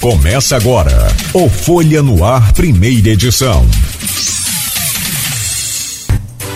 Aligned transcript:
Começa 0.00 0.56
agora 0.56 1.08
o 1.34 1.46
Folha 1.46 2.02
no 2.02 2.24
Ar, 2.24 2.54
primeira 2.54 3.10
edição. 3.10 3.66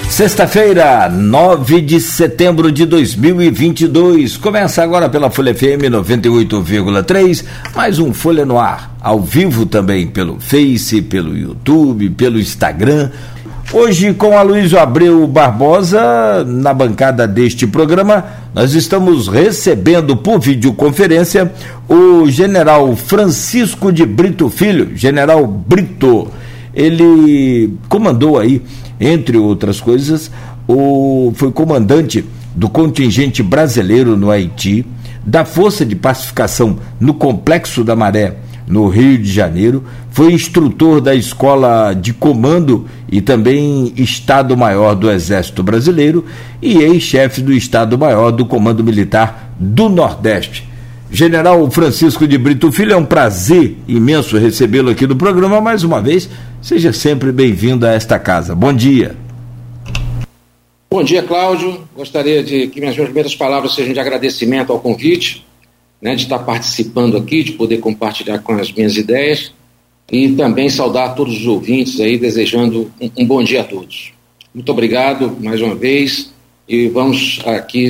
Sexta-feira, 0.09 1.11
9 1.11 1.83
de 1.83 2.01
setembro 2.01 2.72
de 2.72 2.87
2022. 2.87 4.38
Começa 4.38 4.83
agora 4.83 5.11
pela 5.11 5.30
Folha 5.30 5.54
FM 5.54 5.91
98,3. 5.91 7.44
Mais 7.76 7.99
um 7.99 8.15
Folha 8.15 8.47
no 8.47 8.58
Ar. 8.58 8.97
Ao 8.99 9.21
vivo 9.21 9.67
também 9.67 10.06
pelo 10.06 10.40
Face, 10.40 11.03
pelo 11.03 11.37
YouTube, 11.37 12.08
pelo 12.11 12.40
Instagram. 12.40 13.11
Hoje, 13.72 14.12
com 14.15 14.38
a 14.38 14.42
Luiz 14.42 14.72
Abreu 14.72 15.26
Barbosa, 15.26 16.45
na 16.45 16.73
bancada 16.73 17.27
deste 17.27 17.66
programa, 17.66 18.24
nós 18.55 18.74
estamos 18.74 19.27
recebendo 19.27 20.16
por 20.16 20.38
videoconferência 20.38 21.52
o 21.88 22.29
general 22.30 22.95
Francisco 22.95 23.91
de 23.91 24.06
Brito 24.06 24.48
Filho, 24.48 24.97
general 24.97 25.47
Brito. 25.47 26.29
Ele 26.73 27.75
comandou 27.89 28.39
aí, 28.39 28.62
entre 29.01 29.39
outras 29.39 29.81
coisas, 29.81 30.31
o, 30.69 31.33
foi 31.34 31.51
comandante 31.51 32.25
do 32.55 32.69
contingente 32.69 33.42
brasileiro 33.42 34.17
no 34.17 34.31
Haiti, 34.31 34.87
da 35.27 35.45
Força 35.45 35.84
de 35.84 35.97
Pacificação 35.97 36.78
no 37.01 37.15
Complexo 37.15 37.83
da 37.83 37.97
Maré 37.97 38.37
no 38.67 38.89
Rio 38.89 39.19
de 39.19 39.31
Janeiro, 39.31 39.85
foi 40.11 40.33
instrutor 40.33 41.01
da 41.01 41.15
Escola 41.15 41.93
de 41.93 42.13
Comando 42.13 42.87
e 43.11 43.21
também 43.21 43.93
Estado-Maior 43.97 44.95
do 44.95 45.11
Exército 45.11 45.63
Brasileiro 45.63 46.25
e 46.63 46.79
ex-chefe 46.79 47.41
do 47.43 47.53
Estado-Maior 47.53 48.31
do 48.31 48.47
Comando 48.47 48.83
Militar 48.83 49.55
do 49.59 49.89
Nordeste. 49.89 50.69
General 51.11 51.71
Francisco 51.71 52.27
de 52.27 52.37
Brito 52.37 52.73
Filho, 52.73 52.93
é 52.93 52.97
um 52.97 53.05
prazer 53.05 53.77
imenso 53.87 54.37
recebê-lo 54.37 54.91
aqui 54.91 55.06
no 55.06 55.15
programa 55.15 55.61
mais 55.61 55.84
uma 55.84 56.01
vez. 56.01 56.28
Seja 56.61 56.93
sempre 56.93 57.31
bem-vindo 57.31 57.87
a 57.87 57.93
esta 57.93 58.19
casa. 58.19 58.55
Bom 58.55 58.73
dia. 58.73 59.15
Bom 60.91 61.05
dia, 61.05 61.23
Cláudio. 61.23 61.81
Gostaria 61.95 62.43
de 62.43 62.69
que 62.69 62.81
minhas 62.81 62.97
primeiras 62.97 63.34
palavras 63.34 63.75
sejam 63.75 63.93
de 63.93 64.01
agradecimento 64.01 64.73
ao 64.73 64.81
convite 64.81 65.45
né, 66.05 66.14
de 66.14 66.24
estar 66.24 66.41
participando 66.41 67.16
aqui, 67.16 67.42
de 67.42 67.52
poder 67.52 67.78
compartilhar 67.78 68.38
com 68.41 68.52
as 68.52 68.70
minhas 68.70 68.94
ideias 68.94 69.50
e 70.12 70.28
também 70.33 70.69
saudar 70.69 71.14
todos 71.14 71.41
os 71.41 71.47
ouvintes 71.47 71.98
aí, 71.98 72.19
desejando 72.19 72.92
um, 73.00 73.10
um 73.16 73.27
bom 73.27 73.42
dia 73.42 73.62
a 73.62 73.64
todos. 73.64 74.12
Muito 74.55 74.70
obrigado 74.70 75.34
mais 75.41 75.62
uma 75.62 75.75
vez 75.75 76.30
e 76.69 76.88
vamos 76.88 77.41
aqui 77.47 77.88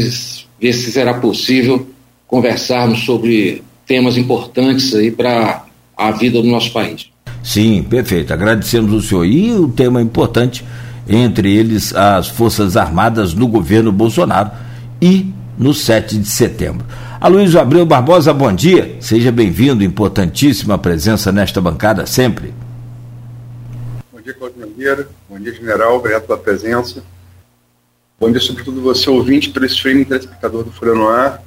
ver 0.60 0.72
se 0.72 0.92
será 0.92 1.14
possível 1.14 1.88
conversarmos 2.28 3.00
sobre 3.00 3.64
temas 3.84 4.16
importantes 4.16 4.94
aí 4.94 5.10
para 5.10 5.64
a 5.96 6.12
vida 6.12 6.40
do 6.40 6.46
nosso 6.46 6.72
país. 6.72 7.10
Sim, 7.42 7.82
perfeito. 7.82 8.32
Agradecemos 8.32 8.92
o 8.92 9.02
senhor. 9.06 9.26
E 9.26 9.52
o 9.52 9.68
tema 9.68 10.00
importante, 10.00 10.64
entre 11.08 11.52
eles 11.52 11.92
as 11.92 12.28
Forças 12.28 12.76
Armadas 12.76 13.34
do 13.34 13.48
governo 13.48 13.90
Bolsonaro 13.90 14.52
e 15.02 15.26
no 15.58 15.74
7 15.74 16.16
de 16.16 16.28
setembro. 16.28 16.86
Aloysio 17.24 17.58
Abreu 17.58 17.86
Barbosa, 17.86 18.34
bom 18.34 18.52
dia. 18.52 18.98
Seja 19.00 19.32
bem-vindo, 19.32 19.82
importantíssima 19.82 20.76
presença 20.76 21.32
nesta 21.32 21.58
bancada 21.58 22.04
sempre. 22.04 22.52
Bom 24.12 24.20
dia, 24.20 24.34
Cláudio 24.34 24.60
Mangueira. 24.60 25.08
Bom 25.26 25.38
dia, 25.38 25.54
general. 25.54 25.96
Obrigado 25.96 26.26
pela 26.26 26.38
presença. 26.38 27.02
Bom 28.20 28.30
dia, 28.30 28.40
sobretudo, 28.40 28.82
você, 28.82 29.08
ouvinte, 29.08 29.48
pelo 29.48 29.64
streaming 29.64 30.04
telespectador 30.04 30.64
do 30.64 30.70
Folha 30.70 30.92
no 30.92 31.08
Ar. 31.08 31.42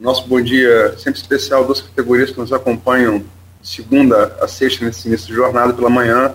Nosso 0.00 0.26
bom 0.26 0.40
dia 0.40 0.96
sempre 0.96 1.20
especial 1.20 1.66
duas 1.66 1.82
categorias 1.82 2.30
que 2.30 2.38
nos 2.38 2.50
acompanham 2.50 3.18
de 3.60 3.68
segunda 3.68 4.34
a 4.40 4.48
sexta 4.48 4.82
nesse 4.82 5.08
início 5.08 5.26
de 5.26 5.34
jornada 5.34 5.74
pela 5.74 5.90
manhã, 5.90 6.34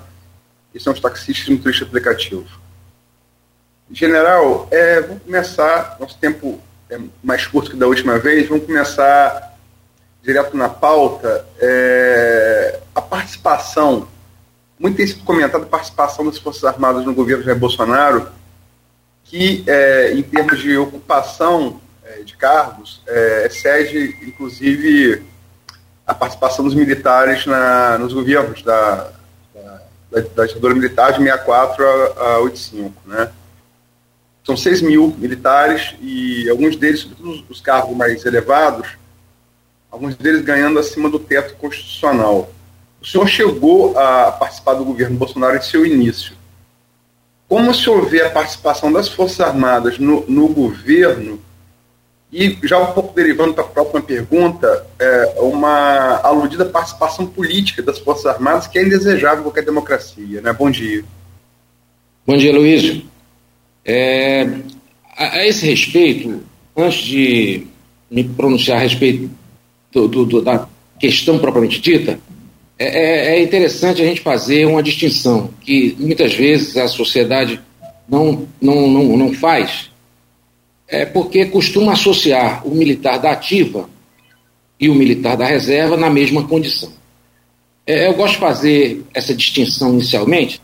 e 0.72 0.80
são 0.80 0.94
os 0.94 1.00
taxistas 1.00 1.47
e 1.47 1.52
motoristas 1.52 1.88
aplicativo. 1.88 2.46
General, 3.91 4.68
é, 4.69 5.02
vamos 5.02 5.24
começar, 5.24 5.97
nosso 6.00 6.16
tempo 6.19 6.62
é 6.91 7.00
mais 7.24 7.47
curto 7.47 7.72
que 7.72 7.78
da 7.78 7.88
última 7.88 8.19
vez, 8.19 8.50
vamos 8.50 8.66
começar 8.66 9.57
direto 10.22 10.56
na 10.57 10.68
pauta. 10.68 11.47
É, 11.57 12.79
a 12.94 13.02
participação, 13.02 14.07
muito 14.78 14.97
tem 14.97 15.07
sido 15.07 15.24
comentada 15.24 15.63
a 15.63 15.68
participação 15.68 16.25
das 16.25 16.38
Forças 16.38 16.66
Armadas 16.66 17.06
no 17.06 17.13
governo 17.13 17.44
Jair 17.44 17.57
Bolsonaro, 17.57 18.29
que 19.24 19.63
é, 19.66 20.13
em 20.13 20.22
termos 20.22 20.59
de 20.59 20.75
ocupação 20.75 21.79
é, 22.03 22.24
de 22.24 22.35
cargos, 22.35 23.02
é, 23.08 23.47
excede 23.47 24.18
inclusive 24.28 25.23
a 26.06 26.13
participação 26.13 26.66
dos 26.66 26.75
militares 26.75 27.46
na, 27.46 27.97
nos 27.97 28.12
governos 28.12 28.62
da, 28.63 29.12
da, 30.12 30.19
da 30.35 30.46
ditadura 30.46 30.75
militar 30.75 31.13
de 31.13 31.19
64 31.19 31.85
a, 31.88 32.34
a 32.34 32.40
85, 32.40 32.94
né? 33.06 33.31
São 34.44 34.57
6 34.57 34.81
mil 34.81 35.16
militares 35.18 35.96
e 36.02 36.50
alguns 36.50 36.75
deles, 36.75 37.02
sobretudo 37.02 37.46
os 37.47 37.62
cargos 37.62 37.96
mais 37.96 38.25
elevados, 38.25 38.90
alguns 39.90 40.16
deles 40.16 40.41
ganhando 40.41 40.79
acima 40.79 41.09
do 41.09 41.19
teto 41.19 41.56
constitucional. 41.57 42.52
O 43.02 43.06
senhor 43.06 43.28
chegou 43.28 43.97
a 43.97 44.31
participar 44.31 44.75
do 44.75 44.85
governo 44.85 45.18
Bolsonaro 45.18 45.57
em 45.57 45.62
seu 45.62 45.85
início. 45.85 46.35
Como 47.47 47.74
senhor 47.74 48.07
vê 48.07 48.22
a 48.22 48.29
participação 48.29 48.91
das 48.91 49.09
Forças 49.09 49.41
Armadas 49.41 50.00
no, 50.00 50.25
no 50.28 50.47
governo? 50.47 51.40
E 52.31 52.58
já 52.63 52.79
um 52.79 52.94
pouco 52.94 53.13
derivando 53.13 53.53
para 53.53 53.66
a 53.66 53.68
próxima 53.68 54.02
pergunta, 54.02 54.88
é, 54.97 55.35
uma 55.40 56.22
aludida 56.23 56.63
participação 56.63 57.28
política 57.28 57.84
das 57.84 58.00
Forças 58.00 58.25
Armadas 58.25 58.68
que 58.68 58.79
é 58.79 58.84
indesejável 58.84 59.40
em 59.40 59.44
qualquer 59.44 59.66
democracia. 59.66 60.40
Né? 60.40 60.53
Bom 60.53 60.72
dia. 60.72 61.03
Bom 62.25 62.38
dia, 62.38 62.53
Luiz. 62.53 63.03
É, 63.86 64.44
a, 65.18 65.38
a, 65.38 65.47
esse 65.47 65.66
respeito, 65.66 66.42
antes 66.75 67.03
de 67.03 67.68
me 68.09 68.24
pronunciar 68.24 68.78
a 68.78 68.81
respeito 68.81 69.30
do, 69.92 70.08
do, 70.08 70.25
do, 70.25 70.42
da 70.42 70.68
questão 71.00 71.40
propriamente 71.40 71.81
dita, 71.81 72.20
é, 72.78 72.86
é, 72.86 73.36
é, 73.36 73.44
interessante 73.44 74.02
a 74.02 74.06
gente 74.06 74.22
fazer 74.22 74.66
uma 74.66 74.81
distinção 74.81 75.52
que 75.62 75.96
muitas 76.00 76.34
vezes 76.34 76.75
a 76.78 76.88
sociedade 76.88 77.59
não, 78.09 78.47
não, 78.62 78.88
não, 78.88 79.18
não 79.18 79.34
faz, 79.34 79.91
é 80.88 81.06
porque 81.06 81.46
costuma 81.46 81.94
associar 81.94 82.68
o 82.68 82.75
militar 82.75 83.18
da 83.18 83.31
ativa 83.31 83.90
e 84.80 84.90
o 84.90 84.96
militar 84.96 85.38
da 85.38 85.46
reserva 85.46 85.96
na 85.96 86.09
mesma 86.09 86.47
condição. 86.47 86.91
É, 87.86 88.08
eu 88.08 88.14
gosto 88.14 88.34
de 88.34 88.40
fazer 88.40 89.03
essa 89.14 89.34
distinção 89.34 89.94
inicialmente, 89.94 90.62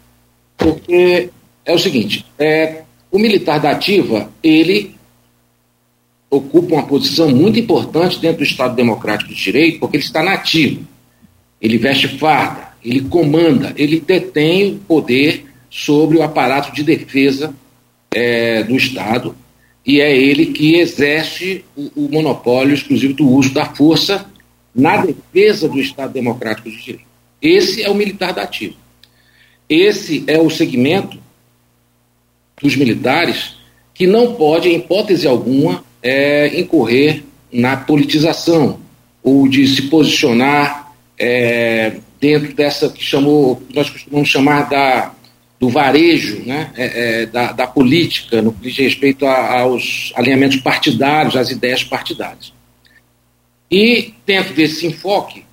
porque 0.57 1.29
é 1.63 1.73
o 1.73 1.79
seguinte: 1.79 2.25
é, 2.37 2.83
o 3.17 3.19
militar 3.19 3.59
da 3.59 3.71
ativa, 3.71 4.31
ele 4.43 4.95
ocupa 6.29 6.75
uma 6.75 6.85
posição 6.85 7.29
muito 7.29 7.59
importante 7.59 8.19
dentro 8.19 8.37
do 8.37 8.43
Estado 8.43 8.75
Democrático 8.75 9.33
de 9.33 9.41
Direito, 9.41 9.79
porque 9.79 9.97
ele 9.97 10.03
está 10.03 10.21
nativo. 10.21 10.85
Ele 11.59 11.77
veste 11.77 12.07
farda, 12.07 12.73
ele 12.83 13.01
comanda, 13.01 13.73
ele 13.75 13.99
detém 13.99 14.73
o 14.73 14.77
poder 14.77 15.45
sobre 15.69 16.17
o 16.17 16.23
aparato 16.23 16.73
de 16.73 16.83
defesa 16.83 17.53
é, 18.13 18.61
do 18.63 18.75
Estado 18.75 19.35
e 19.83 19.99
é 19.99 20.15
ele 20.15 20.47
que 20.47 20.75
exerce 20.75 21.65
o, 21.75 22.05
o, 22.05 22.09
monopólio 22.11 22.73
exclusivo 22.73 23.13
do 23.13 23.27
uso 23.27 23.53
da 23.53 23.65
força 23.65 24.29
na 24.75 24.97
defesa 24.97 25.67
do 25.67 25.79
Estado 25.79 26.13
Democrático 26.13 26.69
de 26.69 26.77
Direito. 26.77 27.07
Esse 27.41 27.81
é 27.81 27.89
o 27.89 27.95
militar 27.95 28.33
da 28.33 28.43
ativa. 28.43 28.75
Esse 29.67 30.23
é 30.27 30.39
o 30.39 30.49
segmento 30.49 31.17
dos 32.61 32.75
militares 32.75 33.55
que 33.93 34.05
não 34.05 34.33
pode, 34.35 34.69
em 34.69 34.77
hipótese 34.77 35.27
alguma, 35.27 35.83
é, 36.01 36.59
incorrer 36.59 37.23
na 37.51 37.77
politização 37.77 38.79
ou 39.23 39.47
de 39.47 39.67
se 39.67 39.83
posicionar 39.83 40.93
é, 41.17 41.97
dentro 42.19 42.53
dessa 42.53 42.89
que 42.89 43.03
chamou, 43.03 43.61
nós 43.73 43.89
costumamos 43.89 44.29
chamar 44.29 44.69
da, 44.69 45.11
do 45.59 45.69
varejo, 45.69 46.43
né, 46.45 46.71
é, 46.75 47.21
é, 47.21 47.25
da, 47.25 47.51
da, 47.51 47.67
política, 47.67 48.41
no 48.41 48.53
que 48.53 48.69
diz 48.69 48.77
respeito 48.77 49.25
a, 49.25 49.61
aos 49.61 50.11
alinhamentos 50.15 50.57
partidários, 50.57 51.35
às 51.35 51.49
ideias 51.49 51.83
partidárias. 51.83 52.53
E 53.69 54.13
dentro 54.25 54.53
desse 54.53 54.85
enfoque, 54.85 55.43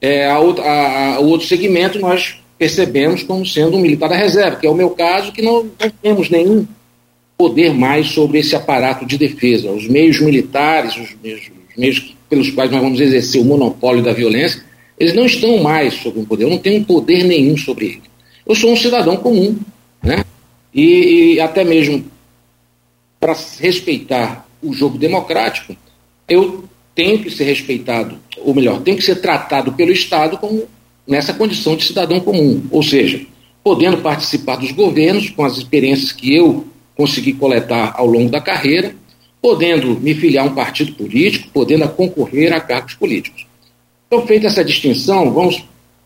é, 0.00 0.26
a, 0.26 0.36
a, 0.36 1.14
a, 1.14 1.18
outro 1.18 1.46
segmento 1.46 1.98
nós 1.98 2.36
percebemos 2.58 3.22
como 3.22 3.44
sendo 3.44 3.76
um 3.76 3.80
militar 3.80 4.08
da 4.08 4.16
reserva, 4.16 4.56
que 4.56 4.66
é 4.66 4.70
o 4.70 4.74
meu 4.74 4.90
caso, 4.90 5.32
que 5.32 5.42
não, 5.42 5.64
não 5.64 5.90
temos 6.02 6.30
nenhum 6.30 6.66
poder 7.36 7.74
mais 7.74 8.08
sobre 8.08 8.38
esse 8.38 8.56
aparato 8.56 9.04
de 9.04 9.18
defesa. 9.18 9.70
Os 9.70 9.86
meios 9.86 10.20
militares, 10.20 10.96
os 10.96 11.14
meios, 11.22 11.42
os 11.70 11.76
meios 11.76 12.16
pelos 12.28 12.50
quais 12.50 12.70
nós 12.70 12.80
vamos 12.80 13.00
exercer 13.00 13.40
o 13.40 13.44
monopólio 13.44 14.02
da 14.02 14.12
violência, 14.12 14.64
eles 14.98 15.14
não 15.14 15.26
estão 15.26 15.62
mais 15.62 15.94
sob 15.94 16.18
um 16.18 16.24
poder, 16.24 16.44
eu 16.44 16.50
não 16.50 16.58
tenho 16.58 16.84
poder 16.84 17.24
nenhum 17.24 17.56
sobre 17.56 17.86
ele. 17.86 18.02
Eu 18.46 18.54
sou 18.54 18.72
um 18.72 18.76
cidadão 18.76 19.16
comum, 19.16 19.58
né? 20.02 20.24
E, 20.72 21.34
e 21.34 21.40
até 21.40 21.64
mesmo 21.64 22.04
para 23.20 23.36
respeitar 23.60 24.46
o 24.62 24.72
jogo 24.72 24.96
democrático, 24.98 25.76
eu 26.28 26.64
tem 26.94 27.18
que 27.18 27.30
ser 27.30 27.44
respeitado, 27.44 28.18
ou 28.38 28.54
melhor, 28.54 28.80
tem 28.80 28.96
que 28.96 29.02
ser 29.02 29.16
tratado 29.16 29.72
pelo 29.72 29.92
Estado 29.92 30.38
como 30.38 30.66
nessa 31.06 31.32
condição 31.32 31.76
de 31.76 31.84
cidadão 31.84 32.20
comum, 32.20 32.62
ou 32.70 32.82
seja, 32.82 33.24
podendo 33.62 33.98
participar 33.98 34.56
dos 34.56 34.72
governos 34.72 35.30
com 35.30 35.44
as 35.44 35.56
experiências 35.56 36.12
que 36.12 36.34
eu 36.34 36.66
consegui 36.96 37.32
coletar 37.32 37.94
ao 37.96 38.06
longo 38.06 38.30
da 38.30 38.40
carreira, 38.40 38.94
podendo 39.40 40.00
me 40.00 40.14
filiar 40.14 40.46
a 40.46 40.48
um 40.48 40.54
partido 40.54 40.92
político, 40.92 41.48
podendo 41.52 41.88
concorrer 41.90 42.52
a 42.52 42.60
cargos 42.60 42.94
políticos. 42.94 43.46
Então, 44.06 44.26
feita 44.26 44.46
essa 44.46 44.64
distinção, 44.64 45.32
vamos 45.32 45.64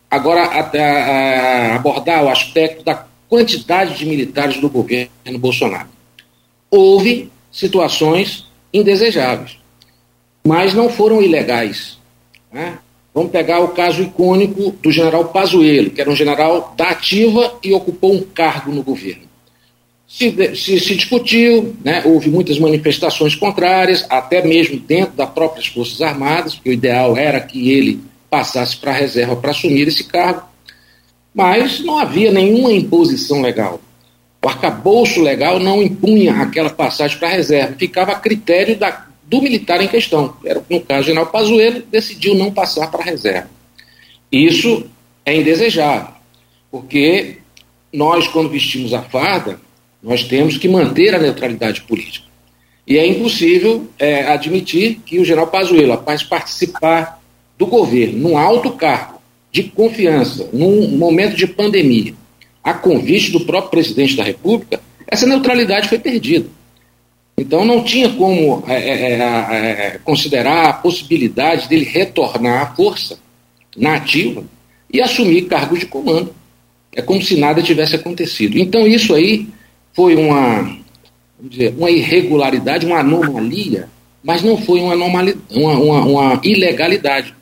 agora 0.09 0.41
a, 0.41 0.59
a, 0.59 1.75
abordar 1.75 2.23
o 2.23 2.29
aspecto 2.29 2.83
da 2.83 3.05
quantidade 3.29 3.97
de 3.97 4.05
militares 4.05 4.59
do 4.59 4.69
governo 4.69 5.09
Bolsonaro. 5.39 5.87
Houve 6.69 7.31
situações 7.51 8.45
indesejáveis, 8.73 9.57
mas 10.45 10.73
não 10.73 10.89
foram 10.89 11.21
ilegais. 11.21 11.97
Né? 12.51 12.77
Vamos 13.13 13.31
pegar 13.31 13.59
o 13.59 13.69
caso 13.69 14.01
icônico 14.01 14.71
do 14.81 14.91
general 14.91 15.25
Pazuello, 15.25 15.89
que 15.89 15.99
era 15.99 16.09
um 16.09 16.15
general 16.15 16.73
da 16.77 16.89
ativa 16.89 17.59
e 17.61 17.73
ocupou 17.73 18.13
um 18.13 18.21
cargo 18.21 18.71
no 18.71 18.81
governo. 18.81 19.23
Se, 20.07 20.55
se, 20.55 20.79
se 20.79 20.95
discutiu, 20.95 21.75
né, 21.83 22.03
houve 22.05 22.29
muitas 22.29 22.59
manifestações 22.59 23.35
contrárias, 23.35 24.05
até 24.09 24.45
mesmo 24.45 24.79
dentro 24.79 25.15
das 25.15 25.29
próprias 25.29 25.67
Forças 25.67 26.01
Armadas, 26.01 26.55
porque 26.55 26.69
o 26.69 26.73
ideal 26.73 27.15
era 27.15 27.39
que 27.39 27.71
ele 27.71 28.01
passasse 28.29 28.77
para 28.77 28.91
a 28.91 28.95
reserva 28.95 29.35
para 29.35 29.51
assumir 29.51 29.87
esse 29.87 30.05
cargo, 30.05 30.43
mas 31.33 31.79
não 31.81 31.97
havia 31.97 32.31
nenhuma 32.31 32.71
imposição 32.71 33.41
legal. 33.41 33.79
O 34.43 34.47
arcabouço 34.47 35.21
legal 35.21 35.59
não 35.59 35.83
impunha 35.83 36.41
aquela 36.41 36.69
passagem 36.69 37.17
para 37.17 37.29
a 37.29 37.31
reserva, 37.31 37.75
ficava 37.77 38.11
a 38.13 38.19
critério 38.19 38.77
da, 38.77 39.05
do 39.31 39.41
militar 39.41 39.81
em 39.81 39.87
questão. 39.87 40.35
Era, 40.43 40.61
no 40.69 40.81
caso, 40.81 41.03
o 41.03 41.05
general 41.05 41.27
Pazuello 41.27 41.81
decidiu 41.89 42.35
não 42.35 42.51
passar 42.51 42.91
para 42.91 43.01
a 43.01 43.05
reserva. 43.05 43.49
Isso 44.29 44.85
é 45.25 45.33
indesejável, 45.33 46.13
porque 46.69 47.37
nós, 47.93 48.27
quando 48.27 48.49
vestimos 48.49 48.93
a 48.93 49.01
farda, 49.01 49.57
nós 50.03 50.25
temos 50.25 50.57
que 50.57 50.67
manter 50.67 51.15
a 51.15 51.19
neutralidade 51.19 51.81
política. 51.83 52.25
E 52.85 52.97
é 52.97 53.07
impossível 53.07 53.87
é, 53.97 54.23
admitir 54.27 54.99
que 55.05 55.17
o 55.17 55.23
general 55.23 55.47
Pazuello, 55.47 55.93
após 55.93 56.23
participar 56.23 57.21
do 57.57 57.65
governo, 57.65 58.19
num 58.19 58.37
alto 58.37 58.71
cargo 58.71 59.21
de 59.49 59.63
confiança, 59.63 60.49
num 60.51 60.89
momento 60.89 61.37
de 61.37 61.47
pandemia, 61.47 62.13
a 62.61 62.73
convite 62.73 63.31
do 63.31 63.45
próprio 63.45 63.71
presidente 63.71 64.17
da 64.17 64.23
República, 64.23 64.81
essa 65.07 65.25
neutralidade 65.25 65.87
foi 65.87 65.99
perdida. 65.99 66.47
Então 67.37 67.65
não 67.65 67.83
tinha 67.83 68.09
como 68.09 68.63
é, 68.67 68.75
é, 68.75 69.13
é, 69.13 69.17
é 69.17 69.99
considerar 70.03 70.69
a 70.69 70.73
possibilidade 70.73 71.67
dele 71.67 71.85
retornar 71.85 72.61
à 72.61 72.75
força 72.75 73.17
na 73.75 73.95
ativa 73.95 74.43
e 74.91 75.01
assumir 75.01 75.43
cargos 75.43 75.79
de 75.79 75.85
comando. 75.85 76.33
É 76.93 77.01
como 77.01 77.21
se 77.21 77.37
nada 77.37 77.63
tivesse 77.63 77.95
acontecido. 77.95 78.57
Então 78.57 78.85
isso 78.85 79.15
aí 79.15 79.47
foi 79.93 80.15
uma, 80.15 80.77
dizer, 81.39 81.73
uma 81.77 81.89
irregularidade, 81.89 82.85
uma 82.85 82.99
anomalia, 82.99 83.89
mas 84.23 84.43
não 84.43 84.57
foi 84.57 84.79
uma, 84.81 84.93
uma, 84.93 85.23
uma, 85.49 86.05
uma 86.05 86.41
ilegalidade, 86.43 87.33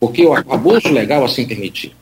porque 0.00 0.24
o 0.24 0.32
arcabouço 0.32 0.88
legal 0.88 1.24
assim 1.24 1.46
permitia. 1.46 1.92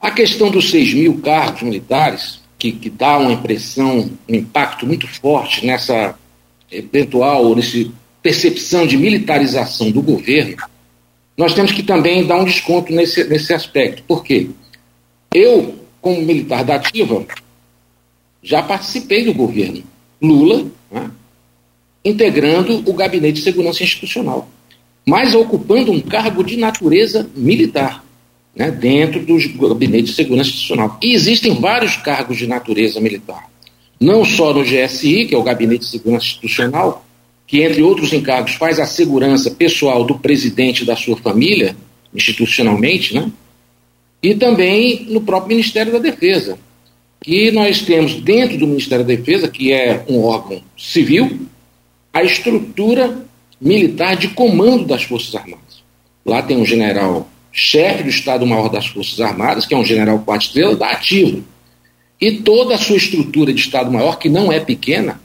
A 0.00 0.10
questão 0.10 0.50
dos 0.50 0.70
6 0.70 0.94
mil 0.94 1.18
cargos 1.18 1.62
militares, 1.62 2.41
que, 2.62 2.70
que 2.70 2.90
dá 2.90 3.18
uma 3.18 3.32
impressão, 3.32 4.08
um 4.28 4.34
impacto 4.36 4.86
muito 4.86 5.08
forte 5.08 5.66
nessa 5.66 6.14
eventual, 6.70 7.56
nessa 7.56 7.90
percepção 8.22 8.86
de 8.86 8.96
militarização 8.96 9.90
do 9.90 10.00
governo, 10.00 10.56
nós 11.36 11.54
temos 11.54 11.72
que 11.72 11.82
também 11.82 12.24
dar 12.24 12.36
um 12.36 12.44
desconto 12.44 12.92
nesse, 12.92 13.24
nesse 13.24 13.52
aspecto. 13.52 14.04
Por 14.04 14.22
quê? 14.22 14.48
Eu, 15.34 15.74
como 16.00 16.22
militar 16.22 16.64
da 16.64 16.76
ativa, 16.76 17.26
já 18.40 18.62
participei 18.62 19.24
do 19.24 19.34
governo 19.34 19.82
Lula, 20.20 20.70
né, 20.88 21.10
integrando 22.04 22.88
o 22.88 22.92
Gabinete 22.92 23.38
de 23.38 23.42
Segurança 23.42 23.82
Institucional, 23.82 24.48
mas 25.04 25.34
ocupando 25.34 25.90
um 25.90 26.00
cargo 26.00 26.44
de 26.44 26.56
natureza 26.56 27.28
militar, 27.34 28.04
né, 28.54 28.70
dentro 28.70 29.20
do 29.20 29.36
Gabinete 29.68 30.04
de 30.04 30.12
Segurança 30.12 30.50
Institucional. 30.50 30.98
E 31.02 31.14
existem 31.14 31.60
vários 31.60 31.96
cargos 31.96 32.36
de 32.36 32.46
natureza 32.46 33.00
militar, 33.00 33.50
não 33.98 34.24
só 34.24 34.52
no 34.52 34.62
GSI, 34.62 35.26
que 35.26 35.34
é 35.34 35.38
o 35.38 35.42
Gabinete 35.42 35.80
de 35.80 35.90
Segurança 35.90 36.26
Institucional, 36.26 37.04
que, 37.46 37.62
entre 37.62 37.82
outros 37.82 38.12
encargos, 38.12 38.54
faz 38.54 38.78
a 38.78 38.86
segurança 38.86 39.50
pessoal 39.50 40.04
do 40.04 40.18
presidente 40.18 40.82
e 40.82 40.86
da 40.86 40.96
sua 40.96 41.16
família, 41.16 41.76
institucionalmente, 42.14 43.14
né? 43.14 43.30
e 44.22 44.34
também 44.34 45.06
no 45.08 45.20
próprio 45.20 45.56
Ministério 45.56 45.92
da 45.92 45.98
Defesa, 45.98 46.58
que 47.22 47.50
nós 47.50 47.82
temos 47.82 48.14
dentro 48.14 48.56
do 48.56 48.66
Ministério 48.66 49.04
da 49.04 49.14
Defesa, 49.14 49.48
que 49.48 49.72
é 49.72 50.04
um 50.08 50.22
órgão 50.22 50.62
civil, 50.76 51.46
a 52.12 52.22
estrutura 52.22 53.26
militar 53.60 54.16
de 54.16 54.28
comando 54.28 54.84
das 54.84 55.04
Forças 55.04 55.34
Armadas. 55.34 55.82
Lá 56.24 56.42
tem 56.42 56.56
um 56.56 56.64
general 56.64 57.28
chefe 57.52 58.02
do 58.02 58.08
Estado-Maior 58.08 58.68
das 58.68 58.86
Forças 58.86 59.20
Armadas, 59.20 59.66
que 59.66 59.74
é 59.74 59.76
um 59.76 59.84
general 59.84 60.18
quatro 60.20 60.46
estrelas, 60.46 60.78
da 60.78 60.90
ativa. 60.90 61.40
E 62.20 62.38
toda 62.38 62.74
a 62.74 62.78
sua 62.78 62.96
estrutura 62.96 63.52
de 63.52 63.60
Estado-Maior, 63.60 64.18
que 64.18 64.28
não 64.28 64.50
é 64.50 64.58
pequena, 64.58 65.20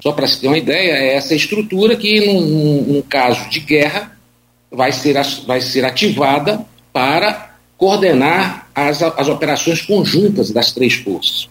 só 0.00 0.12
para 0.12 0.26
se 0.26 0.40
ter 0.40 0.48
uma 0.48 0.58
ideia, 0.58 0.92
é 0.92 1.14
essa 1.14 1.34
estrutura 1.34 1.96
que, 1.96 2.26
num, 2.26 2.82
num 2.82 3.02
caso 3.02 3.48
de 3.48 3.60
guerra, 3.60 4.16
vai 4.70 4.92
ser, 4.92 5.16
vai 5.46 5.60
ser 5.60 5.84
ativada 5.84 6.64
para 6.92 7.56
coordenar 7.76 8.68
as, 8.74 9.02
as 9.02 9.28
operações 9.28 9.80
conjuntas 9.82 10.50
das 10.50 10.72
três 10.72 10.94
forças. 10.94 11.48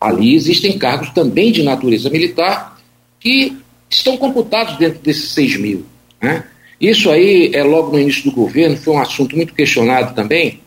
Ali 0.00 0.34
existem 0.34 0.78
cargos 0.78 1.10
também 1.10 1.52
de 1.52 1.62
natureza 1.62 2.08
militar 2.08 2.80
que 3.18 3.56
estão 3.88 4.16
computados 4.16 4.78
dentro 4.78 5.00
desses 5.00 5.30
6 5.30 5.56
mil. 5.58 5.86
Né? 6.20 6.44
Isso 6.80 7.10
aí, 7.10 7.50
é 7.52 7.62
logo 7.62 7.92
no 7.92 8.00
início 8.00 8.24
do 8.24 8.32
governo, 8.32 8.76
foi 8.76 8.94
um 8.94 9.00
assunto 9.00 9.36
muito 9.36 9.52
questionado 9.52 10.14
também, 10.14 10.60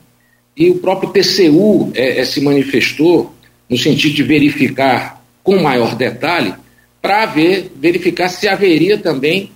e 0.56 0.70
o 0.70 0.76
próprio 0.76 1.10
PCU 1.10 1.92
é, 1.96 2.20
é, 2.20 2.26
se 2.26 2.40
manifestou 2.40 3.34
no 3.68 3.78
sentido 3.78 4.14
de 4.14 4.24
verificar 4.24 5.24
com 5.44 5.58
maior 5.58 5.96
detalhe 5.96 6.54
para 7.02 7.26
ver, 7.26 7.72
verificar 7.76 8.30
se 8.30 8.48
haveria 8.48 8.98
também 8.98 9.52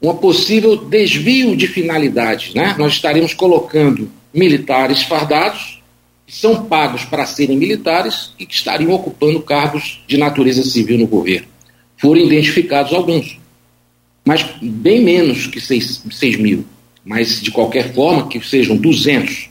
uma 0.00 0.14
possível 0.14 0.76
desvio 0.76 1.56
de 1.56 1.66
finalidade. 1.66 2.52
Né? 2.54 2.74
Nós 2.78 2.94
estaremos 2.94 3.34
colocando 3.34 4.10
militares 4.32 5.02
fardados, 5.02 5.82
que 6.26 6.34
são 6.34 6.64
pagos 6.64 7.04
para 7.04 7.26
serem 7.26 7.56
militares 7.56 8.32
e 8.38 8.46
que 8.46 8.54
estariam 8.54 8.92
ocupando 8.92 9.40
cargos 9.40 10.02
de 10.06 10.16
natureza 10.16 10.62
civil 10.62 10.98
no 10.98 11.06
governo. 11.06 11.46
Foram 11.96 12.20
identificados 12.20 12.92
alguns, 12.92 13.38
mas 14.28 14.44
bem 14.60 15.02
menos 15.02 15.46
que 15.46 15.58
6, 15.58 16.02
mil. 16.36 16.66
Mas, 17.02 17.40
de 17.40 17.50
qualquer 17.50 17.94
forma, 17.94 18.28
que 18.28 18.38
sejam 18.46 18.76
200, 18.76 19.48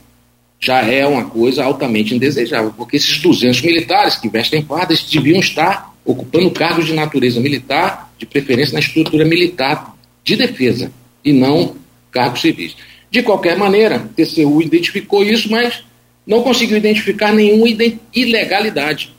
já 0.60 0.84
é 0.84 1.04
uma 1.04 1.26
coisa 1.26 1.64
altamente 1.64 2.14
indesejável, 2.14 2.72
porque 2.78 2.96
esses 2.96 3.18
200 3.18 3.60
militares 3.64 4.18
que 4.18 4.30
vestem 4.30 4.62
fardas 4.62 5.02
deviam 5.02 5.40
estar 5.40 5.96
ocupando 6.06 6.52
cargos 6.52 6.86
de 6.86 6.94
natureza 6.94 7.40
militar, 7.40 8.14
de 8.20 8.28
preferência 8.28 8.76
na 8.76 8.80
estrutura 8.80 9.26
militar 9.26 9.98
de 10.24 10.36
defesa, 10.36 10.92
e 11.26 11.34
não 11.34 11.76
cargos 12.12 12.42
civis. 12.42 12.76
De 13.10 13.24
qualquer 13.24 13.58
maneira, 13.58 13.98
o 13.98 14.10
TCU 14.10 14.62
identificou 14.62 15.24
isso, 15.24 15.50
mas 15.50 15.84
não 16.24 16.44
conseguiu 16.44 16.78
identificar 16.78 17.34
nenhuma 17.34 17.68
ilegalidade. 18.14 19.12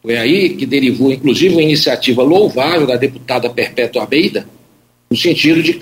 Foi 0.00 0.16
aí 0.16 0.48
que 0.56 0.64
derivou, 0.64 1.12
inclusive, 1.12 1.56
uma 1.56 1.62
iniciativa 1.62 2.22
louvável 2.22 2.86
da 2.86 2.96
deputada 2.96 3.50
Perpétua 3.50 4.04
Abeida, 4.04 4.48
no 5.10 5.16
sentido 5.16 5.62
de 5.62 5.80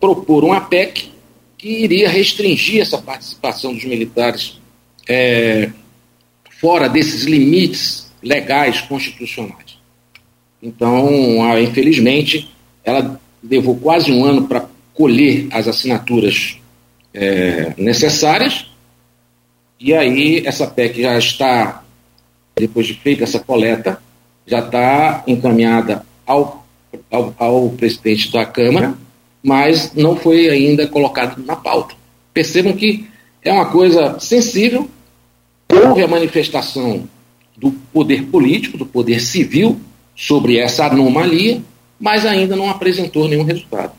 propor 0.00 0.44
uma 0.44 0.60
PEC 0.60 1.10
que 1.56 1.68
iria 1.68 2.08
restringir 2.08 2.80
essa 2.80 2.98
participação 2.98 3.74
dos 3.74 3.84
militares 3.84 4.60
é, 5.08 5.70
fora 6.60 6.88
desses 6.88 7.24
limites 7.24 8.12
legais 8.22 8.80
constitucionais. 8.82 9.78
Então, 10.62 11.08
infelizmente, 11.60 12.50
ela 12.84 13.20
levou 13.42 13.76
quase 13.76 14.12
um 14.12 14.24
ano 14.24 14.46
para 14.46 14.68
colher 14.94 15.46
as 15.52 15.68
assinaturas 15.68 16.58
é, 17.14 17.74
necessárias. 17.76 18.66
E 19.78 19.94
aí 19.94 20.44
essa 20.44 20.66
PEC 20.66 21.02
já 21.02 21.16
está, 21.16 21.84
depois 22.56 22.86
de 22.86 22.94
feita 22.94 23.22
essa 23.22 23.38
coleta, 23.38 24.02
já 24.46 24.58
está 24.58 25.22
encaminhada 25.26 26.04
ao, 26.26 26.57
ao, 27.10 27.34
ao 27.38 27.68
presidente 27.70 28.32
da 28.32 28.44
Câmara, 28.44 28.94
mas 29.42 29.92
não 29.94 30.16
foi 30.16 30.48
ainda 30.48 30.86
colocado 30.86 31.42
na 31.44 31.56
pauta. 31.56 31.94
Percebam 32.32 32.72
que 32.72 33.06
é 33.42 33.52
uma 33.52 33.66
coisa 33.66 34.18
sensível, 34.18 34.88
houve 35.70 36.02
a 36.02 36.08
manifestação 36.08 37.08
do 37.56 37.72
poder 37.92 38.24
político, 38.24 38.78
do 38.78 38.86
poder 38.86 39.20
civil 39.20 39.80
sobre 40.14 40.58
essa 40.58 40.86
anomalia, 40.86 41.62
mas 41.98 42.24
ainda 42.24 42.54
não 42.54 42.70
apresentou 42.70 43.28
nenhum 43.28 43.44
resultado. 43.44 43.92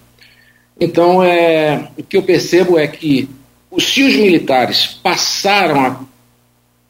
Então, 0.80 1.22
é, 1.22 1.90
o 1.98 2.04
que 2.04 2.16
eu 2.16 2.24
percebo 2.24 2.78
é 2.80 2.88
que 2.88 3.28
se 3.78 4.04
os 4.04 4.16
militares 4.16 5.00
passaram 5.04 5.82
a, 5.82 6.00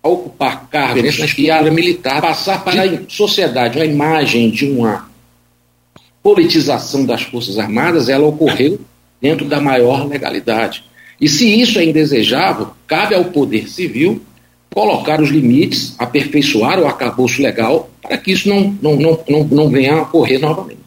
a 0.04 0.08
ocupar 0.08 0.68
cargos 0.70 1.38
e 1.38 1.50
a 1.50 1.62
militar 1.64 2.22
passar 2.22 2.64
para 2.64 2.84
a 2.84 3.00
sociedade 3.08 3.82
a 3.82 3.86
imagem 3.86 4.50
de 4.52 4.66
uma 4.70 5.09
politização 6.22 7.06
das 7.06 7.24
Forças 7.24 7.58
Armadas, 7.58 8.10
ela 8.10 8.28
ocorreu 8.28 8.80
dentro 9.22 9.46
da 9.46 9.60
maior 9.60 10.08
legalidade. 10.08 10.84
E 11.20 11.28
se 11.28 11.60
isso 11.60 11.80
é 11.80 11.86
indesejável, 11.86 12.70
cabe 12.88 13.16
ao 13.16 13.26
Poder 13.26 13.70
Civil 13.70 14.22
colocar 14.74 15.22
os 15.22 15.30
limites, 15.30 15.96
aperfeiçoar 15.98 16.80
o 16.80 16.88
acabouço 16.88 17.42
legal 17.42 17.90
para 18.02 18.18
que 18.18 18.32
isso 18.32 18.48
não, 18.48 18.78
não, 18.82 18.96
não, 18.96 19.20
não, 19.28 19.44
não 19.44 19.70
venha 19.70 19.96
a 19.96 20.02
ocorrer 20.04 20.40
novamente. 20.40 20.80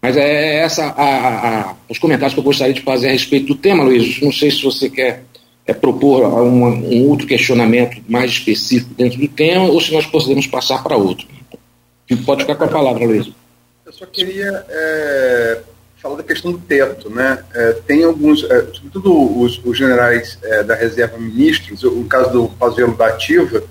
Mas 0.00 0.16
é 0.16 0.58
essa 0.58 0.86
a, 0.86 1.70
a, 1.70 1.74
os 1.88 1.98
comentários 1.98 2.34
que 2.34 2.40
eu 2.40 2.44
gostaria 2.44 2.74
de 2.74 2.82
fazer 2.82 3.08
a 3.08 3.12
respeito 3.12 3.46
do 3.46 3.54
tema, 3.54 3.84
Luiz. 3.84 4.20
Não 4.20 4.30
sei 4.30 4.50
se 4.50 4.62
você 4.62 4.88
quer 4.90 5.24
é, 5.66 5.72
propor 5.72 6.22
uma, 6.42 6.68
um 6.68 7.08
outro 7.08 7.26
questionamento 7.26 8.02
mais 8.08 8.30
específico 8.30 8.94
dentro 8.94 9.18
do 9.18 9.28
tema 9.28 9.64
ou 9.64 9.80
se 9.80 9.92
nós 9.92 10.06
podemos 10.06 10.46
passar 10.46 10.82
para 10.82 10.96
outro. 10.96 11.26
Pode 12.24 12.42
ficar 12.42 12.54
com 12.56 12.64
a 12.64 12.68
palavra, 12.68 13.04
Luiz. 13.04 13.30
Eu 13.86 13.92
só 13.92 14.06
queria 14.06 14.64
é, 14.66 15.60
falar 16.00 16.16
da 16.16 16.22
questão 16.22 16.52
do 16.52 16.58
teto. 16.58 17.10
Né? 17.10 17.44
É, 17.54 17.72
tem 17.86 18.02
alguns, 18.02 18.42
é, 18.44 18.66
sobretudo 18.72 19.40
os, 19.40 19.60
os 19.62 19.76
generais 19.76 20.38
é, 20.42 20.62
da 20.62 20.74
reserva 20.74 21.18
ministros, 21.18 21.84
o 21.84 22.04
caso 22.04 22.30
do 22.30 22.48
Pazuello 22.48 22.96
da 22.96 23.08
Ativa, 23.08 23.62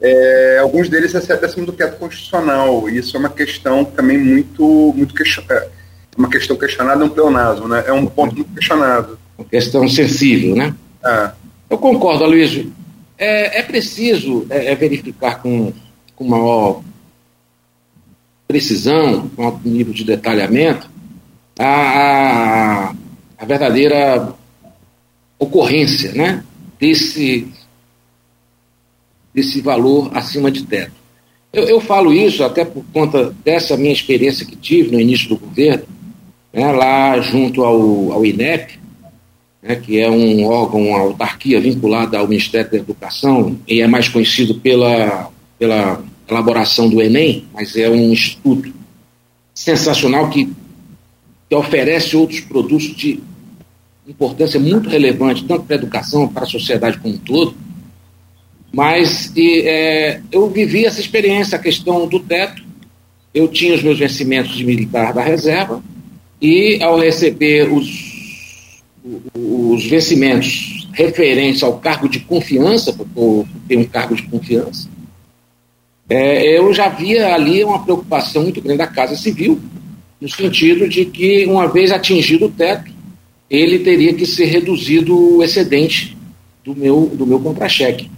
é, 0.00 0.58
alguns 0.58 0.88
deles 0.88 1.12
recebem 1.12 1.44
acima 1.44 1.66
do 1.66 1.72
teto 1.72 1.98
constitucional. 1.98 2.88
E 2.88 2.96
isso 2.96 3.14
é 3.14 3.20
uma 3.20 3.28
questão 3.28 3.84
também 3.84 4.16
muito, 4.16 4.92
muito 4.96 5.14
question... 5.14 5.44
é, 5.50 5.68
uma 6.16 6.30
questão 6.30 6.56
questionada, 6.56 7.02
é 7.02 7.06
um 7.06 7.10
pleonasmo, 7.10 7.68
né? 7.68 7.84
É 7.86 7.92
um 7.92 8.06
ponto 8.06 8.34
muito 8.34 8.52
questionado. 8.54 9.18
Uma 9.36 9.46
questão 9.48 9.88
sensível, 9.88 10.56
né? 10.56 10.74
Eu 11.70 11.78
concordo, 11.78 12.24
Aloysio. 12.24 12.70
É, 13.16 13.62
preciso 13.62 14.46
verificar 14.78 15.40
com, 15.40 15.72
com 16.14 16.24
maior 16.24 16.82
precisão, 18.52 19.30
com 19.30 19.44
alto 19.44 19.66
nível 19.66 19.94
de 19.94 20.04
detalhamento, 20.04 20.90
a, 21.58 22.92
a, 23.38 23.44
verdadeira 23.46 24.34
ocorrência 25.38 26.12
né, 26.12 26.44
desse, 26.78 27.48
desse 29.34 29.62
valor 29.62 30.10
acima 30.12 30.50
de 30.50 30.64
teto. 30.64 30.92
Eu, 31.50 31.64
eu, 31.64 31.80
falo 31.80 32.12
isso 32.12 32.44
até 32.44 32.62
por 32.62 32.84
conta 32.92 33.34
dessa 33.42 33.74
minha 33.74 33.92
experiência 33.92 34.44
que 34.44 34.54
tive 34.54 34.90
no 34.90 35.00
início 35.00 35.30
do 35.30 35.38
governo, 35.38 35.84
né, 36.52 36.72
lá 36.72 37.18
junto 37.20 37.64
ao, 37.64 38.12
ao 38.12 38.26
INEP, 38.26 38.78
né, 39.62 39.76
que 39.76 39.98
é 39.98 40.10
um 40.10 40.44
órgão, 40.44 40.88
uma 40.88 41.00
autarquia 41.00 41.58
vinculada 41.58 42.18
ao 42.18 42.28
Ministério 42.28 42.70
da 42.70 42.76
Educação 42.76 43.58
e 43.66 43.80
é 43.80 43.86
mais 43.86 44.10
conhecido 44.10 44.56
pela, 44.56 45.30
pela 45.58 46.02
elaboração 46.32 46.88
do 46.88 47.00
Enem, 47.00 47.44
mas 47.52 47.76
é 47.76 47.88
um 47.88 48.12
instituto 48.12 48.72
sensacional 49.54 50.30
que, 50.30 50.50
que 51.48 51.54
oferece 51.54 52.16
outros 52.16 52.40
produtos 52.40 52.94
de 52.96 53.20
importância 54.06 54.58
muito 54.58 54.88
relevante, 54.88 55.44
tanto 55.44 55.64
para 55.64 55.76
a 55.76 55.78
educação, 55.78 56.28
para 56.28 56.44
a 56.44 56.46
sociedade 56.46 56.98
como 56.98 57.14
um 57.14 57.18
todo. 57.18 57.54
Mas 58.72 59.30
e, 59.36 59.60
é, 59.60 60.20
eu 60.32 60.48
vivi 60.48 60.86
essa 60.86 61.00
experiência, 61.00 61.56
a 61.56 61.60
questão 61.60 62.06
do 62.08 62.18
teto. 62.18 62.62
Eu 63.34 63.48
tinha 63.48 63.74
os 63.74 63.82
meus 63.82 63.98
vencimentos 63.98 64.56
de 64.56 64.64
militar 64.64 65.12
da 65.12 65.22
reserva 65.22 65.82
e, 66.40 66.82
ao 66.82 66.98
receber 66.98 67.72
os, 67.72 68.82
os 69.34 69.86
vencimentos 69.86 70.88
referentes 70.92 71.62
ao 71.62 71.78
cargo 71.78 72.08
de 72.08 72.20
confiança, 72.20 72.92
porque 72.92 73.18
eu 73.18 73.46
tenho 73.66 73.80
um 73.80 73.84
cargo 73.84 74.14
de 74.14 74.24
confiança, 74.24 74.88
é, 76.08 76.58
eu 76.58 76.72
já 76.74 76.88
via 76.88 77.34
ali 77.34 77.64
uma 77.64 77.82
preocupação 77.82 78.42
muito 78.42 78.60
grande 78.60 78.78
da 78.78 78.86
Casa 78.86 79.16
Civil, 79.16 79.60
no 80.20 80.28
sentido 80.28 80.88
de 80.88 81.04
que, 81.04 81.44
uma 81.46 81.66
vez 81.66 81.90
atingido 81.90 82.46
o 82.46 82.50
teto, 82.50 82.92
ele 83.50 83.80
teria 83.80 84.14
que 84.14 84.24
ser 84.24 84.46
reduzido 84.46 85.36
o 85.36 85.42
excedente 85.42 86.16
do 86.64 86.74
meu, 86.74 87.10
do 87.14 87.26
meu 87.26 87.40
contra-cheque. 87.40 88.10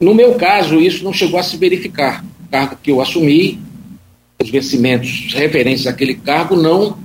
No 0.00 0.14
meu 0.14 0.34
caso, 0.34 0.80
isso 0.80 1.04
não 1.04 1.12
chegou 1.12 1.38
a 1.38 1.42
se 1.42 1.56
verificar. 1.56 2.24
O 2.46 2.50
cargo 2.50 2.78
que 2.82 2.90
eu 2.90 3.00
assumi, 3.00 3.60
os 4.42 4.48
vencimentos 4.48 5.32
referentes 5.34 5.86
àquele 5.86 6.14
cargo 6.14 6.56
não 6.56 6.98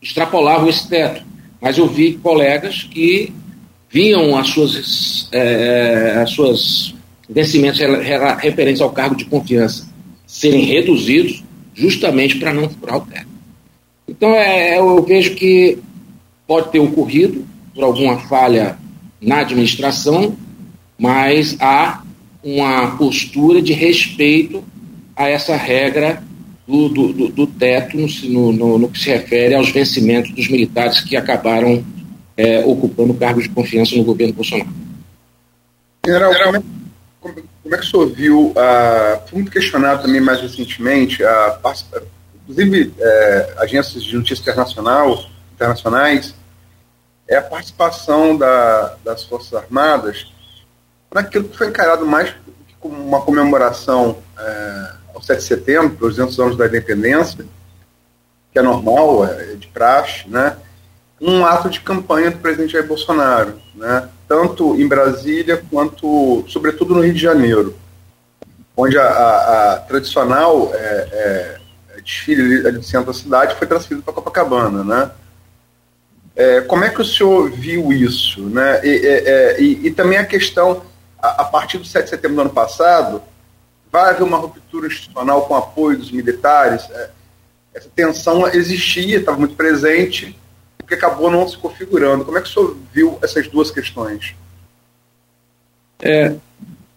extrapolavam 0.00 0.68
esse 0.68 0.88
teto. 0.88 1.22
Mas 1.60 1.78
eu 1.78 1.86
vi 1.86 2.14
colegas 2.14 2.84
que 2.84 3.32
viam 3.90 4.36
as 4.36 4.48
suas, 4.48 5.28
é, 5.32 6.18
as 6.22 6.30
suas 6.30 6.95
vencimentos 7.28 7.80
referentes 8.38 8.80
ao 8.80 8.90
cargo 8.90 9.16
de 9.16 9.24
confiança 9.24 9.88
serem 10.26 10.64
reduzidos 10.64 11.42
justamente 11.74 12.36
para 12.38 12.52
não 12.52 12.68
furar 12.68 12.96
o 12.96 13.00
teto. 13.02 13.26
Então, 14.08 14.30
é, 14.30 14.78
eu 14.78 15.02
vejo 15.02 15.34
que 15.34 15.78
pode 16.46 16.70
ter 16.70 16.78
ocorrido 16.78 17.44
por 17.74 17.84
alguma 17.84 18.18
falha 18.20 18.78
na 19.20 19.40
administração, 19.40 20.36
mas 20.98 21.56
há 21.60 22.02
uma 22.42 22.96
postura 22.96 23.60
de 23.60 23.72
respeito 23.72 24.62
a 25.14 25.28
essa 25.28 25.56
regra 25.56 26.22
do, 26.66 26.88
do, 26.88 27.12
do, 27.12 27.28
do 27.28 27.46
teto 27.46 27.96
no, 27.96 28.52
no, 28.52 28.78
no, 28.78 28.88
que 28.88 28.98
se 28.98 29.08
refere 29.10 29.54
aos 29.54 29.70
vencimentos 29.70 30.30
dos 30.32 30.48
militares 30.48 31.00
que 31.00 31.16
acabaram 31.16 31.84
é, 32.36 32.64
ocupando 32.64 33.14
cargos 33.14 33.44
de 33.44 33.50
confiança 33.50 33.96
no 33.96 34.04
governo 34.04 34.34
Bolsonaro. 34.34 34.70
General, 36.04 36.32
como 37.32 37.74
é 37.74 37.78
que 37.78 37.84
o 37.84 37.90
senhor 37.90 38.06
viu, 38.06 38.46
uh, 38.48 39.28
foi 39.28 39.38
muito 39.38 39.50
questionado 39.50 40.02
também 40.02 40.20
mais 40.20 40.40
recentemente, 40.40 41.24
a, 41.24 41.60
inclusive 42.42 42.94
é, 42.98 43.54
agências 43.58 44.04
de 44.04 44.16
notícia 44.16 44.42
internacional, 44.42 45.24
internacionais, 45.54 46.34
é 47.26 47.36
a 47.36 47.42
participação 47.42 48.36
da, 48.36 48.96
das 49.04 49.24
Forças 49.24 49.52
Armadas 49.52 50.32
naquilo 51.12 51.48
que 51.48 51.56
foi 51.56 51.68
encarado 51.68 52.06
mais 52.06 52.32
como 52.78 53.02
uma 53.02 53.20
comemoração 53.20 54.18
é, 54.38 54.92
ao 55.14 55.22
7 55.22 55.38
de 55.38 55.44
setembro, 55.44 55.96
pelos 55.96 56.16
200 56.16 56.38
anos 56.38 56.56
da 56.56 56.66
independência, 56.66 57.44
que 58.52 58.58
é 58.58 58.62
normal, 58.62 59.24
é 59.24 59.54
de 59.54 59.66
praxe, 59.68 60.28
né? 60.28 60.56
um 61.20 61.44
ato 61.44 61.70
de 61.70 61.80
campanha 61.80 62.30
do 62.30 62.38
presidente 62.38 62.72
Jair 62.72 62.86
Bolsonaro, 62.86 63.60
né? 63.74 64.08
Tanto 64.28 64.80
em 64.80 64.86
Brasília 64.86 65.62
quanto, 65.70 66.44
sobretudo, 66.48 66.94
no 66.94 67.02
Rio 67.02 67.14
de 67.14 67.20
Janeiro, 67.20 67.76
onde 68.76 68.98
a, 68.98 69.04
a, 69.04 69.72
a 69.72 69.78
tradicional 69.80 70.70
é, 70.74 70.78
é, 70.78 71.60
é 71.96 72.00
desfile 72.00 72.66
ali 72.66 72.78
do 72.78 72.84
centro 72.84 73.06
da 73.06 73.18
cidade 73.18 73.56
foi 73.56 73.66
transferido 73.66 74.02
para 74.02 74.14
Copacabana. 74.14 74.84
Né? 74.84 75.10
É, 76.34 76.60
como 76.62 76.84
é 76.84 76.90
que 76.90 77.00
o 77.00 77.04
senhor 77.04 77.50
viu 77.50 77.92
isso? 77.92 78.42
Né? 78.42 78.80
E, 78.84 79.06
é, 79.06 79.60
e, 79.60 79.86
e 79.86 79.90
também 79.90 80.18
a 80.18 80.26
questão, 80.26 80.82
a, 81.18 81.42
a, 81.42 81.44
partir 81.44 81.78
do 81.78 81.86
7 81.86 82.04
de 82.04 82.10
setembro 82.10 82.36
do 82.36 82.40
ano 82.42 82.50
passado, 82.50 83.22
vai 83.90 84.10
haver 84.10 84.24
uma 84.24 84.36
ruptura 84.36 84.88
institucional 84.88 85.46
com 85.46 85.54
apoio 85.54 85.98
dos 85.98 86.10
militares? 86.10 86.88
É, 86.90 87.10
essa 87.74 87.88
tensão 87.94 88.48
existia, 88.48 89.18
estava 89.18 89.38
muito 89.38 89.54
presente, 89.54 90.38
porque 90.86 90.94
acabou 90.94 91.28
não 91.28 91.48
se 91.48 91.58
configurando. 91.58 92.24
Como 92.24 92.38
é 92.38 92.40
que 92.40 92.48
o 92.48 92.52
senhor 92.52 92.76
viu 92.94 93.18
essas 93.20 93.48
duas 93.48 93.72
questões? 93.72 94.36
É, 96.00 96.36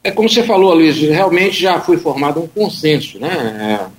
é 0.04 0.12
como 0.12 0.30
você 0.30 0.44
falou, 0.44 0.76
Luiz, 0.76 1.00
realmente 1.00 1.60
já 1.60 1.82
foi 1.82 1.98
formado 1.98 2.40
um 2.40 2.48
consenso, 2.48 3.20
né? 3.20 3.90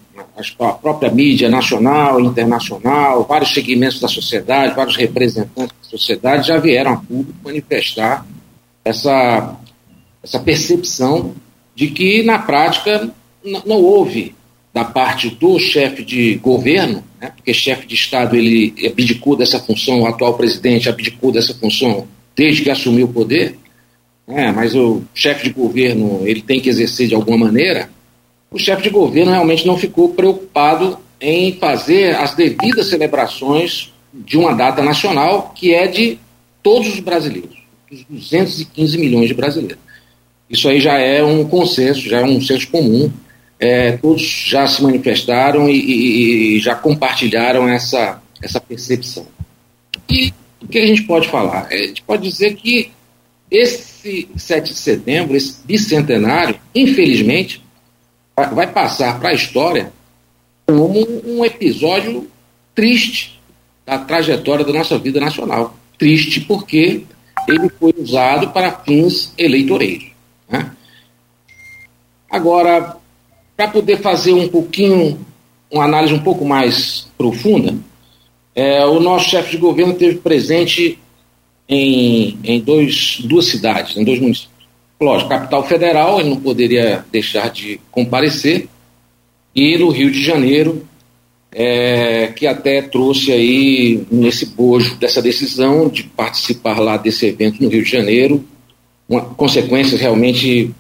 A 0.61 0.73
própria 0.75 1.11
mídia 1.11 1.49
nacional, 1.49 2.21
internacional, 2.21 3.25
vários 3.25 3.53
segmentos 3.53 3.99
da 3.99 4.07
sociedade, 4.07 4.77
vários 4.77 4.97
representantes 4.97 5.75
da 5.83 5.89
sociedade 5.89 6.47
já 6.47 6.59
vieram 6.59 6.93
a 6.93 6.97
público 6.97 7.35
manifestar 7.43 8.25
essa, 8.85 9.57
essa 10.23 10.39
percepção 10.39 11.35
de 11.75 11.89
que, 11.89 12.23
na 12.23 12.39
prática, 12.39 13.11
não 13.67 13.83
houve 13.83 14.37
da 14.73 14.85
parte 14.85 15.31
do 15.31 15.59
chefe 15.59 16.05
de 16.05 16.37
governo, 16.37 17.03
né, 17.21 17.33
porque 17.37 17.53
chefe 17.53 17.87
de 17.87 17.95
Estado 17.95 18.35
ele 18.35 18.75
abdicou 18.87 19.37
dessa 19.37 19.61
função, 19.61 20.01
o 20.01 20.07
atual 20.07 20.35
presidente 20.35 20.89
abdicou 20.89 21.31
dessa 21.31 21.55
função 21.55 22.09
desde 22.35 22.63
que 22.63 22.71
assumiu 22.71 23.07
o 23.07 23.13
poder, 23.13 23.57
né, 24.27 24.51
mas 24.53 24.75
o 24.75 25.03
chefe 25.15 25.45
de 25.45 25.51
governo 25.53 26.23
ele 26.25 26.41
tem 26.41 26.61
que 26.61 26.71
exercer 26.71 27.09
de 27.09 27.15
alguma 27.15 27.37
maneira, 27.37 27.91
o 28.51 28.59
chefe 28.59 28.83
de 28.83 28.91
governo 28.91 29.33
realmente 29.33 29.67
não 29.67 29.77
ficou 29.77 30.09
preocupado 30.15 30.99
em 31.21 31.53
fazer 31.59 32.17
as 32.17 32.35
devidas 32.35 32.89
celebrações 32.89 33.93
de 34.13 34.39
uma 34.39 34.55
data 34.55 34.83
nacional 34.83 35.53
que 35.55 35.75
é 35.75 35.87
de 35.87 36.19
todos 36.63 36.89
os 36.89 37.01
brasileiros, 37.01 37.59
dos 37.91 38.05
215 38.09 38.99
milhões 38.99 39.29
de 39.29 39.35
brasileiros. 39.35 39.79
Isso 40.49 40.69
aí 40.69 40.81
já 40.81 40.99
é 40.99 41.23
um 41.23 41.45
consenso, 41.45 42.01
já 42.01 42.21
é 42.21 42.25
um 42.25 42.41
senso 42.41 42.69
comum 42.69 43.13
é, 43.61 43.93
todos 43.99 44.23
já 44.23 44.67
se 44.67 44.83
manifestaram 44.83 45.69
e, 45.69 45.77
e, 45.77 46.57
e, 46.57 46.61
já 46.61 46.75
compartilharam 46.75 47.69
essa, 47.69 48.21
essa 48.43 48.59
percepção. 48.59 49.27
E 50.09 50.33
o 50.63 50.67
que 50.67 50.79
a 50.79 50.87
gente 50.87 51.03
pode 51.03 51.29
falar? 51.29 51.71
É, 51.71 51.77
a 51.77 51.87
gente 51.89 52.03
pode 52.03 52.27
dizer 52.27 52.55
que 52.55 52.91
esse 53.51 54.29
7 54.35 54.73
de 54.73 54.79
setembro, 54.79 55.37
esse 55.37 55.61
bicentenário, 55.65 56.59
infelizmente, 56.75 57.63
vai 58.35 58.67
passar 58.67 59.21
para 59.21 59.29
a 59.29 59.35
história 59.35 59.93
como 60.67 61.07
um 61.27 61.45
episódio 61.45 62.31
triste 62.75 63.39
da 63.85 63.99
trajetória 63.99 64.65
da 64.65 64.73
nossa 64.73 64.97
vida 64.99 65.21
nacional. 65.21 65.77
Triste 65.99 66.41
porque 66.41 67.03
ele 67.47 67.69
foi 67.79 67.93
usado 67.99 68.51
para 68.51 68.73
fins 68.73 69.35
eleitoreiros. 69.37 70.07
Né? 70.49 70.71
Agora, 72.31 73.00
para 73.61 73.69
poder 73.69 73.99
fazer 73.99 74.33
um 74.33 74.49
pouquinho, 74.49 75.21
uma 75.71 75.85
análise 75.85 76.15
um 76.15 76.19
pouco 76.19 76.47
mais 76.47 77.07
profunda, 77.19 77.75
é, 78.55 78.87
o 78.87 78.99
nosso 78.99 79.29
chefe 79.29 79.51
de 79.51 79.57
governo 79.59 79.93
esteve 79.93 80.17
presente 80.17 80.99
em, 81.69 82.39
em 82.43 82.59
dois, 82.59 83.19
duas 83.23 83.49
cidades, 83.49 83.99
em 83.99 84.03
dois 84.03 84.19
municípios. 84.19 84.51
Lógico, 84.99 85.29
capital 85.29 85.63
federal, 85.67 86.19
ele 86.19 86.31
não 86.31 86.41
poderia 86.41 87.05
deixar 87.13 87.51
de 87.51 87.79
comparecer, 87.91 88.67
e 89.55 89.77
no 89.77 89.91
Rio 89.91 90.11
de 90.11 90.25
Janeiro, 90.25 90.87
é, 91.53 92.29
que 92.29 92.47
até 92.47 92.81
trouxe 92.81 93.31
aí 93.31 94.07
nesse 94.11 94.47
bojo 94.47 94.97
dessa 94.97 95.21
decisão 95.21 95.87
de 95.91 96.05
participar 96.05 96.79
lá 96.79 96.97
desse 96.97 97.27
evento 97.27 97.63
no 97.63 97.69
Rio 97.69 97.85
de 97.85 97.91
Janeiro, 97.91 98.43
uma, 99.07 99.21
consequências 99.21 100.01
realmente 100.01 100.75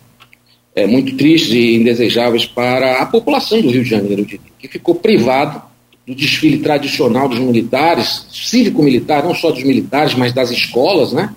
é, 0.75 0.87
muito 0.87 1.17
tristes 1.17 1.53
e 1.53 1.77
indesejáveis 1.77 2.47
para 2.47 3.00
a 3.03 3.07
população 3.07 3.61
do 3.61 3.71
Rio 3.71 3.83
de 3.83 3.91
Janeiro, 3.91 4.25
que 4.25 4.69
ficou 4.69 4.95
privado 4.95 5.62
do 6.07 6.15
desfile 6.15 6.59
tradicional 6.59 7.29
dos 7.29 7.39
militares, 7.39 8.27
cívico-militar, 8.31 9.25
não 9.25 9.35
só 9.35 9.50
dos 9.50 9.62
militares, 9.62 10.15
mas 10.15 10.33
das 10.33 10.50
escolas, 10.50 11.12
né, 11.12 11.35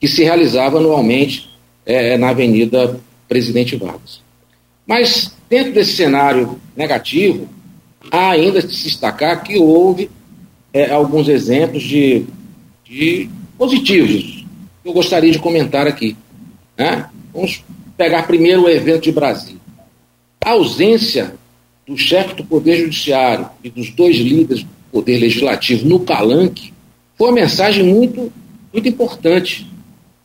que 0.00 0.08
se 0.08 0.22
realizava 0.22 0.78
anualmente 0.78 1.48
é, 1.84 2.16
na 2.16 2.30
Avenida 2.30 3.00
Presidente 3.28 3.76
Vargas. 3.76 4.20
Mas, 4.86 5.34
dentro 5.48 5.72
desse 5.72 5.96
cenário 5.96 6.60
negativo, 6.76 7.48
há 8.10 8.30
ainda 8.30 8.62
de 8.62 8.74
se 8.74 8.84
destacar 8.84 9.42
que 9.42 9.58
houve 9.58 10.10
é, 10.72 10.90
alguns 10.90 11.28
exemplos 11.28 11.82
de, 11.82 12.24
de 12.84 13.28
positivos 13.56 14.44
que 14.82 14.88
eu 14.88 14.92
gostaria 14.92 15.30
de 15.30 15.38
comentar 15.38 15.86
aqui. 15.86 16.16
Né? 16.76 17.06
Vamos 17.32 17.62
pegar 18.02 18.24
primeiro 18.24 18.64
o 18.64 18.68
evento 18.68 19.04
de 19.04 19.12
Brasília. 19.12 19.60
A 20.44 20.50
ausência 20.50 21.34
do 21.86 21.96
chefe 21.96 22.34
do 22.34 22.44
Poder 22.44 22.78
Judiciário 22.78 23.48
e 23.62 23.70
dos 23.70 23.90
dois 23.90 24.16
líderes 24.16 24.64
do 24.64 24.70
Poder 24.90 25.18
Legislativo 25.18 25.88
no 25.88 26.00
palanque 26.00 26.72
foi 27.16 27.28
uma 27.28 27.34
mensagem 27.34 27.84
muito, 27.84 28.32
muito 28.72 28.88
importante, 28.88 29.70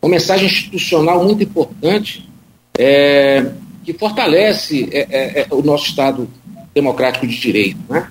uma 0.02 0.10
mensagem 0.10 0.48
institucional 0.48 1.24
muito 1.24 1.44
importante 1.44 2.28
é, 2.76 3.52
que 3.84 3.94
fortalece 3.94 4.90
é, 4.92 5.08
é, 5.10 5.42
é 5.42 5.48
o 5.52 5.62
nosso 5.62 5.86
Estado 5.86 6.28
democrático 6.74 7.28
de 7.28 7.40
direito. 7.40 7.78
Né? 7.88 8.10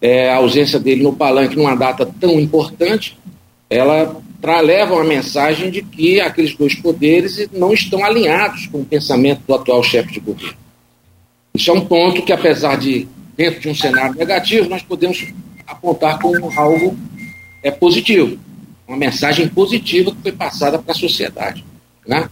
É, 0.00 0.28
a 0.28 0.36
ausência 0.38 0.80
dele 0.80 1.04
no 1.04 1.12
palanque 1.12 1.54
numa 1.56 1.76
data 1.76 2.04
tão 2.20 2.40
importante, 2.40 3.16
ela 3.70 4.20
leva 4.60 4.94
uma 4.94 5.04
mensagem 5.04 5.70
de 5.70 5.82
que 5.82 6.20
aqueles 6.20 6.54
dois 6.54 6.74
poderes 6.74 7.48
não 7.52 7.72
estão 7.72 8.04
alinhados 8.04 8.66
com 8.66 8.80
o 8.80 8.84
pensamento 8.84 9.40
do 9.46 9.54
atual 9.54 9.82
chefe 9.82 10.12
de 10.12 10.20
governo. 10.20 10.56
Isso 11.54 11.70
é 11.70 11.72
um 11.72 11.86
ponto 11.86 12.22
que, 12.22 12.32
apesar 12.32 12.76
de, 12.76 13.06
dentro 13.36 13.60
de 13.60 13.68
um 13.68 13.74
cenário 13.74 14.14
negativo, 14.16 14.68
nós 14.68 14.82
podemos 14.82 15.24
apontar 15.66 16.18
como 16.18 16.52
algo 16.58 16.96
é, 17.62 17.70
positivo, 17.70 18.38
uma 18.86 18.96
mensagem 18.96 19.48
positiva 19.48 20.10
que 20.10 20.22
foi 20.22 20.32
passada 20.32 20.78
para 20.78 20.92
a 20.92 20.96
sociedade. 20.96 21.64
Né? 22.06 22.28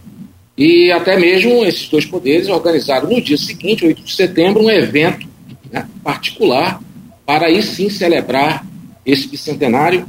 E 0.57 0.91
até 0.91 1.17
mesmo 1.17 1.65
esses 1.65 1.89
dois 1.89 2.05
poderes 2.05 2.47
organizaram 2.47 3.09
no 3.09 3.21
dia 3.21 3.37
seguinte, 3.37 3.85
8 3.85 4.03
de 4.03 4.13
setembro, 4.13 4.63
um 4.63 4.69
evento 4.69 5.27
né, 5.71 5.87
particular 6.03 6.79
para 7.25 7.47
aí 7.47 7.63
sim 7.63 7.89
celebrar 7.89 8.65
esse 9.05 9.27
bicentenário. 9.27 10.05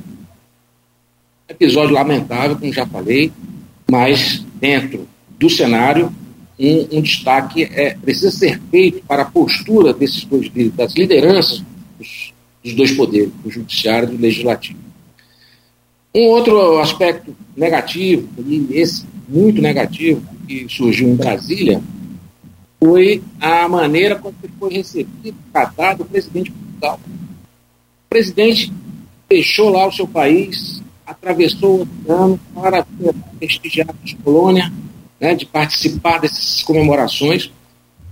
Episódio 1.49 1.95
lamentável, 1.95 2.57
como 2.57 2.73
já 2.73 2.87
falei, 2.87 3.31
mas 3.91 4.45
dentro 4.55 5.07
do 5.39 5.51
cenário 5.51 6.13
um, 6.59 6.99
um, 6.99 7.03
destaque 7.03 7.65
é, 7.65 7.95
precisa 7.95 8.31
ser 8.31 8.61
feito 8.71 9.05
para 9.07 9.23
a 9.23 9.27
postura 9.27 9.93
desses 9.93 10.25
dois, 10.25 10.51
das 10.75 10.95
lideranças 10.95 11.63
dos, 11.99 12.33
dos 12.63 12.75
dois 12.75 12.93
poderes, 12.93 13.31
do 13.43 13.51
judiciário 13.51 14.09
e 14.09 14.17
do 14.17 14.23
legislativo. 14.23 14.79
Um 16.15 16.29
outro 16.29 16.79
aspecto 16.79 17.37
negativo, 17.57 18.29
e 18.47 18.69
esse 18.71 19.05
muito 19.29 19.61
negativo, 19.61 20.23
que 20.47 20.67
surgiu 20.69 21.09
em 21.09 21.17
Brasília, 21.17 21.83
foi 22.79 23.23
a 23.41 23.69
maneira 23.69 24.17
como 24.17 24.35
foi 24.59 24.75
recebido, 24.75 25.37
tratado 25.53 26.05
o 26.05 26.07
presidente 26.07 26.53
Portugal. 26.53 27.01
O 27.07 28.09
presidente 28.09 28.73
deixou 29.29 29.71
lá 29.71 29.87
o 29.87 29.93
seu 29.93 30.07
país, 30.07 30.84
atravessou 31.07 31.81
o 31.81 31.83
oceano 31.83 32.41
para 32.55 32.87
prestigiar 33.39 33.89
a 33.91 34.23
colônia, 34.23 34.73
né, 35.21 35.35
de 35.35 35.47
participar 35.47 36.19
dessas 36.19 36.63
comemorações, 36.63 37.51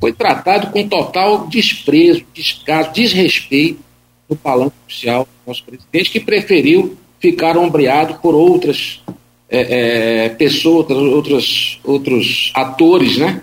foi 0.01 0.13
tratado 0.13 0.71
com 0.73 0.89
total 0.89 1.47
desprezo, 1.47 2.25
descaso, 2.35 2.93
desrespeito 2.93 3.81
no 4.29 4.37
palanque 4.37 4.75
oficial 4.87 5.25
do 5.25 5.51
nosso 5.51 5.65
presidente, 5.65 6.11
que 6.11 6.21
preferiu 6.21 6.97
ficar 7.21 7.57
ombreado 7.57 8.15
por 8.15 8.35
outras 8.35 9.01
é, 9.49 10.25
é, 10.25 10.29
pessoas, 10.31 10.91
outras, 10.91 11.79
outros 11.85 12.51
atores, 12.55 13.19
né? 13.19 13.43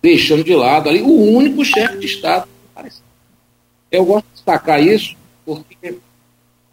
Deixando 0.00 0.44
de 0.44 0.54
lado 0.54 0.88
ali 0.88 1.02
o 1.02 1.10
único 1.10 1.64
chefe 1.64 1.98
de 1.98 2.06
Estado. 2.06 2.46
Eu 3.90 4.04
gosto 4.04 4.26
de 4.26 4.34
destacar 4.34 4.82
isso 4.82 5.16
porque 5.44 5.96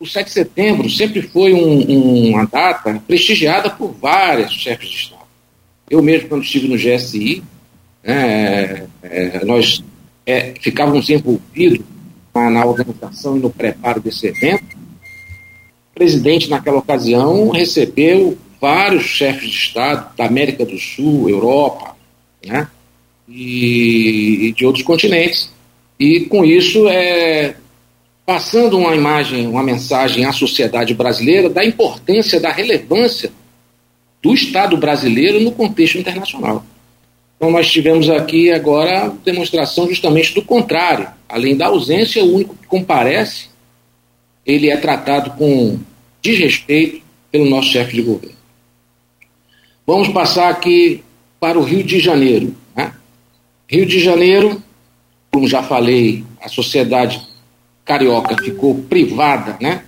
o 0.04 0.06
7 0.06 0.26
de 0.26 0.34
setembro 0.34 0.90
sempre 0.90 1.22
foi 1.22 1.54
um, 1.54 2.32
uma 2.32 2.46
data 2.46 3.02
prestigiada 3.08 3.70
por 3.70 3.94
vários 3.94 4.52
chefes 4.52 4.90
de 4.90 4.96
Estado. 4.98 5.24
Eu 5.90 6.02
mesmo, 6.04 6.28
quando 6.28 6.44
estive 6.44 6.68
no 6.68 6.76
GSI, 6.76 7.42
é, 8.04 8.84
é, 9.02 9.46
nós 9.46 9.82
é, 10.26 10.56
ficávamos 10.60 11.10
envolvidos 11.10 11.86
na, 12.36 12.50
na 12.50 12.66
organização 12.66 13.38
e 13.38 13.40
no 13.40 13.50
preparo 13.50 14.02
desse 14.02 14.28
evento. 14.28 14.76
O 14.76 15.96
presidente, 15.96 16.50
naquela 16.50 16.80
ocasião, 16.80 17.52
recebeu 17.52 18.38
vários 18.60 19.06
chefes 19.06 19.50
de 19.50 19.58
Estado 19.58 20.14
da 20.18 20.26
América 20.26 20.66
do 20.66 20.78
Sul, 20.78 21.30
Europa, 21.30 21.96
né, 22.46 22.68
e, 23.26 24.48
e 24.48 24.52
de 24.52 24.66
outros 24.66 24.84
continentes. 24.84 25.50
E 25.98 26.22
com 26.26 26.44
isso, 26.44 26.90
é, 26.90 27.56
passando 28.26 28.78
uma 28.78 28.96
imagem, 28.96 29.48
uma 29.48 29.64
mensagem 29.64 30.26
à 30.26 30.32
sociedade 30.32 30.94
brasileira 30.94 31.50
da 31.50 31.64
importância, 31.64 32.40
da 32.40 32.52
relevância 32.52 33.32
do 34.22 34.34
Estado 34.34 34.78
brasileiro 34.78 35.42
no 35.42 35.52
contexto 35.52 35.98
internacional. 35.98 36.66
Então, 37.36 37.52
nós 37.52 37.70
tivemos 37.70 38.10
aqui 38.10 38.52
agora 38.52 39.14
demonstração 39.26 39.88
justamente 39.90 40.34
do 40.34 40.42
contrário. 40.42 41.10
Além 41.28 41.58
da 41.58 41.68
ausência, 41.68 42.24
o 42.24 42.36
único 42.36 42.56
que 42.56 42.68
comparece, 42.68 43.48
ele 44.46 44.70
é 44.70 44.78
tratado 44.78 45.32
com 45.32 45.78
desrespeito 46.22 47.02
pelo 47.30 47.50
nosso 47.50 47.68
chefe 47.68 47.96
de 47.96 48.02
governo. 48.02 48.38
Vamos 49.86 50.08
passar 50.10 50.50
aqui 50.50 51.04
para 51.38 51.60
o 51.60 51.64
Rio 51.64 51.84
de 51.84 52.00
Janeiro. 52.00 52.56
Né? 52.74 52.94
Rio 53.68 53.86
de 53.86 54.00
Janeiro, 54.00 54.64
como 55.30 55.46
já 55.46 55.62
falei, 55.62 56.24
a 56.42 56.48
sociedade 56.48 57.22
carioca 57.86 58.36
ficou 58.42 58.76
privada 58.76 59.58
né, 59.62 59.84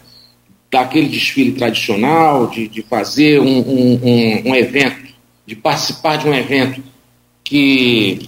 daquele 0.70 1.08
desfile 1.08 1.54
tradicional, 1.54 2.48
de, 2.48 2.68
de 2.68 2.82
fazer 2.82 3.40
um, 3.40 3.60
um, 3.60 4.00
um, 4.04 4.50
um 4.50 4.56
evento, 4.56 5.14
de 5.46 5.56
participar 5.56 6.18
de 6.18 6.28
um 6.28 6.34
evento 6.34 6.84
que 7.44 8.28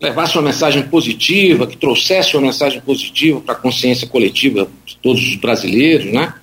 levasse 0.00 0.36
uma 0.36 0.44
mensagem 0.44 0.82
positiva, 0.84 1.66
que 1.66 1.76
trouxesse 1.76 2.36
uma 2.36 2.46
mensagem 2.46 2.80
positiva 2.80 3.40
para 3.40 3.54
a 3.54 3.58
consciência 3.58 4.06
coletiva 4.06 4.68
de 4.84 4.96
todos 4.98 5.22
os 5.22 5.36
brasileiros, 5.36 6.12
né? 6.12 6.34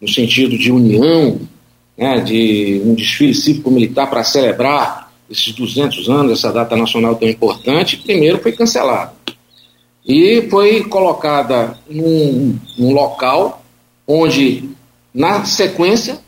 no 0.00 0.08
sentido 0.08 0.58
de 0.58 0.72
união, 0.72 1.40
né? 1.96 2.20
de 2.20 2.80
um 2.84 2.94
desfile 2.94 3.34
cívico-militar 3.34 4.08
para 4.08 4.24
celebrar 4.24 5.12
esses 5.30 5.52
200 5.52 6.08
anos, 6.08 6.32
essa 6.32 6.52
data 6.52 6.76
nacional 6.76 7.14
tão 7.16 7.28
importante, 7.28 7.96
primeiro 7.96 8.38
foi 8.38 8.52
cancelado. 8.52 9.12
E 10.06 10.48
foi 10.50 10.84
colocada 10.84 11.78
num, 11.88 12.58
num 12.78 12.92
local 12.92 13.64
onde 14.06 14.68
na 15.14 15.44
sequência, 15.44 16.18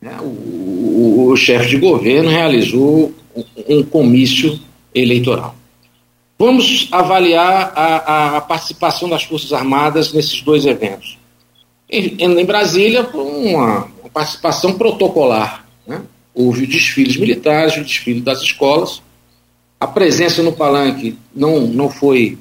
né, 0.00 0.16
o, 0.20 0.24
o, 0.24 1.28
o 1.30 1.36
chefe 1.36 1.70
de 1.70 1.78
governo 1.78 2.30
realizou 2.30 3.12
um, 3.34 3.44
um 3.68 3.82
comício 3.82 4.60
eleitoral. 4.94 5.56
Vamos 6.38 6.88
avaliar 6.92 7.72
a, 7.74 8.36
a, 8.36 8.40
participação 8.40 9.08
das 9.08 9.22
Forças 9.24 9.52
Armadas 9.52 10.12
nesses 10.12 10.40
dois 10.42 10.66
eventos. 10.66 11.18
Em, 11.88 12.16
em 12.18 12.44
Brasília, 12.44 13.08
uma, 13.14 13.84
uma 14.00 14.10
participação 14.12 14.74
protocolar. 14.74 15.66
Né? 15.86 16.02
Houve 16.34 16.66
desfiles 16.66 17.16
militares, 17.16 17.76
o 17.76 17.84
desfile 17.84 18.20
das 18.20 18.42
escolas. 18.42 19.02
A 19.78 19.86
presença 19.86 20.42
no 20.42 20.52
palanque 20.52 21.16
não, 21.34 21.60
não 21.60 21.88
foi 21.88 22.38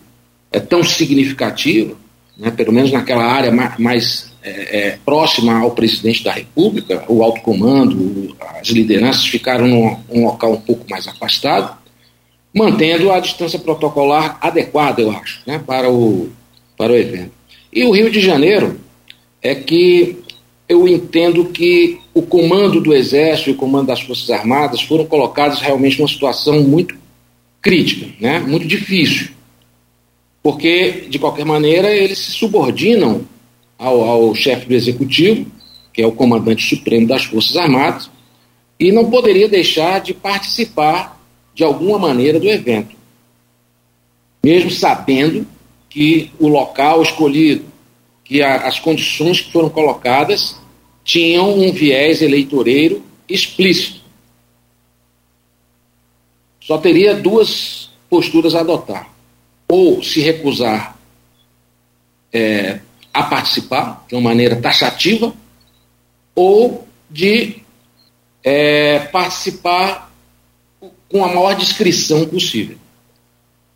é, 0.52 0.60
tão 0.60 0.84
significativa, 0.84 1.96
né? 2.38 2.52
pelo 2.52 2.72
menos 2.72 2.92
naquela 2.92 3.26
área 3.26 3.52
mais, 3.80 4.32
é, 4.44 4.50
é, 4.50 4.98
próxima 5.06 5.60
ao 5.60 5.72
presidente 5.72 6.24
da 6.24 6.32
República, 6.32 7.04
o 7.08 7.24
alto 7.24 7.42
comando, 7.42 8.36
as 8.60 8.68
lideranças 8.70 9.26
ficaram 9.26 9.68
num, 9.68 9.98
num 10.12 10.26
local 10.26 10.54
um 10.54 10.62
pouco 10.62 10.86
mais 10.90 11.08
afastado 11.08 11.82
mantendo 12.54 13.12
a 13.12 13.20
distância 13.20 13.58
protocolar 13.58 14.38
adequada, 14.42 15.02
eu 15.02 15.12
acho, 15.12 15.42
né, 15.46 15.62
para, 15.66 15.90
o, 15.90 16.30
para 16.78 16.92
o 16.92 16.96
evento. 16.96 17.32
E 17.72 17.84
o 17.84 17.92
Rio 17.92 18.12
de 18.12 18.20
Janeiro 18.20 18.80
é 19.42 19.56
que 19.56 20.18
eu 20.68 20.88
entendo 20.88 21.46
que 21.46 22.00
o 22.14 22.22
comando 22.22 22.82
do 22.82 22.94
Exército 22.94 23.50
e 23.50 23.54
o 23.54 23.58
comando 23.58 23.88
das 23.88 24.02
Forças 24.02 24.30
Armadas 24.30 24.82
foram 24.82 25.06
colocados 25.06 25.62
realmente 25.62 25.98
numa 25.98 26.08
situação 26.08 26.62
muito 26.62 26.96
crítica, 27.62 28.08
né, 28.20 28.40
muito 28.40 28.68
difícil. 28.68 29.30
Porque, 30.44 31.08
de 31.10 31.20
qualquer 31.20 31.46
maneira, 31.46 31.92
eles 31.92 32.18
se 32.18 32.32
subordinam 32.32 33.22
ao, 33.78 34.02
ao 34.02 34.36
chefe 34.36 34.68
do 34.68 34.74
Executivo, 34.74 35.46
que 35.94 36.02
é 36.02 36.08
o 36.08 36.12
comandante 36.12 36.68
supremo 36.68 37.08
das 37.08 37.26
Forças 37.26 37.56
Armadas, 37.58 38.10
e 38.80 38.92
não 38.92 39.10
poderia 39.10 39.48
deixar 39.48 40.02
de 40.02 40.14
participar 40.14 41.22
de 41.54 41.64
alguma 41.64 42.00
maneira 42.00 42.40
do 42.40 42.48
evento, 42.48 42.96
mesmo 44.44 44.72
sabendo 44.72 45.46
que 45.90 46.32
o 46.40 46.48
local 46.48 47.02
escolhido, 47.02 47.66
que 48.24 48.42
a, 48.42 48.68
as 48.68 48.80
condições 48.80 49.42
que 49.42 49.52
foram 49.52 49.70
colocadas 49.70 50.56
tinham 51.04 51.60
um 51.60 51.72
viés 51.72 52.22
eleitoreiro 52.22 53.04
explícito. 53.28 54.02
Só 56.62 56.78
teria 56.78 57.14
duas 57.14 57.90
posturas 58.10 58.56
a 58.56 58.62
adotar: 58.62 59.10
ou 59.72 60.04
se 60.04 60.20
recusar 60.20 60.98
é, 62.34 62.80
a 63.14 63.24
participar 63.24 64.06
de 64.06 64.16
uma 64.16 64.22
maneira 64.22 64.58
taxativa, 64.58 65.34
ou 66.36 66.86
de 67.10 67.56
é, 68.44 69.00
participar 69.00 70.12
com 71.10 71.24
a 71.24 71.28
maior 71.30 71.56
discrição 71.56 72.26
possível. 72.26 72.76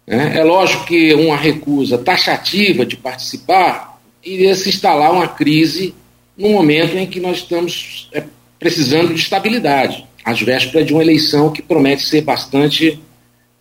É, 0.06 0.40
é 0.40 0.44
lógico 0.44 0.86
que 0.86 1.14
uma 1.14 1.38
recusa 1.38 1.98
taxativa 1.98 2.86
de 2.86 2.98
participar 2.98 3.98
iria 4.22 4.54
se 4.54 4.68
instalar 4.68 5.14
uma 5.14 5.30
crise 5.30 5.96
no 6.38 6.50
momento 6.50 6.98
em 6.98 7.08
que 7.08 7.22
nós 7.22 7.38
estamos 7.38 8.10
é, 8.12 8.22
precisando 8.60 9.14
de 9.14 9.22
estabilidade, 9.22 10.06
às 10.26 10.42
vésperas 10.42 10.86
de 10.86 10.94
uma 10.94 11.02
eleição 11.02 11.54
que 11.54 11.62
promete 11.62 12.04
ser 12.04 12.22
bastante 12.22 13.00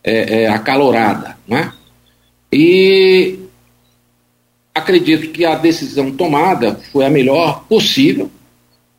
é, 0.03 0.43
é, 0.43 0.49
acalorada. 0.49 1.39
Né? 1.47 1.73
E 2.57 3.37
acredito 4.73 5.33
que 5.33 5.45
a 5.45 5.57
decisão 5.57 6.13
tomada 6.13 6.81
foi 6.93 7.05
a 7.05 7.11
melhor 7.11 7.65
possível, 7.69 8.31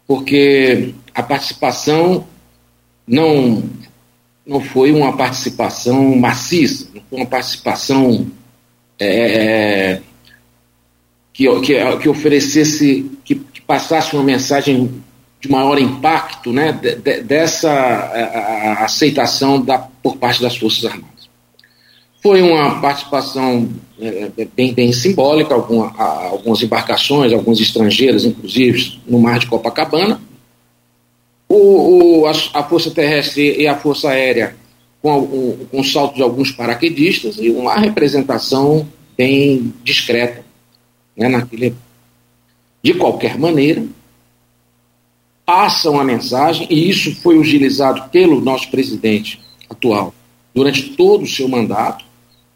porque 0.05 0.93
a 1.13 1.23
participação 1.23 2.27
não 3.07 3.63
não 4.45 4.61
foi 4.61 4.91
uma 4.91 5.15
participação 5.17 6.15
maciça, 6.17 6.87
não 6.93 7.01
foi 7.09 7.19
uma 7.19 7.25
participação 7.25 8.27
é, 8.99 10.01
que, 11.33 11.47
que, 11.61 11.97
que, 11.97 12.09
oferecesse, 12.09 13.09
que, 13.23 13.35
que, 13.35 13.61
passasse 13.61 14.13
uma 14.15 14.23
mensagem 14.23 15.01
de 15.41 15.49
maior 15.49 15.79
impacto 15.79 16.53
né, 16.53 16.71
de, 16.73 16.95
de, 16.95 17.21
dessa 17.23 17.71
a, 17.71 18.81
a 18.81 18.85
aceitação 18.85 19.59
da, 19.59 19.79
por 19.79 20.17
parte 20.17 20.41
das 20.43 20.55
Forças 20.55 20.85
Armadas. 20.85 21.14
Foi 22.25 22.41
uma 22.41 22.81
participação 22.81 23.69
é, 23.99 24.31
é 24.35 24.47
bem, 24.55 24.73
bem 24.73 24.91
simbólica, 24.91 25.53
alguma, 25.53 25.93
algumas 25.95 26.59
embarcações, 26.63 27.31
alguns 27.31 27.61
estrangeiros, 27.61 28.25
inclusive, 28.25 28.99
no 29.05 29.19
mar 29.19 29.37
de 29.37 29.45
Copacabana, 29.45 30.19
o, 31.47 32.21
o, 32.21 32.25
a, 32.25 32.31
a, 32.31 32.63
Força 32.63 32.89
Terrestre 32.89 33.61
e 33.61 33.67
a 33.67 33.77
Força 33.77 34.09
Aérea 34.09 34.55
com, 35.03 35.19
o, 35.19 35.67
com 35.69 35.83
salto 35.83 36.15
de 36.15 36.23
alguns 36.23 36.51
paraquedistas 36.51 37.37
e 37.37 37.51
uma 37.51 37.75
representação 37.75 38.87
bem 39.15 39.71
discreta 39.83 40.43
né, 41.15 41.29
naquele. 41.29 41.75
De 42.81 42.95
qualquer 42.95 43.37
maneira, 43.37 43.85
passam 45.45 45.99
a 45.99 46.03
mensagem, 46.03 46.65
e 46.71 46.89
isso 46.89 47.15
foi 47.17 47.37
utilizado 47.37 48.09
pelo 48.09 48.41
nosso 48.41 48.71
presidente 48.71 49.39
atual 49.69 50.11
durante 50.55 50.95
todo 50.95 51.21
o 51.21 51.27
seu 51.27 51.47
mandato, 51.47 52.03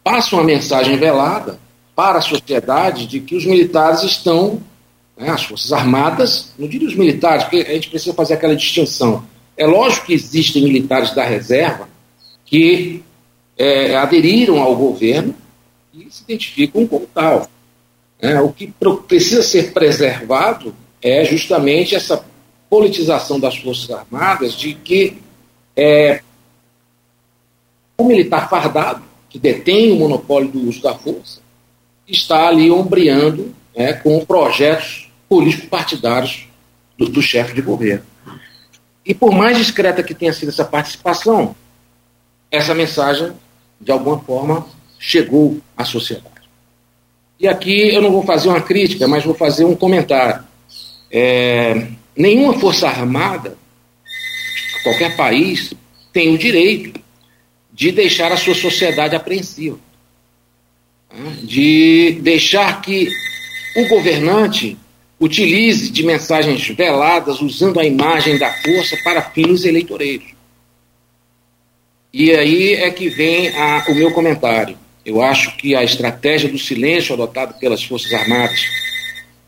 passam 0.02 0.40
a 0.40 0.44
mensagem 0.44 0.96
velada 0.96 1.58
para 1.94 2.18
a 2.18 2.22
sociedade 2.22 3.06
de 3.06 3.20
que 3.20 3.36
os 3.36 3.44
militares 3.44 4.02
estão 4.02 4.60
né, 5.20 5.30
as 5.30 5.44
Forças 5.44 5.72
Armadas, 5.72 6.52
não 6.58 6.66
diria 6.66 6.88
os 6.88 6.96
militares, 6.96 7.44
porque 7.44 7.58
a 7.58 7.74
gente 7.74 7.90
precisa 7.90 8.14
fazer 8.14 8.34
aquela 8.34 8.56
distinção. 8.56 9.24
É 9.56 9.66
lógico 9.66 10.06
que 10.06 10.14
existem 10.14 10.62
militares 10.62 11.14
da 11.14 11.22
reserva 11.22 11.88
que 12.46 13.04
é, 13.58 13.94
aderiram 13.94 14.60
ao 14.60 14.74
governo 14.74 15.34
e 15.92 16.10
se 16.10 16.22
identificam 16.22 16.86
como 16.86 17.06
tal. 17.06 17.46
É, 18.18 18.40
o 18.40 18.50
que 18.50 18.72
precisa 19.06 19.42
ser 19.42 19.72
preservado 19.72 20.74
é 21.02 21.24
justamente 21.24 21.94
essa 21.94 22.24
politização 22.70 23.38
das 23.38 23.56
Forças 23.58 23.90
Armadas 23.90 24.54
de 24.54 24.74
que 24.74 25.18
é, 25.76 26.22
o 27.98 28.04
militar 28.04 28.48
fardado, 28.48 29.02
que 29.30 29.38
detém 29.38 29.92
o 29.92 29.96
monopólio 29.96 30.50
do 30.50 30.68
uso 30.68 30.82
da 30.82 30.94
força, 30.94 31.40
está 32.06 32.48
ali 32.48 32.70
ombreando 32.70 33.54
né, 33.74 33.92
com 33.92 34.24
projetos 34.24 35.08
políticos 35.28 35.68
partidários 35.68 36.48
do, 36.98 37.08
do 37.08 37.22
chefe 37.22 37.54
de 37.54 37.62
governo. 37.62 38.04
E 39.06 39.14
por 39.14 39.32
mais 39.32 39.56
discreta 39.56 40.02
que 40.02 40.14
tenha 40.14 40.32
sido 40.32 40.48
essa 40.48 40.64
participação, 40.64 41.54
essa 42.50 42.74
mensagem, 42.74 43.32
de 43.80 43.92
alguma 43.92 44.18
forma, 44.18 44.66
chegou 44.98 45.58
à 45.76 45.84
sociedade. 45.84 46.28
E 47.38 47.48
aqui 47.48 47.94
eu 47.94 48.02
não 48.02 48.10
vou 48.10 48.24
fazer 48.24 48.48
uma 48.48 48.60
crítica, 48.60 49.08
mas 49.08 49.24
vou 49.24 49.34
fazer 49.34 49.64
um 49.64 49.74
comentário. 49.74 50.44
É, 51.10 51.86
nenhuma 52.14 52.58
força 52.58 52.88
armada, 52.88 53.56
qualquer 54.82 55.16
país, 55.16 55.72
tem 56.12 56.34
o 56.34 56.38
direito 56.38 57.00
de 57.80 57.90
deixar 57.90 58.30
a 58.30 58.36
sua 58.36 58.54
sociedade 58.54 59.16
apreensiva. 59.16 59.78
Né? 61.10 61.38
De 61.42 62.18
deixar 62.20 62.82
que 62.82 63.08
o 63.74 63.88
governante 63.88 64.76
utilize 65.18 65.90
de 65.90 66.02
mensagens 66.02 66.68
veladas 66.68 67.40
usando 67.40 67.80
a 67.80 67.84
imagem 67.86 68.36
da 68.36 68.52
força 68.52 68.98
para 69.02 69.22
fins 69.22 69.64
eleitoreiros. 69.64 70.28
E 72.12 72.30
aí 72.32 72.74
é 72.74 72.90
que 72.90 73.08
vem 73.08 73.48
a, 73.56 73.86
o 73.88 73.94
meu 73.94 74.10
comentário. 74.10 74.76
Eu 75.02 75.22
acho 75.22 75.56
que 75.56 75.74
a 75.74 75.82
estratégia 75.82 76.50
do 76.50 76.58
silêncio 76.58 77.14
adotada 77.14 77.54
pelas 77.54 77.82
Forças 77.82 78.12
Armadas 78.12 78.60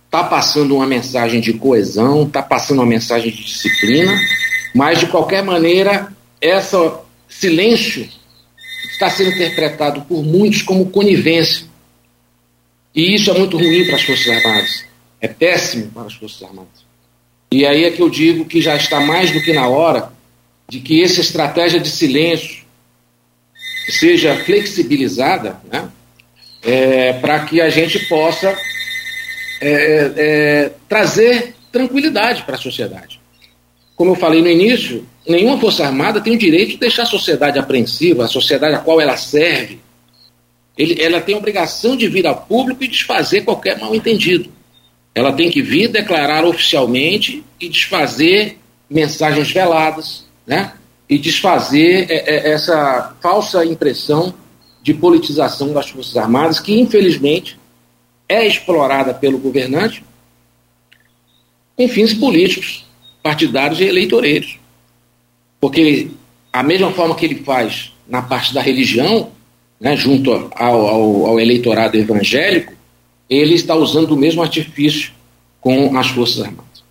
está 0.07 0.25
passando 0.25 0.75
uma 0.75 0.87
mensagem 0.87 1.39
de 1.39 1.53
coesão, 1.53 2.23
está 2.23 2.43
passando 2.43 2.79
uma 2.79 2.87
mensagem 2.87 3.31
de 3.31 3.45
disciplina, 3.45 4.19
mas 4.75 5.01
de 5.01 5.07
qualquer 5.09 5.45
maneira, 5.45 6.11
esse 6.41 6.77
silêncio 7.29 8.09
está 9.03 9.11
sendo 9.11 9.31
interpretado 9.31 10.03
por 10.03 10.23
muitos 10.23 10.63
como 10.63 10.91
conivência. 10.91 11.67
E 12.95 13.15
isso 13.15 13.31
é 13.31 13.39
muito 13.39 13.57
ruim 13.57 13.85
para 13.87 13.97
as 13.97 14.03
Forças 14.03 14.29
Armadas 14.29 14.93
é 15.23 15.29
péssimo 15.29 15.89
para 15.93 16.03
as 16.03 16.15
Forças 16.15 16.43
Armadas. 16.43 16.85
E 17.53 17.65
aí 17.65 17.85
é 17.85 17.93
que 17.93 18.03
eu 18.03 18.11
digo 18.11 18.45
que 18.45 18.61
já 18.61 18.75
está 18.75 19.01
mais 19.01 19.31
do 19.31 19.41
que 19.41 19.53
na 19.53 19.69
hora 19.69 20.13
de 20.69 20.81
que 20.81 21.03
essa 21.03 21.21
estratégia 21.21 21.79
de 21.79 21.89
silêncio 21.89 22.65
seja 23.89 24.35
flexibilizada 24.45 25.61
né, 25.71 25.89
é, 26.63 27.13
para 27.15 27.45
que 27.45 27.61
a 27.61 27.71
gente 27.71 28.01
possa 28.07 28.57
é, 29.61 30.13
é, 30.17 30.73
trazer 30.89 31.55
tranquilidade 31.71 32.43
para 32.43 32.57
a 32.57 32.59
sociedade. 32.59 33.21
Como 33.95 34.13
eu 34.13 34.17
falei 34.17 34.43
no 34.43 34.49
início, 34.49 35.07
nenhuma 35.27 35.59
Força 35.59 35.85
Armada 35.85 36.21
tem 36.21 36.35
o 36.35 36.39
direito 36.39 36.71
de 36.71 36.77
deixar 36.79 37.03
a 37.03 37.07
sociedade 37.07 37.59
apreensiva, 37.59 38.25
a 38.25 38.29
sociedade 38.29 38.75
a 38.75 38.79
qual 38.79 39.01
ela 39.01 39.17
serve. 39.17 39.81
Ele, 40.77 41.01
ela 41.01 41.21
tem 41.21 41.35
a 41.35 41.39
obrigação 41.39 41.97
de 41.97 42.09
vir 42.09 42.27
ao 42.27 42.37
público 42.37 42.83
e 42.83 42.89
desfazer 42.89 43.43
qualquer 43.43 43.79
mal-entendido. 43.79 44.51
Ela 45.15 45.33
tem 45.33 45.51
que 45.51 45.61
vir 45.61 45.89
declarar 45.89 46.45
oficialmente 46.45 47.45
e 47.61 47.69
desfazer 47.69 48.59
mensagens 48.89 49.51
veladas, 49.51 50.25
né? 50.47 50.73
E 51.09 51.19
desfazer 51.19 52.07
é, 52.11 52.15
é, 52.15 52.53
essa 52.53 53.15
falsa 53.21 53.65
impressão 53.65 54.35
de 54.83 54.95
politização 54.95 55.73
das 55.73 55.91
Forças 55.91 56.17
Armadas, 56.17 56.59
que 56.59 56.79
infelizmente 56.79 57.59
é 58.29 58.47
explorada 58.47 59.13
pelo 59.13 59.39
governante 59.39 60.03
com 61.77 61.87
fins 61.89 62.15
políticos, 62.15 62.87
partidários 63.23 63.81
e 63.81 63.85
eleitoreiros. 63.85 64.59
Porque 65.63 66.09
a 66.53 66.61
mesma 66.65 66.91
forma 66.91 67.15
que 67.15 67.25
ele 67.25 67.37
faz 67.37 67.93
na 68.09 68.21
parte 68.21 68.53
da 68.53 68.61
religião, 68.61 69.31
né, 69.81 69.95
junto 69.97 70.33
ao, 70.33 70.51
ao, 70.57 71.27
ao 71.27 71.41
eleitorado 71.41 71.97
evangélico, 71.97 72.73
ele 73.31 73.55
está 73.55 73.77
usando 73.77 74.11
o 74.11 74.17
mesmo 74.17 74.43
artifício 74.43 75.13
com 75.61 75.97
as 75.97 76.09
Forças 76.09 76.43
Armadas. 76.43 76.83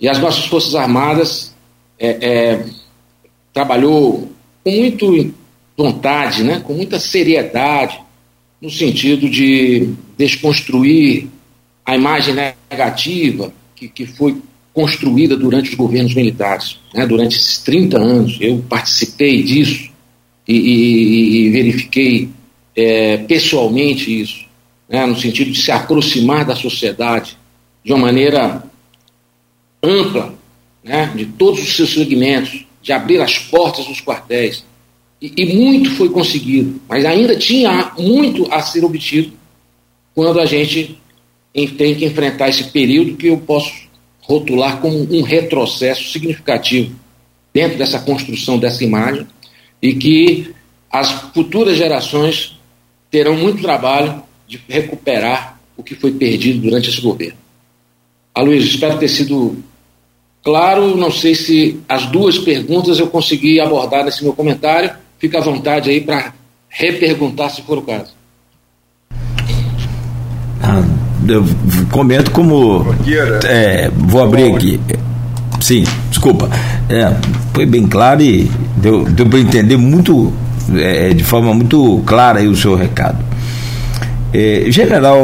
E 0.00 0.08
as 0.08 0.18
nossas 0.18 0.46
Forças 0.46 0.74
Armadas 0.74 1.54
é, 1.96 2.08
é, 2.20 2.66
trabalhou 3.52 4.32
com 4.64 4.70
muito 4.72 5.32
vontade, 5.76 6.42
né, 6.42 6.58
com 6.58 6.72
muita 6.72 6.98
seriedade, 6.98 8.00
no 8.60 8.68
sentido 8.68 9.30
de 9.30 9.94
desconstruir 10.16 11.28
a 11.86 11.94
imagem 11.94 12.34
negativa 12.68 13.52
que, 13.76 13.88
que 13.88 14.06
foi 14.06 14.36
construída 14.78 15.36
durante 15.36 15.70
os 15.70 15.74
governos 15.74 16.14
militares, 16.14 16.78
né, 16.94 17.04
durante 17.04 17.36
esses 17.36 17.58
30 17.58 17.98
anos. 17.98 18.38
Eu 18.40 18.64
participei 18.68 19.42
disso 19.42 19.90
e, 20.46 20.54
e, 20.54 21.36
e 21.46 21.50
verifiquei 21.50 22.28
é, 22.76 23.16
pessoalmente 23.16 24.22
isso, 24.22 24.46
né, 24.88 25.04
no 25.04 25.18
sentido 25.18 25.50
de 25.50 25.60
se 25.60 25.72
aproximar 25.72 26.44
da 26.44 26.54
sociedade 26.54 27.36
de 27.84 27.92
uma 27.92 28.06
maneira 28.06 28.62
ampla, 29.82 30.32
né, 30.84 31.12
de 31.12 31.26
todos 31.26 31.60
os 31.60 31.74
seus 31.74 31.92
segmentos, 31.92 32.64
de 32.80 32.92
abrir 32.92 33.20
as 33.20 33.36
portas 33.36 33.84
dos 33.84 34.00
quartéis. 34.00 34.64
E, 35.20 35.32
e 35.38 35.56
muito 35.56 35.90
foi 35.96 36.08
conseguido, 36.08 36.80
mas 36.88 37.04
ainda 37.04 37.34
tinha 37.34 37.90
muito 37.98 38.46
a 38.52 38.62
ser 38.62 38.84
obtido 38.84 39.32
quando 40.14 40.38
a 40.38 40.46
gente 40.46 40.96
tem 41.76 41.96
que 41.96 42.04
enfrentar 42.04 42.48
esse 42.48 42.70
período 42.70 43.16
que 43.16 43.26
eu 43.26 43.38
posso 43.38 43.87
rotular 44.28 44.80
como 44.80 44.98
um 45.10 45.22
retrocesso 45.22 46.12
significativo 46.12 46.94
dentro 47.52 47.78
dessa 47.78 47.98
construção 47.98 48.58
dessa 48.58 48.84
imagem 48.84 49.26
e 49.80 49.94
que 49.94 50.54
as 50.90 51.10
futuras 51.32 51.76
gerações 51.76 52.58
terão 53.10 53.36
muito 53.36 53.62
trabalho 53.62 54.22
de 54.46 54.60
recuperar 54.68 55.58
o 55.76 55.82
que 55.82 55.94
foi 55.94 56.12
perdido 56.12 56.60
durante 56.60 56.90
esse 56.90 57.00
governo. 57.00 57.38
Aloysio, 58.34 58.68
espero 58.68 58.98
ter 58.98 59.08
sido 59.08 59.62
claro. 60.42 60.96
Não 60.96 61.10
sei 61.10 61.34
se 61.34 61.80
as 61.88 62.06
duas 62.06 62.38
perguntas 62.38 62.98
eu 62.98 63.08
consegui 63.08 63.60
abordar 63.60 64.04
nesse 64.04 64.22
meu 64.22 64.32
comentário. 64.32 64.90
Fica 65.18 65.38
à 65.38 65.42
vontade 65.42 65.90
aí 65.90 66.00
para 66.00 66.34
reperguntar 66.68 67.50
se 67.50 67.62
for 67.62 67.78
o 67.78 67.82
caso. 67.82 68.17
Eu 71.28 71.44
comento 71.90 72.30
como. 72.30 72.94
É, 73.44 73.90
vou 73.94 74.22
abrir 74.22 74.54
aqui. 74.54 74.80
Sim, 75.60 75.84
desculpa. 76.08 76.48
É, 76.88 77.12
foi 77.52 77.66
bem 77.66 77.86
claro 77.86 78.22
e 78.22 78.50
deu, 78.76 79.04
deu 79.04 79.26
para 79.26 79.38
entender 79.38 79.76
muito, 79.76 80.32
é, 80.74 81.10
de 81.10 81.24
forma 81.24 81.52
muito 81.54 82.02
clara 82.06 82.42
o 82.42 82.56
seu 82.56 82.74
recado. 82.74 83.18
É, 84.32 84.66
general, 84.68 85.18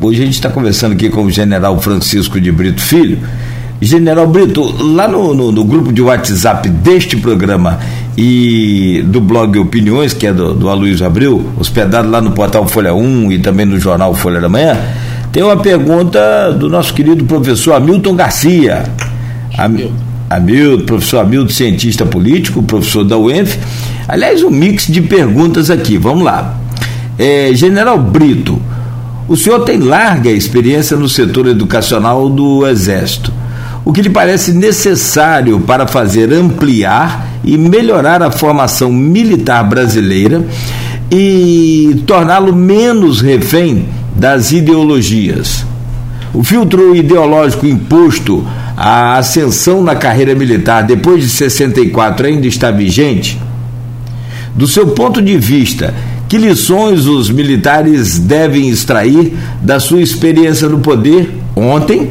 hoje 0.00 0.22
a 0.22 0.24
gente 0.24 0.34
está 0.34 0.50
conversando 0.50 0.92
aqui 0.92 1.08
com 1.08 1.24
o 1.24 1.30
general 1.30 1.80
Francisco 1.80 2.40
de 2.40 2.50
Brito 2.50 2.80
Filho. 2.80 3.18
General 3.80 4.26
Brito, 4.26 4.62
lá 4.92 5.08
no, 5.08 5.32
no, 5.32 5.50
no, 5.50 5.64
grupo 5.64 5.90
de 5.90 6.02
WhatsApp 6.02 6.68
deste 6.68 7.16
programa 7.16 7.80
e 8.16 9.02
do 9.06 9.20
blog 9.20 9.58
Opiniões, 9.58 10.12
que 10.12 10.26
é 10.26 10.32
do, 10.32 10.54
do 10.54 10.68
Aloysio 10.68 11.06
Abril, 11.06 11.44
hospedado 11.58 12.10
lá 12.10 12.20
no 12.20 12.32
portal 12.32 12.66
Folha 12.66 12.94
1 12.94 13.32
e 13.32 13.38
também 13.38 13.66
no 13.66 13.78
jornal 13.78 14.14
Folha 14.14 14.40
da 14.40 14.48
Manhã, 14.48 14.76
tem 15.32 15.42
uma 15.42 15.56
pergunta 15.56 16.52
do 16.52 16.68
nosso 16.68 16.92
querido 16.92 17.24
professor 17.24 17.74
Hamilton 17.74 18.16
Garcia. 18.16 18.84
Am, 19.56 19.90
Hamilton, 20.28 20.84
professor 20.86 21.18
Hamilton, 21.20 21.52
cientista 21.52 22.04
político, 22.04 22.62
professor 22.62 23.04
da 23.04 23.16
UENF. 23.16 23.58
Aliás, 24.08 24.42
um 24.42 24.50
mix 24.50 24.86
de 24.86 25.00
perguntas 25.00 25.70
aqui, 25.70 25.96
vamos 25.96 26.24
lá. 26.24 26.56
É, 27.18 27.50
General 27.54 27.98
Brito, 27.98 28.60
o 29.28 29.36
senhor 29.36 29.60
tem 29.60 29.78
larga 29.78 30.30
experiência 30.30 30.96
no 30.96 31.08
setor 31.08 31.46
educacional 31.46 32.28
do 32.28 32.66
Exército. 32.66 33.32
O 33.84 33.92
que 33.92 34.02
lhe 34.02 34.10
parece 34.10 34.52
necessário 34.52 35.60
para 35.60 35.86
fazer 35.86 36.32
ampliar 36.32 37.26
e 37.42 37.56
melhorar 37.56 38.22
a 38.22 38.30
formação 38.30 38.92
militar 38.92 39.64
brasileira 39.64 40.44
e 41.10 42.02
torná-lo 42.06 42.54
menos 42.54 43.20
refém 43.20 43.88
das 44.14 44.52
ideologias. 44.52 45.64
O 46.32 46.44
filtro 46.44 46.94
ideológico 46.94 47.66
imposto 47.66 48.46
à 48.76 49.16
ascensão 49.16 49.82
na 49.82 49.96
carreira 49.96 50.34
militar 50.34 50.82
depois 50.82 51.24
de 51.24 51.30
64 51.30 52.26
ainda 52.26 52.46
está 52.46 52.70
vigente? 52.70 53.40
Do 54.54 54.68
seu 54.68 54.88
ponto 54.88 55.20
de 55.20 55.36
vista, 55.38 55.94
que 56.28 56.38
lições 56.38 57.06
os 57.06 57.30
militares 57.30 58.18
devem 58.18 58.68
extrair 58.68 59.36
da 59.60 59.80
sua 59.80 60.00
experiência 60.00 60.68
no 60.68 60.78
poder 60.78 61.30
ontem, 61.56 62.10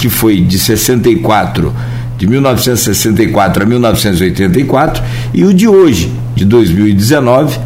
que 0.00 0.08
foi 0.08 0.40
de 0.40 0.58
64, 0.58 1.74
de 2.16 2.26
1964 2.26 3.62
a 3.62 3.66
1984, 3.66 5.02
e 5.34 5.44
o 5.44 5.52
de 5.52 5.68
hoje, 5.68 6.10
de 6.34 6.46
2019 6.46 7.60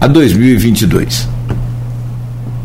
a 0.00 0.06
2022? 0.06 1.28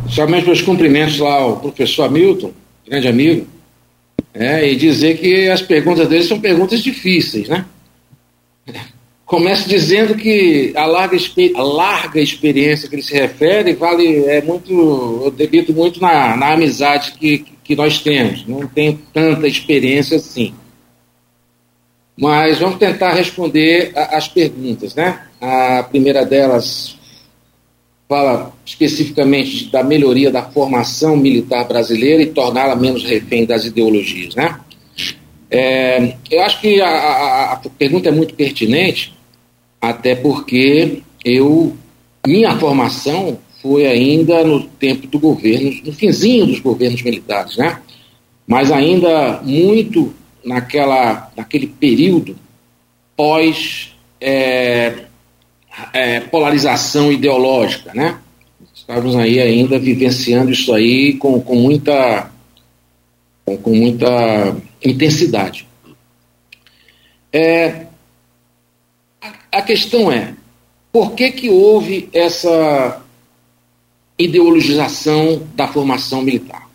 Somente 0.07 0.45
meus 0.45 0.61
cumprimentos 0.61 1.17
lá 1.17 1.33
ao 1.33 1.57
professor 1.57 2.05
Hamilton, 2.05 2.51
grande 2.87 3.07
amigo, 3.07 3.47
é, 4.33 4.71
e 4.71 4.75
dizer 4.75 5.17
que 5.17 5.49
as 5.49 5.63
perguntas 5.63 6.07
dele 6.07 6.23
são 6.23 6.39
perguntas 6.39 6.81
difíceis, 6.83 7.49
né? 7.49 7.65
Começo 9.25 9.67
dizendo 9.67 10.15
que 10.15 10.71
a 10.75 10.85
larga, 10.85 11.17
a 11.55 11.61
larga 11.63 12.21
experiência 12.21 12.87
que 12.87 12.95
ele 12.95 13.03
se 13.03 13.13
refere 13.13 13.73
vale 13.73 14.23
é 14.25 14.41
muito, 14.41 14.71
eu 15.25 15.31
debito 15.31 15.73
muito 15.73 15.99
na, 15.99 16.37
na 16.37 16.53
amizade 16.53 17.13
que, 17.19 17.39
que 17.39 17.56
nós 17.75 17.99
temos. 17.99 18.45
Não 18.47 18.67
tenho 18.67 18.99
tanta 19.13 19.47
experiência 19.47 20.17
assim. 20.17 20.53
Mas 22.15 22.59
vamos 22.59 22.77
tentar 22.77 23.13
responder 23.13 23.91
as 23.95 24.27
perguntas, 24.27 24.95
né? 24.95 25.21
A 25.39 25.83
primeira 25.83 26.25
delas 26.25 26.97
fala 28.09 28.53
especificamente 28.65 29.69
da 29.69 29.83
melhoria 29.83 30.31
da 30.31 30.41
formação 30.41 31.17
militar 31.17 31.67
brasileira 31.67 32.23
e 32.23 32.27
torná-la 32.27 32.75
menos 32.75 33.03
refém 33.03 33.45
das 33.45 33.65
ideologias, 33.65 34.33
né? 34.33 34.59
É, 35.49 36.15
eu 36.29 36.41
acho 36.41 36.59
que 36.59 36.81
a, 36.81 36.89
a, 36.89 37.53
a, 37.53 37.57
pergunta 37.77 38.09
é 38.09 38.11
muito 38.11 38.33
pertinente, 38.33 39.13
até 39.81 40.15
porque 40.15 41.01
eu 41.23 41.75
minha 42.25 42.57
formação 42.57 43.39
foi 43.61 43.85
ainda 43.87 44.43
no 44.43 44.63
tempo 44.63 45.07
do 45.07 45.19
governo, 45.19 45.71
no 45.83 45.93
finzinho 45.93 46.45
dos 46.45 46.59
governos 46.59 47.01
militares, 47.01 47.57
né? 47.57 47.81
Mas 48.45 48.71
ainda 48.71 49.41
muito 49.43 50.13
naquela, 50.43 51.31
naquele 51.35 51.67
período 51.67 52.37
pós 53.15 53.95
é, 54.21 55.05
é, 55.91 56.19
polarização 56.21 57.11
ideológica, 57.11 57.91
né? 57.93 58.19
Estávamos 58.73 59.15
aí 59.15 59.39
ainda 59.39 59.77
vivenciando 59.77 60.51
isso 60.51 60.73
aí 60.73 61.13
com, 61.13 61.41
com 61.41 61.55
muita 61.55 62.31
com, 63.43 63.57
com 63.57 63.75
muita 63.75 64.55
intensidade. 64.83 65.67
É, 67.33 67.87
a, 69.21 69.33
a 69.51 69.61
questão 69.61 70.11
é 70.11 70.33
por 70.91 71.11
que 71.13 71.31
que 71.31 71.49
houve 71.49 72.09
essa 72.13 73.03
ideologização 74.17 75.43
da 75.55 75.67
formação 75.67 76.21
militar? 76.21 76.67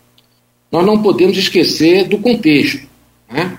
Nós 0.71 0.87
não 0.87 1.03
podemos 1.03 1.37
esquecer 1.37 2.09
do 2.09 2.19
contexto, 2.19 2.87
né? 3.31 3.59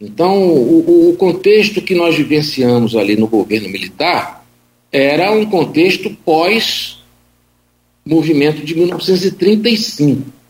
Então, 0.00 0.48
o, 0.48 1.10
o 1.10 1.16
contexto 1.16 1.82
que 1.82 1.94
nós 1.94 2.16
vivenciamos 2.16 2.96
ali 2.96 3.16
no 3.16 3.26
governo 3.26 3.68
militar 3.68 4.46
era 4.90 5.30
um 5.30 5.44
contexto 5.46 6.10
pós-movimento 6.24 8.64
de 8.64 8.74
1935. 8.74 10.40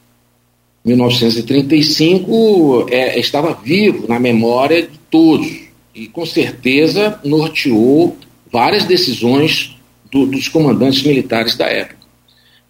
1935 0.84 2.86
é, 2.90 3.18
estava 3.18 3.52
vivo 3.52 4.06
na 4.08 4.18
memória 4.18 4.82
de 4.82 4.98
todos 5.10 5.60
e, 5.94 6.06
com 6.06 6.24
certeza, 6.24 7.20
norteou 7.24 8.16
várias 8.50 8.84
decisões 8.84 9.76
do, 10.10 10.26
dos 10.26 10.48
comandantes 10.48 11.02
militares 11.02 11.56
da 11.56 11.66
época. 11.66 11.99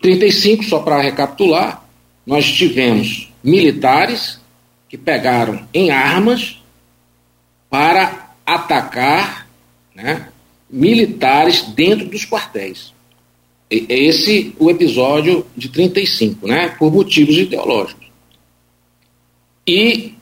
35, 0.01 0.65
só 0.65 0.81
para 0.81 1.01
recapitular, 1.01 1.85
nós 2.27 2.51
tivemos 2.51 3.31
militares 3.43 4.41
que 4.89 4.97
pegaram 4.97 5.67
em 5.73 5.91
armas 5.91 6.61
para 7.69 8.35
atacar 8.45 9.49
né, 9.95 10.29
militares 10.69 11.63
dentro 11.63 12.07
dos 12.07 12.25
quartéis. 12.25 12.93
É 13.71 13.95
esse 13.95 14.53
o 14.59 14.69
episódio 14.69 15.47
de 15.57 15.69
35, 15.69 16.47
né? 16.49 16.75
Por 16.77 16.93
motivos 16.93 17.37
ideológicos. 17.37 18.07
E 19.65 20.15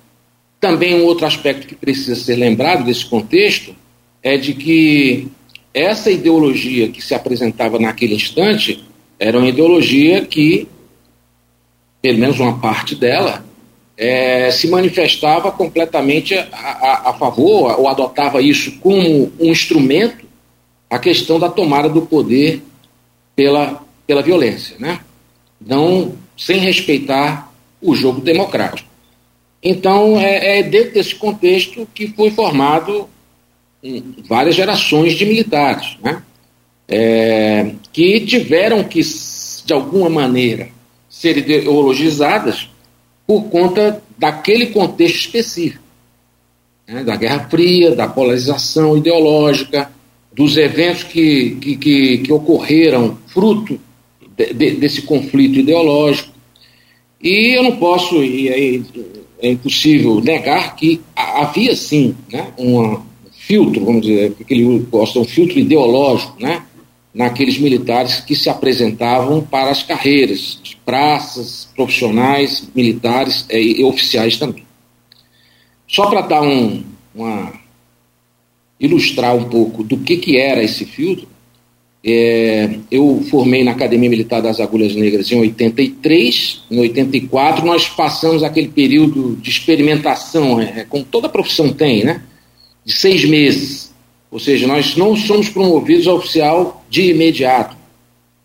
também 0.60 0.96
um 0.96 1.04
outro 1.04 1.24
aspecto 1.24 1.66
que 1.66 1.74
precisa 1.74 2.14
ser 2.14 2.36
lembrado 2.36 2.84
desse 2.84 3.06
contexto 3.06 3.74
é 4.22 4.36
de 4.36 4.52
que 4.52 5.28
essa 5.72 6.10
ideologia 6.10 6.88
que 6.88 7.00
se 7.00 7.14
apresentava 7.14 7.78
naquele 7.78 8.14
instante 8.14 8.84
era 9.18 9.38
uma 9.38 9.48
ideologia 9.48 10.24
que, 10.24 10.68
pelo 12.00 12.18
menos 12.18 12.38
uma 12.38 12.58
parte 12.58 12.94
dela, 12.94 13.44
é, 13.96 14.50
se 14.50 14.68
manifestava 14.68 15.50
completamente 15.50 16.36
a, 16.36 16.46
a, 16.52 17.10
a, 17.10 17.14
favor, 17.14 17.78
ou 17.80 17.88
adotava 17.88 18.40
isso 18.40 18.78
como 18.78 19.32
um 19.40 19.50
instrumento, 19.50 20.26
a 20.88 20.98
questão 20.98 21.38
da 21.38 21.48
tomada 21.48 21.88
do 21.88 22.02
poder 22.02 22.62
pela, 23.34 23.82
pela 24.06 24.22
violência, 24.22 24.76
né? 24.78 25.00
não 25.60 26.14
sem 26.36 26.58
respeitar 26.58 27.52
o 27.82 27.94
jogo 27.94 28.20
democrático. 28.20 28.88
Então, 29.62 30.18
é, 30.18 30.60
é 30.60 30.62
dentro 30.62 30.94
desse 30.94 31.14
contexto 31.14 31.86
que 31.92 32.08
foi 32.08 32.30
formado 32.30 33.08
várias 34.28 34.54
gerações 34.54 35.14
de 35.14 35.26
militares, 35.26 35.96
né? 36.02 36.22
É, 36.86 37.72
que 37.98 38.20
tiveram 38.20 38.84
que, 38.84 39.00
de 39.00 39.72
alguma 39.72 40.08
maneira, 40.08 40.68
ser 41.10 41.36
ideologizadas 41.36 42.70
por 43.26 43.46
conta 43.50 44.00
daquele 44.16 44.66
contexto 44.66 45.16
específico, 45.16 45.82
né? 46.86 47.02
da 47.02 47.16
Guerra 47.16 47.48
Fria, 47.50 47.96
da 47.96 48.06
polarização 48.06 48.96
ideológica, 48.96 49.90
dos 50.32 50.56
eventos 50.56 51.02
que, 51.02 51.56
que, 51.60 51.76
que, 51.76 52.18
que 52.18 52.32
ocorreram 52.32 53.18
fruto 53.26 53.80
de, 54.36 54.54
de, 54.54 54.70
desse 54.76 55.02
conflito 55.02 55.58
ideológico. 55.58 56.32
E 57.20 57.58
eu 57.58 57.64
não 57.64 57.78
posso, 57.78 58.22
e 58.22 58.48
é, 58.48 58.80
é 59.42 59.50
impossível 59.50 60.20
negar 60.20 60.76
que 60.76 61.00
havia 61.16 61.74
sim 61.74 62.14
né, 62.30 62.46
um 62.56 63.00
filtro, 63.32 63.84
vamos 63.84 64.02
dizer, 64.02 64.34
que 64.34 64.54
ele 64.54 64.86
gosta, 64.88 65.18
um 65.18 65.24
filtro 65.24 65.58
ideológico, 65.58 66.40
né, 66.40 66.62
naqueles 67.14 67.58
militares 67.58 68.20
que 68.20 68.36
se 68.36 68.48
apresentavam 68.48 69.42
para 69.42 69.70
as 69.70 69.82
carreiras 69.82 70.58
de 70.62 70.76
praças, 70.84 71.68
profissionais, 71.74 72.68
militares 72.74 73.46
é, 73.48 73.60
e 73.60 73.82
oficiais 73.82 74.36
também. 74.36 74.64
Só 75.86 76.06
para 76.08 76.20
dar 76.20 76.42
um, 76.42 76.82
uma 77.14 77.52
ilustrar 78.78 79.34
um 79.34 79.44
pouco 79.44 79.82
do 79.82 79.96
que, 79.98 80.16
que 80.18 80.36
era 80.36 80.62
esse 80.62 80.84
filtro, 80.84 81.26
é, 82.04 82.78
eu 82.90 83.24
formei 83.28 83.64
na 83.64 83.72
Academia 83.72 84.08
Militar 84.08 84.40
das 84.40 84.60
Agulhas 84.60 84.94
Negras 84.94 85.30
em 85.32 85.40
83, 85.40 86.62
em 86.70 86.78
84 86.78 87.66
nós 87.66 87.88
passamos 87.88 88.44
aquele 88.44 88.68
período 88.68 89.36
de 89.36 89.50
experimentação, 89.50 90.60
é, 90.60 90.86
como 90.88 91.04
toda 91.04 91.28
profissão 91.28 91.72
tem, 91.72 92.04
né? 92.04 92.22
De 92.84 92.92
seis 92.94 93.24
meses. 93.24 93.77
Ou 94.30 94.38
seja, 94.38 94.66
nós 94.66 94.96
não 94.96 95.16
somos 95.16 95.48
promovidos 95.48 96.06
a 96.06 96.12
oficial 96.12 96.84
de 96.90 97.10
imediato. 97.10 97.76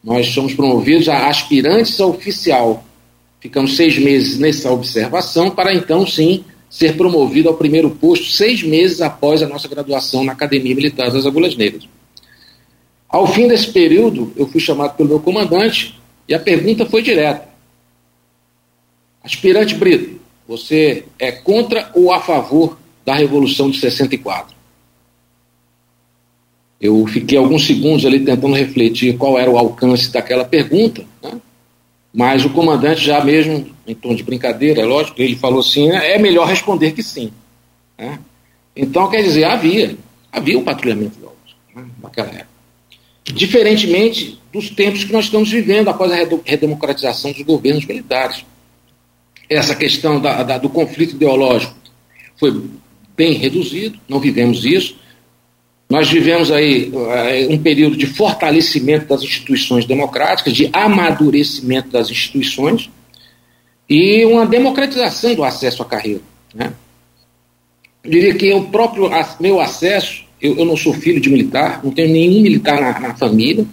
Nós 0.03 0.27
somos 0.27 0.53
promovidos 0.53 1.09
a 1.09 1.27
aspirantes 1.27 1.99
a 1.99 2.05
oficial. 2.05 2.83
Ficamos 3.39 3.75
seis 3.75 3.97
meses 3.97 4.39
nessa 4.39 4.71
observação 4.71 5.49
para 5.51 5.73
então 5.73 6.07
sim 6.07 6.45
ser 6.69 6.95
promovido 6.95 7.49
ao 7.49 7.55
primeiro 7.55 7.89
posto 7.91 8.25
seis 8.25 8.63
meses 8.63 9.01
após 9.01 9.43
a 9.43 9.47
nossa 9.47 9.67
graduação 9.67 10.23
na 10.23 10.31
Academia 10.31 10.73
Militar 10.73 11.11
das 11.11 11.25
Agulhas 11.25 11.55
Negras. 11.55 11.87
Ao 13.07 13.27
fim 13.27 13.47
desse 13.47 13.71
período, 13.71 14.33
eu 14.35 14.47
fui 14.47 14.59
chamado 14.59 14.95
pelo 14.97 15.09
meu 15.09 15.19
comandante 15.19 15.99
e 16.27 16.33
a 16.33 16.39
pergunta 16.39 16.85
foi 16.85 17.01
direta. 17.01 17.47
Aspirante 19.23 19.75
Brito, 19.75 20.19
você 20.47 21.05
é 21.19 21.31
contra 21.31 21.91
ou 21.93 22.11
a 22.11 22.19
favor 22.19 22.77
da 23.05 23.13
Revolução 23.13 23.69
de 23.69 23.79
64? 23.79 24.55
Eu 26.83 27.07
fiquei 27.07 27.37
alguns 27.37 27.65
segundos 27.65 28.05
ali 28.05 28.19
tentando 28.19 28.53
refletir 28.53 29.15
qual 29.17 29.39
era 29.39 29.49
o 29.49 29.57
alcance 29.57 30.11
daquela 30.11 30.43
pergunta, 30.43 31.05
né? 31.23 31.39
mas 32.13 32.43
o 32.43 32.49
comandante, 32.49 33.05
já 33.05 33.23
mesmo 33.23 33.73
em 33.87 33.95
tom 33.95 34.13
de 34.13 34.21
brincadeira, 34.21 34.81
é 34.81 34.85
lógico, 34.85 35.21
ele 35.21 35.37
falou 35.37 35.61
assim: 35.61 35.89
é 35.89 36.19
melhor 36.19 36.45
responder 36.45 36.91
que 36.91 37.01
sim. 37.01 37.31
Né? 37.97 38.19
Então, 38.75 39.09
quer 39.09 39.23
dizer, 39.23 39.45
havia, 39.45 39.95
havia 40.29 40.59
um 40.59 40.63
patrulhamento 40.65 41.17
né, 41.73 41.85
naquela 42.01 42.27
época. 42.27 42.47
Diferentemente 43.23 44.37
dos 44.51 44.69
tempos 44.69 45.05
que 45.05 45.13
nós 45.13 45.25
estamos 45.25 45.49
vivendo 45.49 45.87
após 45.87 46.11
a 46.11 46.17
redemocratização 46.43 47.31
dos 47.31 47.43
governos 47.43 47.85
militares. 47.85 48.43
Essa 49.49 49.73
questão 49.73 50.19
da, 50.19 50.43
da, 50.43 50.57
do 50.57 50.67
conflito 50.67 51.15
ideológico 51.15 51.73
foi 52.37 52.61
bem 53.15 53.35
reduzido, 53.35 53.97
não 54.09 54.19
vivemos 54.19 54.65
isso. 54.65 55.01
Nós 55.89 56.09
vivemos 56.09 56.51
aí 56.51 56.89
uh, 56.89 57.53
um 57.53 57.57
período 57.57 57.95
de 57.95 58.07
fortalecimento 58.07 59.07
das 59.07 59.21
instituições 59.21 59.85
democráticas, 59.85 60.53
de 60.53 60.69
amadurecimento 60.73 61.89
das 61.89 62.09
instituições 62.09 62.89
e 63.89 64.25
uma 64.25 64.45
democratização 64.45 65.35
do 65.35 65.43
acesso 65.43 65.83
à 65.83 65.85
carreira. 65.85 66.21
Né? 66.53 66.73
Eu 68.03 68.11
diria 68.11 68.33
que 68.33 68.51
o 68.53 68.63
próprio 68.65 69.09
meu 69.39 69.59
acesso 69.59 70.23
eu, 70.43 70.57
eu 70.57 70.65
não 70.65 70.75
sou 70.75 70.93
filho 70.93 71.21
de 71.21 71.29
militar, 71.29 71.79
não 71.81 71.91
tenho 71.91 72.11
nenhum 72.11 72.41
militar 72.41 72.81
na, 72.81 72.99
na 72.99 73.15
família. 73.15 73.65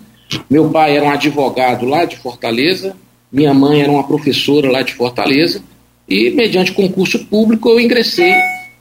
Meu 0.48 0.70
pai 0.70 0.96
era 0.96 1.04
um 1.04 1.10
advogado 1.10 1.84
lá 1.84 2.04
de 2.04 2.16
Fortaleza, 2.16 2.96
minha 3.32 3.52
mãe 3.52 3.82
era 3.82 3.90
uma 3.90 4.06
professora 4.06 4.70
lá 4.70 4.82
de 4.82 4.94
Fortaleza, 4.94 5.62
e 6.08 6.30
mediante 6.30 6.72
concurso 6.72 7.24
público 7.26 7.68
eu 7.68 7.80
ingressei 7.80 8.34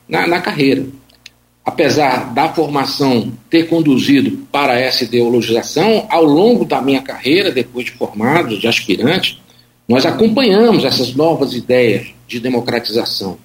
na, 0.08 0.26
na 0.28 0.40
carreira. 0.40 0.86
Apesar 1.70 2.34
da 2.34 2.48
formação 2.48 3.32
ter 3.48 3.68
conduzido 3.68 4.44
para 4.50 4.76
essa 4.76 5.04
ideologização, 5.04 6.04
ao 6.10 6.24
longo 6.24 6.64
da 6.64 6.82
minha 6.82 7.00
carreira, 7.00 7.52
depois 7.52 7.84
de 7.84 7.92
formado, 7.92 8.58
de 8.58 8.66
aspirante, 8.66 9.40
nós 9.88 10.04
acompanhamos 10.04 10.84
essas 10.84 11.14
novas 11.14 11.54
ideias 11.54 12.08
de 12.26 12.40
democratização, 12.40 13.38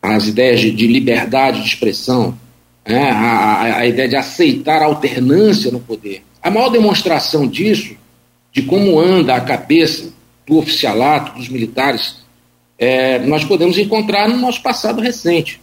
as 0.00 0.26
ideias 0.26 0.58
de, 0.58 0.70
de 0.70 0.86
liberdade 0.86 1.60
de 1.60 1.68
expressão, 1.68 2.34
né, 2.88 3.10
a, 3.10 3.76
a, 3.80 3.86
ideia 3.86 4.08
de 4.08 4.16
aceitar 4.16 4.80
a 4.80 4.86
alternância 4.86 5.70
no 5.70 5.80
poder. 5.80 6.22
A 6.42 6.50
maior 6.50 6.70
demonstração 6.70 7.46
disso, 7.46 7.94
de 8.50 8.62
como 8.62 8.98
anda 8.98 9.34
a 9.34 9.40
cabeça 9.42 10.10
do 10.46 10.56
oficialato, 10.56 11.38
dos 11.38 11.50
militares, 11.50 12.16
é, 12.78 13.18
nós 13.18 13.44
podemos 13.44 13.76
encontrar 13.76 14.30
no 14.30 14.38
nosso 14.38 14.62
passado 14.62 15.02
recente. 15.02 15.60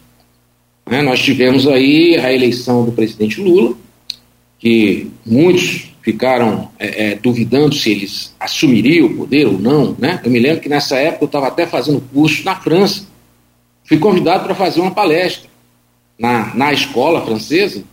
Né, 0.90 1.02
nós 1.02 1.20
tivemos 1.20 1.66
aí 1.66 2.16
a 2.16 2.32
eleição 2.32 2.84
do 2.84 2.92
presidente 2.92 3.40
Lula, 3.40 3.74
que 4.58 5.10
muitos 5.24 5.92
ficaram 6.02 6.70
é, 6.78 7.10
é, 7.10 7.14
duvidando 7.16 7.74
se 7.74 7.90
eles 7.90 8.34
assumiriam 8.40 9.06
o 9.06 9.16
poder 9.16 9.46
ou 9.46 9.58
não. 9.58 9.94
Né? 9.98 10.20
Eu 10.24 10.30
me 10.30 10.38
lembro 10.38 10.60
que 10.60 10.68
nessa 10.68 10.96
época 10.96 11.24
eu 11.24 11.26
estava 11.26 11.48
até 11.48 11.66
fazendo 11.66 12.02
curso 12.12 12.44
na 12.44 12.56
França. 12.56 13.06
Fui 13.84 13.98
convidado 13.98 14.44
para 14.44 14.54
fazer 14.54 14.80
uma 14.80 14.90
palestra 14.90 15.48
na, 16.18 16.54
na 16.54 16.72
escola 16.72 17.24
francesa 17.24 17.84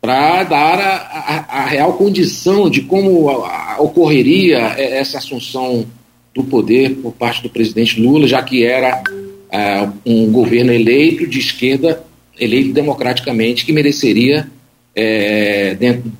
para 0.00 0.44
dar 0.44 0.80
a, 0.80 0.96
a, 0.96 1.62
a, 1.62 1.66
real 1.66 1.92
condição 1.94 2.68
de 2.68 2.82
como 2.82 3.30
a, 3.30 3.76
ocorreria 3.78 4.58
essa 4.76 5.18
assunção 5.18 5.86
do 6.34 6.44
poder 6.44 6.96
por 6.96 7.12
parte 7.12 7.42
do 7.42 7.50
presidente 7.50 8.00
Lula, 8.00 8.26
já 8.26 8.42
que 8.42 8.64
era 8.64 9.02
uh, 9.02 9.92
um 10.06 10.30
governo 10.30 10.72
eleito 10.72 11.26
de 11.26 11.38
esquerda, 11.38 12.04
eleito 12.38 12.72
democraticamente, 12.72 13.64
que 13.64 13.72
mereceria, 13.72 14.48
é, 14.94 15.74
dentro 15.74 16.12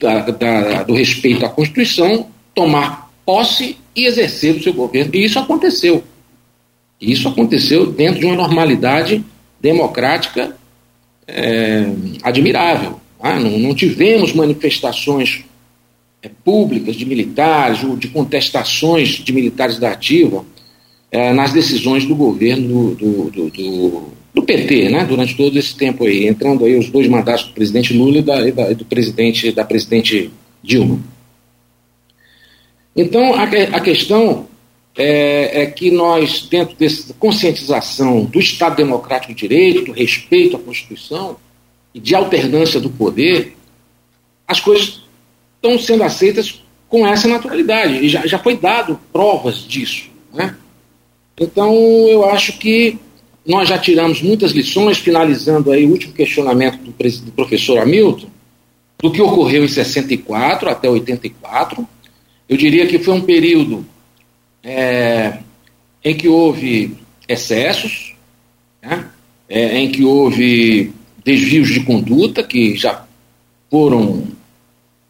da, 0.00 0.20
da, 0.20 0.82
do 0.82 0.94
respeito 0.94 1.44
à 1.44 1.48
Constituição, 1.48 2.28
tomar 2.54 3.10
posse 3.24 3.76
e 3.94 4.06
exercer 4.06 4.56
o 4.56 4.62
seu 4.62 4.72
governo. 4.72 5.14
E 5.14 5.24
isso 5.24 5.38
aconteceu. 5.38 6.02
Isso 7.00 7.28
aconteceu 7.28 7.86
dentro 7.86 8.20
de 8.20 8.26
uma 8.26 8.36
normalidade 8.36 9.24
democrática 9.60 10.56
é, 11.26 11.86
admirável. 12.22 13.00
Ah, 13.20 13.38
não, 13.38 13.58
não, 13.58 13.74
tivemos 13.74 14.32
manifestações 14.32 15.44
é, 16.22 16.30
públicas 16.44 16.96
de 16.96 17.04
militares, 17.04 17.84
ou 17.84 17.96
de 17.96 18.08
contestações 18.08 19.08
de 19.10 19.32
militares 19.32 19.78
da 19.78 19.92
ativa 19.92 20.44
é, 21.10 21.32
nas 21.32 21.52
decisões 21.52 22.04
do 22.04 22.14
governo 22.14 22.94
do, 22.94 22.94
do, 22.94 23.30
do, 23.30 23.50
do, 23.50 24.02
PT, 24.50 24.88
né, 24.88 25.04
durante 25.04 25.36
todo 25.36 25.58
esse 25.58 25.76
tempo 25.76 26.04
aí, 26.04 26.26
entrando 26.26 26.64
aí 26.64 26.76
os 26.76 26.88
dois 26.88 27.08
mandatos 27.08 27.44
do 27.44 27.52
presidente 27.52 27.92
Lula 27.92 28.18
e 28.18 28.22
da, 28.22 28.48
e 28.48 28.52
da 28.52 28.72
do 28.72 28.84
presidente, 28.84 29.50
da 29.52 29.64
presidente 29.64 30.30
Dilma. 30.62 31.00
Então, 32.94 33.34
a, 33.34 33.44
a 33.44 33.80
questão 33.80 34.46
é, 34.96 35.62
é, 35.62 35.66
que 35.66 35.90
nós, 35.90 36.46
dentro 36.50 36.76
dessa 36.76 37.14
conscientização 37.14 38.24
do 38.24 38.38
Estado 38.38 38.76
Democrático 38.76 39.32
de 39.32 39.48
Direito, 39.48 39.84
do 39.84 39.92
respeito 39.92 40.56
à 40.56 40.60
Constituição 40.60 41.36
e 41.94 42.00
de 42.00 42.14
alternância 42.14 42.80
do 42.80 42.90
poder, 42.90 43.56
as 44.46 44.60
coisas 44.60 45.02
estão 45.56 45.78
sendo 45.78 46.02
aceitas 46.02 46.62
com 46.88 47.06
essa 47.06 47.28
naturalidade. 47.28 48.04
E 48.04 48.08
já, 48.08 48.26
já 48.26 48.38
foi 48.38 48.56
dado 48.56 48.98
provas 49.12 49.66
disso. 49.66 50.10
Né? 50.32 50.56
Então, 51.38 51.72
eu 52.08 52.24
acho 52.28 52.58
que 52.58 52.98
nós 53.46 53.68
já 53.68 53.78
tiramos 53.78 54.22
muitas 54.22 54.52
lições, 54.52 54.98
finalizando 54.98 55.72
aí 55.72 55.86
o 55.86 55.90
último 55.90 56.12
questionamento 56.12 56.78
do, 56.78 56.92
do 56.92 57.32
professor 57.32 57.78
Hamilton, 57.78 58.28
do 59.02 59.10
que 59.10 59.22
ocorreu 59.22 59.64
em 59.64 59.68
64 59.68 60.68
até 60.68 60.88
84. 60.88 61.86
Eu 62.48 62.56
diria 62.56 62.86
que 62.86 62.98
foi 62.98 63.14
um 63.14 63.22
período 63.22 63.86
é, 64.62 65.38
em 66.04 66.14
que 66.14 66.28
houve 66.28 66.96
excessos, 67.28 68.14
né? 68.82 69.06
é, 69.48 69.78
em 69.78 69.90
que 69.90 70.04
houve 70.04 70.92
desvios 71.24 71.68
de 71.68 71.80
conduta 71.80 72.42
que 72.42 72.76
já 72.76 73.04
foram 73.70 74.24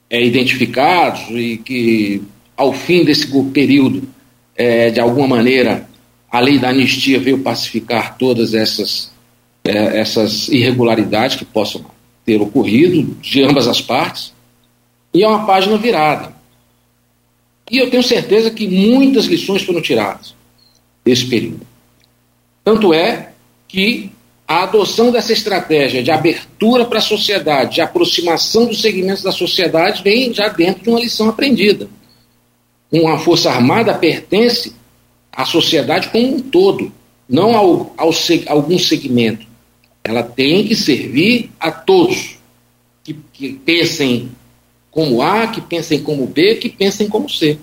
é, 0.09 0.25
identificados 0.25 1.23
e 1.31 1.57
que, 1.57 2.23
ao 2.57 2.73
fim 2.73 3.05
desse 3.05 3.27
período, 3.53 4.03
é, 4.55 4.91
de 4.91 5.01
alguma 5.01 5.27
maneira, 5.27 5.89
a 6.31 6.41
lei 6.41 6.59
da 6.59 6.69
anistia 6.69 7.19
veio 7.19 7.39
pacificar 7.41 8.17
todas 8.17 8.55
essas, 8.55 9.11
é, 9.65 9.99
essas 9.99 10.49
irregularidades 10.49 11.37
que 11.37 11.45
possam 11.45 11.85
ter 12.25 12.41
ocorrido 12.41 13.15
de 13.21 13.43
ambas 13.43 13.67
as 13.67 13.81
partes, 13.81 14.33
e 15.13 15.25
é 15.25 15.29
uma 15.29 15.45
página 15.45 15.77
virada. 15.77 16.33
E 17.71 17.79
eu 17.79 17.91
tenho 17.91 18.03
certeza 18.03 18.51
que 18.51 18.69
muitas 18.69 19.27
lições 19.27 19.63
foram 19.63 19.81
tiradas 19.81 20.35
desse 21.05 21.27
período. 21.27 21.67
Tanto 22.65 22.95
é 22.95 23.33
que 23.67 24.13
a 24.47 24.65
adoção 24.65 25.13
dessa 25.13 25.33
estratégia 25.33 26.03
de 26.03 26.11
abertura 26.11 26.85
para 26.85 26.99
a 26.99 27.03
sociedade, 27.03 27.77
de 27.77 27.81
aproximação 27.81 28.67
dos 28.67 28.81
segmentos 28.81 29.23
da 29.23 29.31
sociedade, 29.31 30.03
vem 30.03 30.35
já 30.35 30.49
dentro 30.49 30.83
de 30.83 30.91
uma 30.91 31.01
lição 31.01 31.29
aprendida. 31.29 31.89
Uma 32.91 33.19
Força 33.19 33.51
Armada 33.51 33.95
pertence 33.95 34.75
à 35.33 35.45
sociedade 35.45 36.09
como 36.09 36.37
um 36.37 36.41
todo, 36.41 36.93
não 37.29 37.57
ao, 37.57 37.95
ao 37.97 38.11
a 38.11 38.53
algum 38.53 38.79
segmento. 38.79 39.47
Ela 40.03 40.23
tem 40.23 40.67
que 40.67 40.75
servir 40.75 41.51
a 41.61 41.71
todos 41.71 42.39
que, 43.05 43.15
que 43.33 43.53
pensem 43.53 44.31
como 44.91 45.23
A, 45.23 45.47
que 45.47 45.61
pensem 45.61 46.03
como 46.03 46.27
B, 46.27 46.57
que 46.57 46.69
pensem 46.69 47.09
como 47.09 47.29
C. 47.29 47.59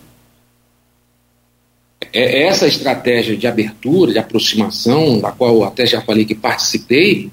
É 2.14 2.44
essa 2.44 2.68
estratégia 2.68 3.36
de 3.36 3.48
abertura, 3.48 4.14
de 4.14 4.20
aproximação, 4.20 5.20
da 5.20 5.32
qual 5.32 5.64
até 5.64 5.86
já 5.86 6.02
falei 6.02 6.26
que 6.26 6.36
participei, 6.36 7.30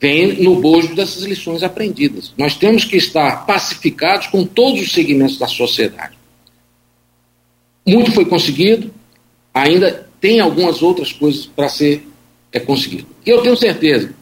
vem 0.00 0.42
no 0.42 0.60
bojo 0.60 0.94
dessas 0.94 1.22
lições 1.24 1.62
aprendidas. 1.62 2.32
Nós 2.36 2.56
temos 2.56 2.84
que 2.84 2.96
estar 2.96 3.46
pacificados 3.46 4.28
com 4.28 4.44
todos 4.44 4.80
os 4.80 4.92
segmentos 4.92 5.38
da 5.38 5.46
sociedade. 5.46 6.16
Muito 7.86 8.12
foi 8.12 8.24
conseguido, 8.24 8.92
ainda 9.52 10.06
tem 10.20 10.40
algumas 10.40 10.82
outras 10.82 11.12
coisas 11.12 11.46
para 11.46 11.68
ser 11.68 12.06
é, 12.52 12.60
conseguido. 12.60 13.06
E 13.24 13.30
eu 13.30 13.42
tenho 13.42 13.56
certeza 13.56 14.14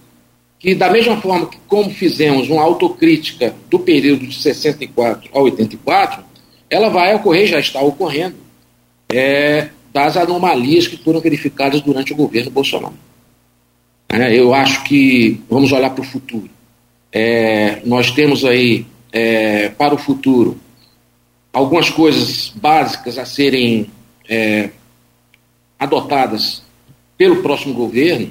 que, 0.59 0.75
da 0.75 0.91
mesma 0.91 1.21
forma 1.21 1.47
que 1.47 1.59
como 1.67 1.91
fizemos 1.91 2.49
uma 2.49 2.63
autocrítica 2.63 3.55
do 3.69 3.79
período 3.79 4.27
de 4.27 4.35
64 4.35 5.31
a 5.33 5.41
84, 5.41 6.25
ela 6.69 6.89
vai 6.89 7.15
ocorrer, 7.15 7.47
já 7.47 7.59
está 7.59 7.81
ocorrendo, 7.81 8.37
é, 9.13 9.69
das 9.93 10.17
anomalias 10.17 10.87
que 10.87 10.97
foram 10.97 11.21
verificadas 11.21 11.81
durante 11.81 12.13
o 12.13 12.17
governo 12.17 12.51
Bolsonaro. 12.51 12.95
É, 14.09 14.39
eu 14.39 14.55
acho 14.55 14.85
que 14.85 15.41
vamos 15.49 15.73
olhar 15.73 15.91
para 15.91 16.03
o 16.03 16.07
futuro. 16.07 16.49
É, 17.13 17.81
nós 17.85 18.11
temos 18.13 18.45
aí, 18.45 18.87
é, 19.13 19.69
para 19.71 19.95
o 19.95 19.99
futuro, 19.99 20.59
algumas 21.53 21.91
coisas 21.91 22.53
básicas 22.55 23.19
a 23.19 23.25
serem 23.25 23.91
é, 24.29 24.71
adotadas 25.81 26.63
pelo 27.17 27.43
próximo 27.43 27.73
governo, 27.75 28.31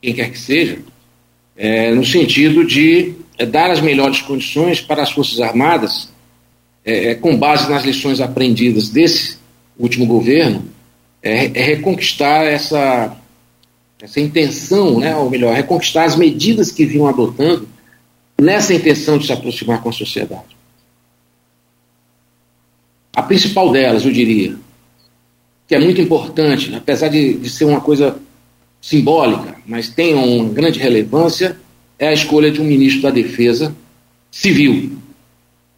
quem 0.00 0.14
quer 0.14 0.30
que 0.30 0.38
seja, 0.38 0.80
é, 1.56 1.92
no 1.94 2.04
sentido 2.04 2.64
de 2.64 3.14
é, 3.36 3.44
dar 3.44 3.70
as 3.70 3.80
melhores 3.80 4.22
condições 4.22 4.80
para 4.80 5.02
as 5.02 5.12
Forças 5.12 5.40
Armadas, 5.40 6.08
com 7.20 7.36
base 7.36 7.68
nas 7.68 7.84
lições 7.84 8.18
aprendidas 8.18 8.88
desse 8.88 9.36
último 9.78 10.06
governo, 10.06 10.64
é, 11.22 11.46
é 11.46 11.62
reconquistar 11.62 12.44
essa, 12.44 13.14
essa 14.00 14.18
intenção, 14.20 14.98
né, 14.98 15.14
ou 15.14 15.28
melhor, 15.28 15.54
reconquistar 15.54 16.04
as 16.04 16.16
medidas 16.16 16.70
que 16.70 16.86
vinham 16.86 17.06
adotando 17.06 17.68
nessa 18.40 18.72
intenção 18.72 19.18
de 19.18 19.26
se 19.26 19.32
aproximar 19.32 19.82
com 19.82 19.90
a 19.90 19.92
sociedade. 19.92 20.56
A 23.14 23.22
principal 23.22 23.70
delas, 23.70 24.06
eu 24.06 24.12
diria, 24.12 24.56
que 25.68 25.74
é 25.74 25.78
muito 25.78 26.00
importante, 26.00 26.74
apesar 26.74 27.08
de, 27.08 27.34
de 27.34 27.50
ser 27.50 27.66
uma 27.66 27.80
coisa 27.80 28.16
simbólica, 28.80 29.56
mas 29.66 29.90
tem 29.90 30.14
uma 30.14 30.48
grande 30.48 30.78
relevância, 30.78 31.58
é 31.98 32.08
a 32.08 32.12
escolha 32.12 32.50
de 32.50 32.58
um 32.58 32.64
ministro 32.64 33.02
da 33.02 33.10
Defesa 33.10 33.76
civil, 34.30 34.96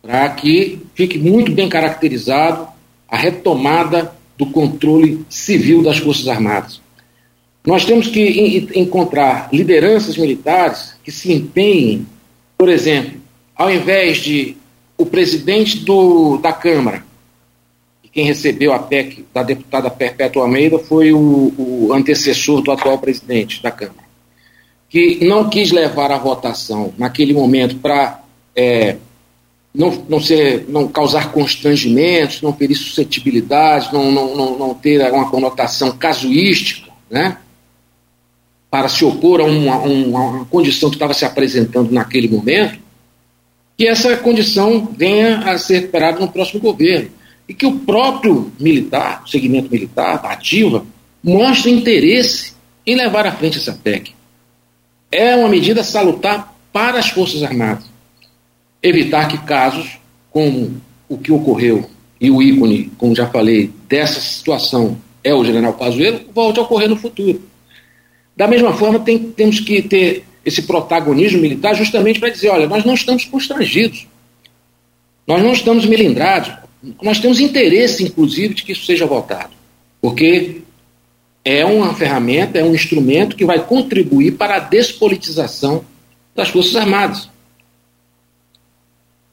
para 0.01 0.29
que 0.31 0.79
fique 0.95 1.19
muito 1.19 1.51
bem 1.51 1.69
caracterizado 1.69 2.69
a 3.09 3.17
retomada 3.17 4.15
do 4.39 4.47
controle 4.47 5.25
civil 5.29 5.83
das 5.83 5.99
Forças 5.99 6.29
Armadas. 6.29 6.81
Nós 7.67 7.85
temos 7.85 8.07
que 8.07 8.69
encontrar 8.77 9.49
lideranças 9.53 10.17
militares 10.17 10.95
que 11.03 11.11
se 11.11 11.33
empenhem, 11.33 12.07
por 12.57 12.69
exemplo, 12.69 13.21
ao 13.57 13.71
invés 13.73 14.19
de 14.19 14.57
o 14.97 15.05
presidente 15.05 15.79
do, 15.79 16.39
da 16.39 16.53
Câmara, 16.53 17.05
quem 18.13 18.25
recebeu 18.25 18.73
a 18.73 18.79
PEC 18.79 19.25
da 19.33 19.43
deputada 19.43 19.91
Perpétua 19.91 20.43
Almeida 20.43 20.79
foi 20.79 21.13
o, 21.13 21.53
o 21.57 21.93
antecessor 21.93 22.61
do 22.61 22.73
atual 22.73 22.99
presidente 22.99 23.63
da 23.63 23.71
Câmara, 23.71 24.09
que 24.89 25.25
não 25.25 25.49
quis 25.49 25.71
levar 25.71 26.11
a 26.11 26.19
votação 26.19 26.93
naquele 26.99 27.33
momento 27.33 27.77
para 27.77 28.21
é, 28.57 28.97
não, 29.73 29.91
não, 30.09 30.21
ser, 30.21 30.67
não 30.69 30.89
causar 30.89 31.31
constrangimentos, 31.31 32.43
não 32.43 32.53
ferir 32.53 32.77
suscetibilidades, 32.77 33.93
não, 33.93 34.11
não, 34.11 34.37
não, 34.37 34.59
não 34.59 34.75
ter 34.75 35.01
uma 35.13 35.31
conotação 35.31 35.93
casuística, 35.93 36.91
né? 37.09 37.37
para 38.71 38.89
se 38.89 39.05
opor 39.05 39.41
a 39.41 39.45
uma, 39.45 39.79
uma 39.79 40.45
condição 40.47 40.91
que 40.91 40.97
estava 40.97 41.13
se 41.13 41.25
apresentando 41.25 41.91
naquele 41.91 42.29
momento, 42.29 42.79
que 43.77 43.87
essa 43.87 44.17
condição 44.17 44.89
venha 44.97 45.39
a 45.39 45.59
ser 45.59 45.81
recuperada 45.81 46.21
no 46.21 46.31
próximo 46.31 46.61
governo. 46.61 47.11
E 47.51 47.55
que 47.55 47.67
o 47.67 47.81
próprio 47.81 48.53
militar, 48.61 49.25
o 49.25 49.29
segmento 49.29 49.69
militar, 49.73 50.21
a 50.25 50.35
ativa, 50.35 50.87
mostre 51.21 51.73
interesse 51.73 52.55
em 52.87 52.95
levar 52.95 53.27
à 53.27 53.33
frente 53.33 53.59
essa 53.59 53.73
PEC. 53.73 54.13
É 55.11 55.35
uma 55.35 55.49
medida 55.49 55.83
salutar 55.83 56.55
para 56.73 57.01
as 57.01 57.09
Forças 57.09 57.43
Armadas 57.43 57.91
evitar 58.81 59.27
que 59.27 59.37
casos 59.39 59.99
como 60.31 60.81
o 61.09 61.19
que 61.19 61.33
ocorreu 61.33 61.91
e 62.21 62.31
o 62.31 62.41
ícone, 62.41 62.93
como 62.97 63.17
já 63.17 63.27
falei, 63.27 63.73
dessa 63.89 64.21
situação 64.21 64.97
é 65.25 65.35
o 65.35 65.45
general 65.45 65.73
Pazuello, 65.73 66.21
volte 66.33 66.61
a 66.61 66.63
ocorrer 66.63 66.89
no 66.89 66.95
futuro. 66.95 67.43
Da 68.37 68.47
mesma 68.47 68.73
forma, 68.75 69.01
tem, 69.01 69.19
temos 69.19 69.59
que 69.59 69.83
ter 69.83 70.25
esse 70.45 70.63
protagonismo 70.63 71.41
militar 71.41 71.75
justamente 71.75 72.21
para 72.21 72.31
dizer, 72.31 72.51
olha, 72.51 72.69
nós 72.69 72.85
não 72.85 72.95
estamos 72.95 73.25
constrangidos, 73.25 74.07
nós 75.27 75.43
não 75.43 75.53
estamos 75.53 75.85
melindrados, 75.85 76.53
nós 77.03 77.19
temos 77.19 77.41
interesse, 77.41 78.03
inclusive, 78.03 78.55
de 78.55 78.63
que 78.63 78.73
isso 78.73 78.87
seja 78.87 79.07
votado, 79.07 79.51
porque 80.01 80.63
é 81.45 81.65
uma 81.65 81.95
ferramenta, 81.95 82.59
é 82.59 82.65
um 82.65 82.75
instrumento 82.75 83.37
que 83.37 83.45
vai 83.45 83.65
contribuir 83.65 84.33
para 84.33 84.57
a 84.57 84.61
despolitização 84.61 85.85
das 86.35 86.49
Forças 86.49 86.77
Armadas. 86.77 87.29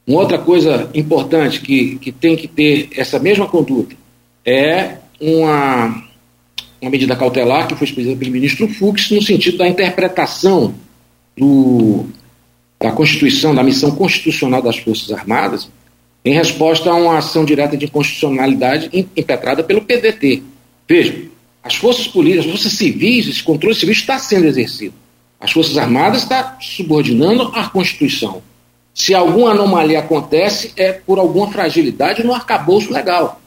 Uma 0.06 0.20
outra 0.20 0.38
coisa 0.38 0.90
importante 0.94 1.60
que, 1.60 1.98
que 1.98 2.10
tem 2.10 2.34
que 2.34 2.48
ter 2.48 2.88
essa 2.96 3.18
mesma 3.18 3.46
conduta 3.46 3.94
é 4.44 4.96
uma, 5.20 6.02
uma 6.80 6.90
medida 6.90 7.14
cautelar 7.14 7.68
que 7.68 7.74
foi 7.74 7.86
expedida 7.86 8.16
pelo 8.16 8.30
ministro 8.30 8.66
Fux 8.68 9.10
no 9.10 9.20
sentido 9.20 9.58
da 9.58 9.68
interpretação 9.68 10.74
do, 11.36 12.06
da 12.80 12.90
Constituição, 12.90 13.54
da 13.54 13.62
missão 13.62 13.90
constitucional 13.90 14.62
das 14.62 14.78
Forças 14.78 15.12
Armadas, 15.12 15.68
em 16.24 16.34
resposta 16.34 16.90
a 16.90 16.94
uma 16.94 17.18
ação 17.18 17.44
direta 17.44 17.76
de 17.76 17.86
inconstitucionalidade 17.86 18.90
impetrada 18.92 19.62
pelo 19.62 19.82
PDT. 19.82 20.42
Veja, 20.86 21.28
as 21.62 21.74
forças 21.74 22.06
políticas, 22.06 22.46
as 22.46 22.50
forças 22.50 22.72
civis, 22.72 23.28
esse 23.28 23.42
controle 23.42 23.74
civil 23.74 23.92
está 23.92 24.18
sendo 24.18 24.46
exercido. 24.46 24.94
As 25.40 25.52
Forças 25.52 25.78
Armadas 25.78 26.22
estão 26.22 26.52
subordinando 26.60 27.52
à 27.54 27.68
Constituição. 27.68 28.42
Se 28.92 29.14
alguma 29.14 29.52
anomalia 29.52 30.00
acontece, 30.00 30.72
é 30.76 30.92
por 30.92 31.18
alguma 31.18 31.48
fragilidade 31.48 32.24
no 32.24 32.34
arcabouço 32.34 32.92
legal. 32.92 33.40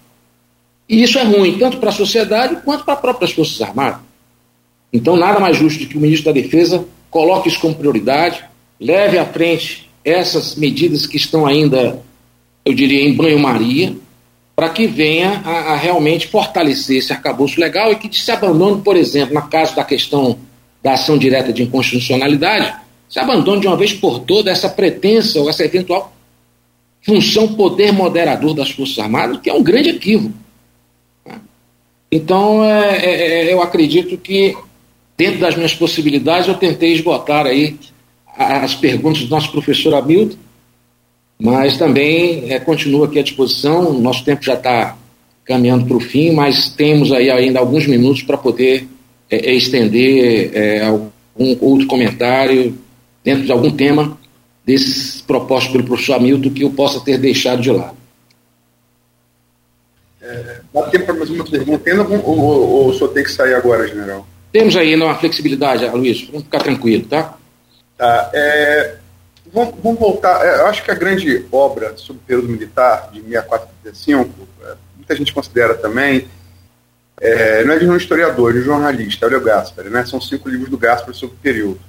E 0.88 1.04
isso 1.04 1.20
é 1.20 1.24
ruim, 1.24 1.58
tanto 1.58 1.78
para 1.78 1.90
a 1.90 1.94
sociedade 1.94 2.58
quanto 2.64 2.86
para 2.86 2.94
as 2.94 3.02
próprias 3.02 3.32
Forças 3.32 3.62
Armadas. 3.62 4.00
Então, 4.94 5.18
nada 5.18 5.40
mais 5.40 5.58
justo 5.58 5.84
do 5.84 5.90
que 5.90 5.98
o 5.98 6.02
ministro 6.02 6.34
da 6.34 6.40
Defesa 6.42 6.86
coloque 7.10 7.50
isso 7.50 7.60
como 7.60 7.76
prioridade, 7.76 8.44
leve 8.80 9.18
à 9.18 9.26
frente 9.26 9.90
essas 10.04 10.56
medidas 10.56 11.06
que 11.06 11.18
estão 11.18 11.46
ainda, 11.46 12.02
eu 12.66 12.74
diria, 12.74 13.08
em 13.08 13.14
banho-maria, 13.14 13.96
para 14.56 14.70
que 14.70 14.86
venha 14.86 15.42
a, 15.44 15.74
a, 15.74 15.76
realmente 15.76 16.28
fortalecer 16.28 16.98
esse 16.98 17.12
arcabouço 17.12 17.60
legal 17.60 17.92
e 17.92 17.96
que 17.96 18.16
se 18.16 18.32
abandone, 18.32 18.82
por 18.82 18.96
exemplo, 18.96 19.34
na 19.34 19.42
caso 19.42 19.76
da 19.76 19.84
questão 19.84 20.38
da 20.84 20.94
ação 20.94 21.18
direta 21.18 21.52
de 21.54 21.64
inconstitucionalidade, 21.64 22.74
se 23.10 23.20
abandone 23.20 23.62
de 23.62 23.68
uma 23.68 23.78
vez 23.78 23.94
por 23.94 24.20
todas 24.20 24.58
essa 24.58 24.70
pretensa 24.70 25.40
ou 25.40 25.50
essa 25.50 25.64
eventual 25.64 26.14
função 27.02 27.56
poder 27.56 27.92
moderador 27.92 28.54
das 28.54 28.72
Forças 28.72 29.00
Armadas, 29.00 29.40
que 29.42 29.50
é 29.50 29.54
um 29.54 29.64
grande 29.64 29.90
equívoco. 29.90 30.36
Então, 32.12 32.64
é, 32.64 32.98
é, 32.98 33.50
é, 33.50 33.54
eu 33.54 33.62
acredito 33.62 34.18
que, 34.18 34.56
dentro 35.18 35.40
das 35.40 35.56
minhas 35.56 35.74
possibilidades, 35.74 36.48
eu 36.48 36.56
tentei 36.56 36.94
esgotar 36.94 37.48
aí 37.48 37.78
as 38.38 38.76
perguntas 38.76 39.24
do 39.24 39.30
nosso 39.30 39.52
professor 39.52 39.94
Hamilton, 39.94 40.38
mas 41.42 41.76
também 41.76 42.54
é, 42.54 42.60
continuo 42.60 43.04
aqui 43.04 43.18
à 43.18 43.24
disposição. 43.24 43.92
Nosso 44.00 44.24
tempo 44.24 44.44
já 44.44 44.54
está 44.54 44.96
caminhando 45.44 45.88
para 45.88 45.98
o 45.98 46.00
fim, 46.00 46.32
mas 46.32 46.70
temos 46.70 47.12
aí 47.12 47.32
ainda 47.32 47.60
alguns 47.60 47.88
minutos 47.88 48.22
para 48.22 48.38
poder 48.38 48.88
é, 49.28 49.50
é 49.50 49.54
estender 49.56 50.52
é, 50.54 50.86
algum 50.86 51.58
outro 51.60 51.88
comentário 51.88 52.78
dentro 53.24 53.44
de 53.44 53.52
algum 53.52 53.72
tema 53.72 54.16
desses 54.64 55.20
propostos 55.22 55.72
pelo 55.72 55.84
professor 55.84 56.18
Hamilton 56.18 56.52
que 56.52 56.64
eu 56.64 56.70
possa 56.70 57.02
ter 57.02 57.18
deixado 57.18 57.60
de 57.60 57.72
lado. 57.72 57.98
É, 60.22 60.60
dá 60.72 60.84
tempo 60.84 61.06
para 61.06 61.16
mais 61.16 61.30
uma 61.32 61.44
pergunta 61.44 61.90
ainda 61.90 62.04
ou, 62.04 62.24
ou, 62.24 62.70
ou 62.70 62.90
o 62.90 62.94
senhor 62.94 63.08
tem 63.10 63.24
que 63.24 63.32
sair 63.32 63.56
agora, 63.56 63.88
general? 63.88 64.28
Temos 64.52 64.76
ainda 64.76 65.06
uma 65.06 65.16
flexibilidade, 65.16 65.88
Luiz, 65.88 66.22
vamos 66.28 66.44
ficar 66.44 66.60
tranquilo, 66.60 67.04
tá? 67.06 67.36
Tá. 67.98 68.30
É, 68.32 69.01
vamos, 69.54 69.76
vamos, 69.82 70.00
voltar. 70.00 70.46
É, 70.46 70.62
eu 70.62 70.68
acho 70.68 70.84
que 70.84 70.92
a 70.92 70.96
grande 70.96 71.46
obra 71.52 71.96
sobre 71.98 72.22
o 72.22 72.26
período 72.26 72.50
militar, 72.50 73.10
de 73.12 73.22
64 73.22 73.68
a 73.68 73.84
35, 73.84 74.48
é, 74.64 74.76
muita 74.96 75.16
gente 75.16 75.34
considera 75.34 75.76
também, 75.76 76.28
é, 77.20 77.64
não 77.64 77.74
é 77.74 77.80
de 77.80 77.88
um 77.88 77.96
historiador, 77.96 78.52
é 78.52 78.54
de 78.54 78.60
um 78.60 78.64
jornalista, 78.64 79.26
Hélio 79.26 79.42
Gaspari, 79.42 79.90
né? 79.90 80.06
São 80.06 80.20
cinco 80.20 80.50
livros 80.50 80.70
do 80.70 80.78
Gaspari 80.78 81.16
sobre 81.16 81.36
o 81.36 81.40
período. 81.40 81.80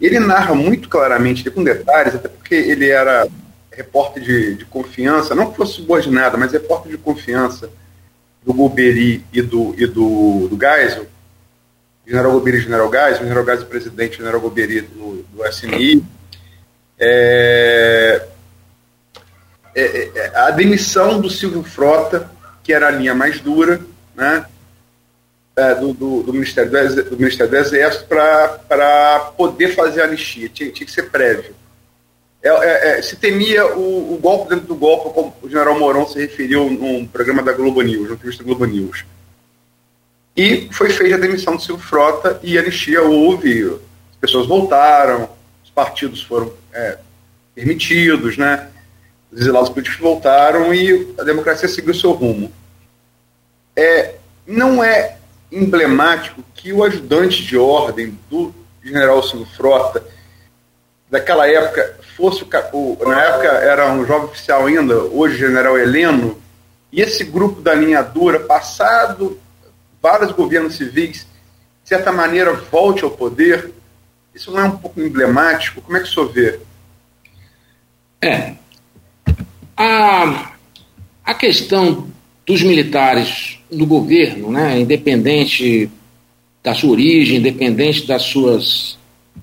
Ele 0.00 0.18
narra 0.18 0.54
muito 0.54 0.88
claramente, 0.88 1.50
com 1.50 1.62
detalhes, 1.62 2.14
até 2.14 2.28
porque 2.28 2.54
ele 2.54 2.88
era 2.88 3.28
repórter 3.70 4.22
de, 4.22 4.54
de 4.54 4.64
confiança, 4.64 5.34
não 5.34 5.50
que 5.50 5.56
fosse 5.56 5.74
subordinado, 5.74 6.38
mas 6.38 6.52
repórter 6.52 6.92
de 6.92 6.98
confiança 6.98 7.70
do 8.44 8.54
Goberi 8.54 9.24
e 9.32 9.42
do, 9.42 9.74
e 9.76 9.86
do, 9.86 10.48
do 10.48 10.58
Geisel, 10.58 11.06
General 12.06 12.32
Goberi 12.32 12.58
e 12.58 12.60
General 12.62 12.90
Geisel, 12.90 13.24
General 13.24 13.44
Geisel 13.44 13.66
presidente, 13.66 14.16
General 14.16 14.40
Goberi 14.40 14.80
do, 14.80 15.24
do 15.32 15.46
SMI, 15.52 16.04
é, 17.00 18.26
é, 19.74 20.10
é, 20.14 20.32
a 20.36 20.50
demissão 20.50 21.20
do 21.20 21.30
Silvio 21.30 21.62
Frota, 21.62 22.30
que 22.62 22.72
era 22.72 22.88
a 22.88 22.90
linha 22.90 23.14
mais 23.14 23.40
dura, 23.40 23.80
né, 24.14 24.44
é, 25.56 25.74
do, 25.74 25.92
do, 25.92 26.22
do, 26.22 26.32
Ministério 26.32 26.70
do, 27.04 27.16
Ministério 27.16 27.50
do 27.50 27.56
Exército 27.56 28.06
para 28.06 29.32
poder 29.36 29.74
fazer 29.74 30.02
a 30.02 30.04
anistia, 30.04 30.48
tinha, 30.48 30.70
tinha 30.70 30.86
que 30.86 30.92
ser 30.92 31.10
prévio. 31.10 31.54
É, 32.42 32.48
é, 32.48 32.98
é, 32.98 33.02
se 33.02 33.16
temia 33.16 33.66
o, 33.66 34.14
o, 34.14 34.18
golpe 34.18 34.50
dentro 34.50 34.66
do 34.66 34.74
golpe, 34.74 35.12
como 35.12 35.34
o 35.42 35.48
general 35.48 35.78
Mourão 35.78 36.06
se 36.06 36.18
referiu 36.18 36.70
num 36.70 37.06
programa 37.06 37.42
da 37.42 37.52
Globo 37.52 37.82
News, 37.82 38.08
no 38.08 38.14
entrevista 38.14 38.44
Globo 38.44 38.64
News. 38.64 39.04
E 40.36 40.68
foi 40.72 40.88
feita 40.90 41.16
a 41.16 41.18
demissão 41.18 41.56
do 41.56 41.62
Silvio 41.62 41.84
Frota 41.84 42.40
e 42.42 42.56
a 42.56 42.62
anistia 42.62 43.02
houve, 43.02 43.64
as 43.64 44.16
pessoas 44.20 44.46
voltaram, 44.46 45.28
os 45.62 45.70
partidos 45.70 46.22
foram 46.22 46.50
é, 46.72 46.98
permitidos, 47.54 48.36
né? 48.36 48.68
os 49.30 49.40
exilados 49.40 49.68
políticos 49.68 50.00
voltaram 50.00 50.74
e 50.74 51.14
a 51.18 51.22
democracia 51.22 51.68
seguiu 51.68 51.94
seu 51.94 52.12
rumo. 52.12 52.50
É, 53.76 54.16
não 54.46 54.82
é 54.82 55.16
emblemático 55.50 56.42
que 56.54 56.72
o 56.72 56.82
ajudante 56.82 57.42
de 57.42 57.56
ordem 57.56 58.18
do 58.28 58.52
general 58.82 59.22
Silvio 59.22 59.46
Frota, 59.56 60.04
daquela 61.10 61.48
época, 61.48 61.96
fosse 62.16 62.44
o, 62.72 62.98
na 63.06 63.22
época 63.22 63.48
era 63.48 63.90
um 63.92 64.04
jovem 64.04 64.26
oficial 64.26 64.66
ainda, 64.66 64.96
hoje 64.96 65.38
general 65.38 65.78
Heleno, 65.78 66.40
e 66.92 67.00
esse 67.00 67.24
grupo 67.24 67.60
da 67.60 67.74
linha 67.74 68.02
dura, 68.02 68.40
passado 68.40 69.38
vários 70.02 70.32
governos 70.32 70.76
civis, 70.76 71.26
de 71.82 71.88
certa 71.88 72.12
maneira 72.12 72.52
volte 72.52 73.04
ao 73.04 73.10
poder, 73.10 73.70
isso 74.34 74.50
não 74.50 74.60
é 74.60 74.64
um 74.64 74.76
pouco 74.78 75.00
emblemático? 75.00 75.80
Como 75.80 75.96
é 75.96 76.00
que 76.00 76.08
o 76.08 76.12
senhor 76.12 76.32
vê? 76.32 76.60
É. 78.22 78.54
A, 79.76 80.52
a 81.24 81.34
questão 81.34 82.08
dos 82.46 82.62
militares 82.62 83.58
no 83.70 83.86
governo, 83.86 84.50
né, 84.50 84.80
independente 84.80 85.90
da 86.62 86.74
sua 86.74 86.90
origem, 86.90 87.38
independente 87.38 88.06
das 88.06 88.22
suas 88.22 88.98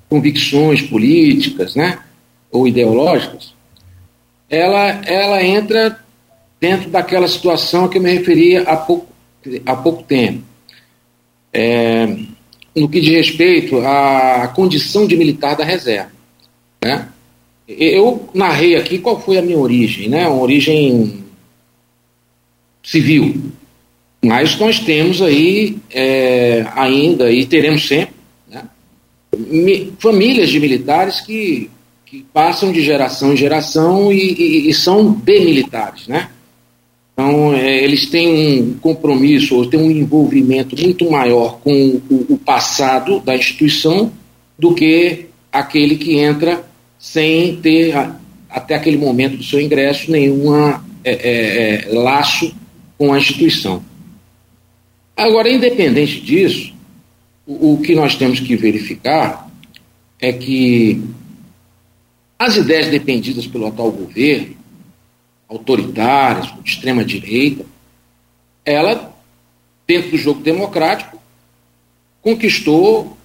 convicções 0.09 0.81
políticas, 0.81 1.75
né, 1.75 1.99
ou 2.51 2.67
ideológicas, 2.67 3.53
ela, 4.49 5.01
ela 5.05 5.43
entra 5.43 5.99
dentro 6.59 6.89
daquela 6.89 7.27
situação 7.27 7.85
a 7.85 7.89
que 7.89 7.97
eu 7.97 8.01
me 8.01 8.13
referia 8.13 8.63
há 8.63 8.77
pouco, 8.77 9.07
há 9.65 9.75
pouco 9.75 10.03
tempo. 10.03 10.43
É, 11.51 12.17
no 12.77 12.87
que 12.87 13.01
diz 13.01 13.09
respeito 13.09 13.79
à 13.79 14.51
condição 14.55 15.07
de 15.07 15.17
militar 15.17 15.55
da 15.55 15.63
reserva. 15.63 16.11
Né? 16.83 17.07
Eu 17.67 18.29
narrei 18.33 18.75
aqui 18.75 18.99
qual 18.99 19.19
foi 19.19 19.37
a 19.37 19.41
minha 19.41 19.57
origem, 19.57 20.07
né? 20.07 20.27
uma 20.27 20.41
origem 20.41 21.23
civil. 22.83 23.51
Mas 24.23 24.57
nós 24.57 24.79
temos 24.79 25.21
aí 25.21 25.77
é, 25.91 26.65
ainda, 26.75 27.31
e 27.31 27.45
teremos 27.45 27.87
sempre, 27.87 28.15
né? 28.47 28.63
famílias 29.99 30.49
de 30.49 30.59
militares 30.59 31.21
que 31.21 31.69
que 32.09 32.25
passam 32.33 32.71
de 32.71 32.81
geração 32.81 33.33
em 33.33 33.37
geração 33.37 34.11
e, 34.13 34.33
e, 34.33 34.69
e 34.69 34.73
são 34.73 35.11
demilitares, 35.11 36.07
né? 36.07 36.29
Então, 37.19 37.51
é, 37.51 37.83
eles 37.83 38.05
têm 38.05 38.61
um 38.61 38.73
compromisso 38.75 39.55
ou 39.55 39.65
têm 39.65 39.79
um 39.79 39.89
envolvimento 39.89 40.79
muito 40.79 41.09
maior 41.09 41.59
com 41.61 41.99
o, 42.11 42.27
o, 42.29 42.37
passado 42.37 43.19
da 43.21 43.35
instituição 43.35 44.11
do 44.55 44.75
que 44.75 45.25
aquele 45.51 45.95
que 45.95 46.19
entra 46.19 46.63
sem 46.99 47.55
ter, 47.55 47.95
até 48.47 48.75
aquele 48.75 48.97
momento 48.97 49.37
do 49.37 49.43
seu 49.43 49.59
ingresso, 49.59 50.11
nenhum 50.11 50.55
é, 50.63 50.77
é, 51.03 51.09
é, 51.09 51.87
laço 51.91 52.55
com 52.99 53.11
a 53.11 53.17
instituição. 53.17 53.83
Agora, 55.15 55.49
independente 55.49 56.21
disso, 56.21 56.71
o, 57.47 57.73
o 57.73 57.81
que 57.81 57.95
nós 57.95 58.15
temos 58.15 58.39
que 58.39 58.55
verificar 58.55 59.49
é 60.21 60.31
que 60.31 61.01
as 62.37 62.57
ideias 62.57 62.89
defendidas 62.89 63.47
pelo 63.47 63.65
atual 63.65 63.91
governo, 63.91 64.55
autoritárias, 65.47 66.53
de 66.61 66.69
extrema 66.69 67.03
direita, 67.03 67.65
ela, 68.65 69.15
dentro 69.87 70.11
do 70.11 70.17
jogo 70.17 70.41
democrático, 70.41 71.21
conquistou 72.21 73.17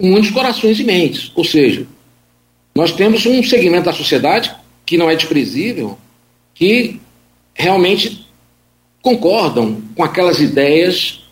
muitos 0.00 0.30
corações 0.30 0.80
e 0.80 0.84
mentes. 0.84 1.30
Ou 1.34 1.44
seja, 1.44 1.86
nós 2.74 2.92
temos 2.92 3.24
um 3.26 3.42
segmento 3.42 3.84
da 3.84 3.92
sociedade 3.92 4.54
que 4.84 4.96
não 4.96 5.08
é 5.08 5.14
desprezível, 5.14 5.96
que 6.54 7.00
realmente 7.54 8.26
concordam 9.00 9.82
com 9.94 10.02
aquelas 10.02 10.40
ideias 10.40 11.22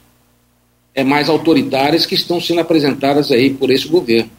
é, 0.94 1.02
mais 1.02 1.28
autoritárias 1.28 2.06
que 2.06 2.14
estão 2.14 2.40
sendo 2.40 2.60
apresentadas 2.60 3.32
aí 3.32 3.50
por 3.52 3.70
esse 3.70 3.88
governo. 3.88 4.30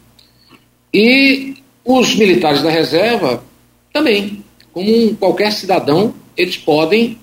E 0.92 1.56
os 1.84 2.14
militares 2.14 2.62
da 2.62 2.70
reserva 2.70 3.44
também, 3.92 4.43
como 4.74 5.14
qualquer 5.16 5.52
cidadão, 5.52 6.12
eles 6.36 6.56
podem 6.56 7.18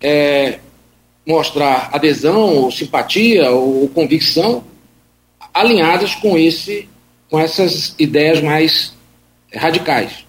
é, 0.00 0.58
mostrar 1.26 1.90
adesão, 1.92 2.56
ou 2.56 2.70
simpatia, 2.70 3.50
ou 3.50 3.86
convicção 3.90 4.64
alinhadas 5.52 6.14
com 6.16 6.36
esse, 6.36 6.88
com 7.30 7.38
essas 7.38 7.94
ideias 7.98 8.40
mais 8.40 8.94
radicais. 9.54 10.24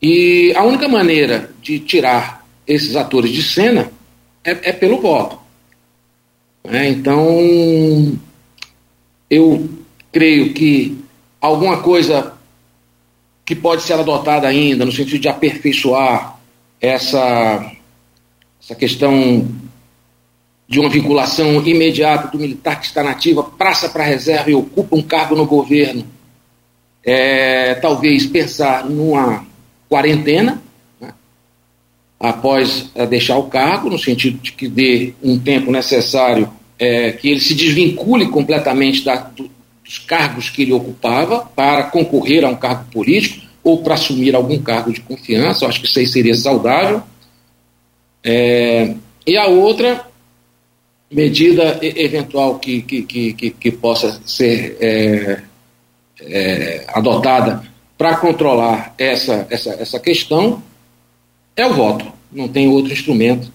E 0.00 0.52
a 0.56 0.64
única 0.64 0.88
maneira 0.88 1.50
de 1.60 1.78
tirar 1.78 2.44
esses 2.66 2.96
atores 2.96 3.30
de 3.30 3.42
cena 3.42 3.92
é, 4.42 4.50
é 4.50 4.72
pelo 4.72 5.00
voto. 5.00 5.38
É, 6.64 6.88
então, 6.88 8.18
eu 9.30 9.68
creio 10.10 10.52
que 10.52 10.98
alguma 11.40 11.82
coisa 11.82 12.31
que 13.44 13.54
pode 13.54 13.82
ser 13.82 13.94
adotada 13.94 14.46
ainda 14.46 14.84
no 14.84 14.92
sentido 14.92 15.18
de 15.18 15.28
aperfeiçoar 15.28 16.38
essa, 16.80 17.72
essa 18.62 18.74
questão 18.74 19.46
de 20.68 20.80
uma 20.80 20.88
vinculação 20.88 21.62
imediata 21.66 22.28
do 22.28 22.38
militar 22.38 22.80
que 22.80 22.86
está 22.86 23.02
nativa, 23.02 23.42
praça 23.42 23.88
para 23.88 24.04
reserva 24.04 24.50
e 24.50 24.54
ocupa 24.54 24.96
um 24.96 25.02
cargo 25.02 25.36
no 25.36 25.44
governo. 25.44 26.06
É, 27.04 27.74
talvez 27.74 28.26
pensar 28.26 28.88
numa 28.88 29.44
quarentena, 29.88 30.62
né? 31.00 31.12
após 32.18 32.90
é, 32.94 33.06
deixar 33.06 33.36
o 33.36 33.48
cargo, 33.48 33.90
no 33.90 33.98
sentido 33.98 34.38
de 34.38 34.52
que 34.52 34.68
dê 34.68 35.12
um 35.22 35.38
tempo 35.38 35.70
necessário 35.70 36.48
é, 36.78 37.12
que 37.12 37.28
ele 37.28 37.40
se 37.40 37.54
desvincule 37.54 38.28
completamente 38.28 39.04
da, 39.04 39.30
dos 39.92 39.98
cargos 39.98 40.48
que 40.48 40.62
ele 40.62 40.72
ocupava 40.72 41.40
para 41.54 41.84
concorrer 41.84 42.44
a 42.44 42.48
um 42.48 42.56
cargo 42.56 42.90
político 42.90 43.46
ou 43.62 43.82
para 43.82 43.94
assumir 43.94 44.34
algum 44.34 44.58
cargo 44.58 44.90
de 44.90 45.02
confiança. 45.02 45.64
Eu 45.64 45.68
acho 45.68 45.80
que 45.80 45.86
isso 45.86 45.98
aí 45.98 46.06
seria 46.06 46.34
saudável. 46.34 47.02
É, 48.24 48.94
e 49.26 49.36
a 49.36 49.46
outra 49.48 50.06
medida 51.10 51.78
eventual 51.82 52.58
que, 52.58 52.80
que, 52.80 53.02
que, 53.02 53.50
que 53.50 53.70
possa 53.70 54.18
ser 54.24 54.78
é, 54.80 55.42
é, 56.22 56.84
adotada 56.88 57.62
para 57.98 58.16
controlar 58.16 58.94
essa, 58.96 59.46
essa, 59.50 59.74
essa 59.74 60.00
questão 60.00 60.62
é 61.54 61.66
o 61.66 61.74
voto. 61.74 62.10
Não 62.32 62.48
tem 62.48 62.66
outro 62.66 62.94
instrumento 62.94 63.52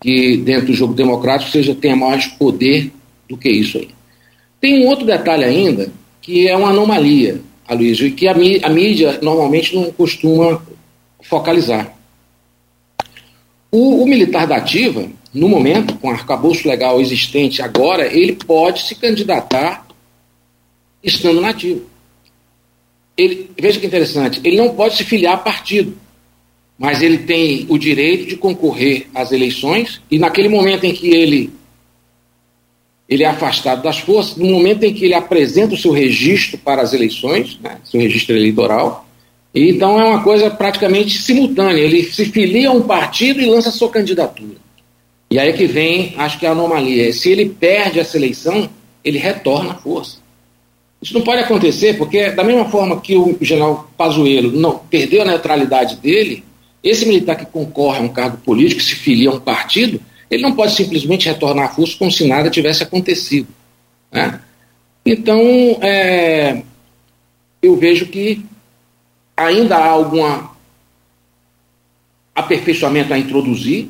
que, 0.00 0.36
dentro 0.38 0.66
do 0.66 0.74
jogo 0.74 0.94
democrático, 0.94 1.52
seja 1.52 1.76
tenha 1.76 1.94
mais 1.94 2.26
poder 2.26 2.92
do 3.28 3.36
que 3.36 3.48
isso 3.48 3.78
aí. 3.78 3.96
Tem 4.60 4.82
um 4.82 4.88
outro 4.88 5.04
detalhe 5.04 5.44
ainda, 5.44 5.90
que 6.20 6.48
é 6.48 6.56
uma 6.56 6.70
anomalia, 6.70 7.40
Aloysio, 7.68 8.06
e 8.06 8.12
que 8.12 8.26
a, 8.28 8.34
mídia 8.34 9.18
normalmente 9.22 9.74
não 9.74 9.90
costuma 9.92 10.62
focalizar. 11.22 11.96
O, 13.70 14.02
o, 14.02 14.06
militar 14.06 14.46
da 14.46 14.56
ativa, 14.56 15.08
no 15.34 15.48
momento, 15.48 15.94
com 15.96 16.08
o 16.08 16.10
arcabouço 16.10 16.68
legal 16.68 17.00
existente 17.00 17.60
agora, 17.60 18.06
ele 18.06 18.32
pode 18.32 18.84
se 18.84 18.94
candidatar 18.94 19.86
estando 21.02 21.40
nativo. 21.40 21.82
Ele, 23.16 23.50
veja 23.58 23.80
que 23.80 23.86
interessante, 23.86 24.40
ele 24.44 24.56
não 24.56 24.74
pode 24.74 24.96
se 24.96 25.04
filiar 25.04 25.34
a 25.34 25.38
partido, 25.38 25.96
mas 26.78 27.02
ele 27.02 27.18
tem 27.18 27.66
o 27.68 27.78
direito 27.78 28.26
de 28.26 28.36
concorrer 28.36 29.08
às 29.14 29.32
eleições 29.32 30.00
e 30.10 30.18
naquele 30.18 30.48
momento 30.48 30.84
em 30.84 30.92
que 30.92 31.08
ele 31.08 31.50
ele 33.08 33.22
é 33.22 33.26
afastado 33.26 33.82
das 33.82 33.98
forças, 33.98 34.36
no 34.36 34.46
momento 34.46 34.84
em 34.84 34.92
que 34.92 35.04
ele 35.04 35.14
apresenta 35.14 35.74
o 35.74 35.78
seu 35.78 35.92
registro 35.92 36.58
para 36.58 36.82
as 36.82 36.92
eleições, 36.92 37.58
né, 37.62 37.78
seu 37.84 38.00
registro 38.00 38.36
eleitoral, 38.36 39.06
então 39.54 39.98
é 39.98 40.04
uma 40.04 40.22
coisa 40.22 40.50
praticamente 40.50 41.18
simultânea. 41.18 41.80
Ele 41.80 42.02
se 42.02 42.26
filia 42.26 42.68
a 42.68 42.72
um 42.72 42.82
partido 42.82 43.40
e 43.40 43.46
lança 43.46 43.70
sua 43.70 43.88
candidatura. 43.88 44.56
E 45.30 45.38
aí 45.38 45.52
que 45.54 45.66
vem, 45.66 46.14
acho 46.18 46.38
que 46.38 46.46
a 46.46 46.52
anomalia. 46.52 47.10
Se 47.12 47.30
ele 47.30 47.48
perde 47.48 47.98
essa 47.98 48.18
eleição, 48.18 48.68
ele 49.02 49.18
retorna 49.18 49.72
à 49.72 49.74
força. 49.74 50.18
Isso 51.00 51.14
não 51.14 51.22
pode 51.22 51.42
acontecer, 51.42 51.96
porque 51.96 52.30
da 52.30 52.44
mesma 52.44 52.66
forma 52.66 53.00
que 53.00 53.16
o 53.16 53.36
general 53.40 53.90
Pazuello 53.96 54.52
não 54.52 54.78
perdeu 54.78 55.22
a 55.22 55.24
neutralidade 55.24 55.96
dele, 55.96 56.44
esse 56.82 57.06
militar 57.06 57.36
que 57.36 57.46
concorre 57.46 57.98
a 57.98 58.02
um 58.02 58.08
cargo 58.08 58.36
político, 58.38 58.82
se 58.82 58.94
filia 58.94 59.30
a 59.30 59.34
um 59.34 59.40
partido, 59.40 60.00
ele 60.30 60.42
não 60.42 60.52
pode 60.52 60.74
simplesmente 60.74 61.28
retornar 61.28 61.74
força 61.74 61.96
como 61.98 62.10
se 62.10 62.26
nada 62.26 62.50
tivesse 62.50 62.82
acontecido. 62.82 63.48
Né? 64.10 64.40
Então, 65.04 65.40
é, 65.80 66.62
eu 67.62 67.76
vejo 67.76 68.06
que 68.06 68.44
ainda 69.36 69.76
há 69.76 69.88
algum 69.88 70.22
aperfeiçoamento 72.34 73.12
a 73.14 73.18
introduzir 73.18 73.88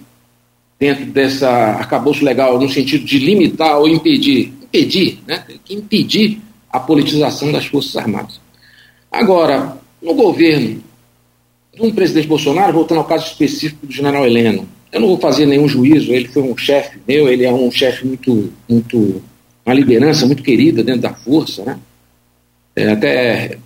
dentro 0.78 1.07
dessa 1.07 1.49
arcabouço 1.49 2.24
legal 2.24 2.61
no 2.61 2.68
sentido 2.68 3.05
de 3.05 3.18
limitar 3.18 3.78
ou 3.78 3.89
impedir, 3.89 4.53
impedir, 4.62 5.18
né? 5.26 5.45
impedir 5.70 6.41
a 6.70 6.78
politização 6.78 7.51
das 7.51 7.66
Forças 7.66 7.97
Armadas. 7.97 8.41
Agora, 9.11 9.78
no 10.03 10.14
governo 10.14 10.82
do 11.74 11.93
presidente 11.93 12.28
Bolsonaro, 12.28 12.72
voltando 12.74 12.99
ao 12.99 13.05
caso 13.05 13.26
específico 13.26 13.87
do 13.87 13.93
general 13.93 14.26
Heleno, 14.26 14.68
eu 14.93 15.01
não 15.01 15.09
vou 15.09 15.18
fazer 15.18 15.47
nenhum 15.47 15.68
juízo, 15.68 16.12
ele 16.12 16.28
foi 16.28 16.43
um 16.43 16.57
chefe 16.57 16.99
meu, 17.07 17.28
ele 17.28 17.45
é 17.45 17.53
um 17.53 17.70
chefe 17.70 18.07
muito, 18.07 18.53
muito, 18.68 19.22
uma 19.64 19.74
liderança 19.74 20.26
muito 20.26 20.43
querida 20.43 20.82
dentro 20.82 21.03
da 21.03 21.14
força, 21.14 21.64
né? 21.64 21.78
É 22.74 22.91
até 22.91 23.59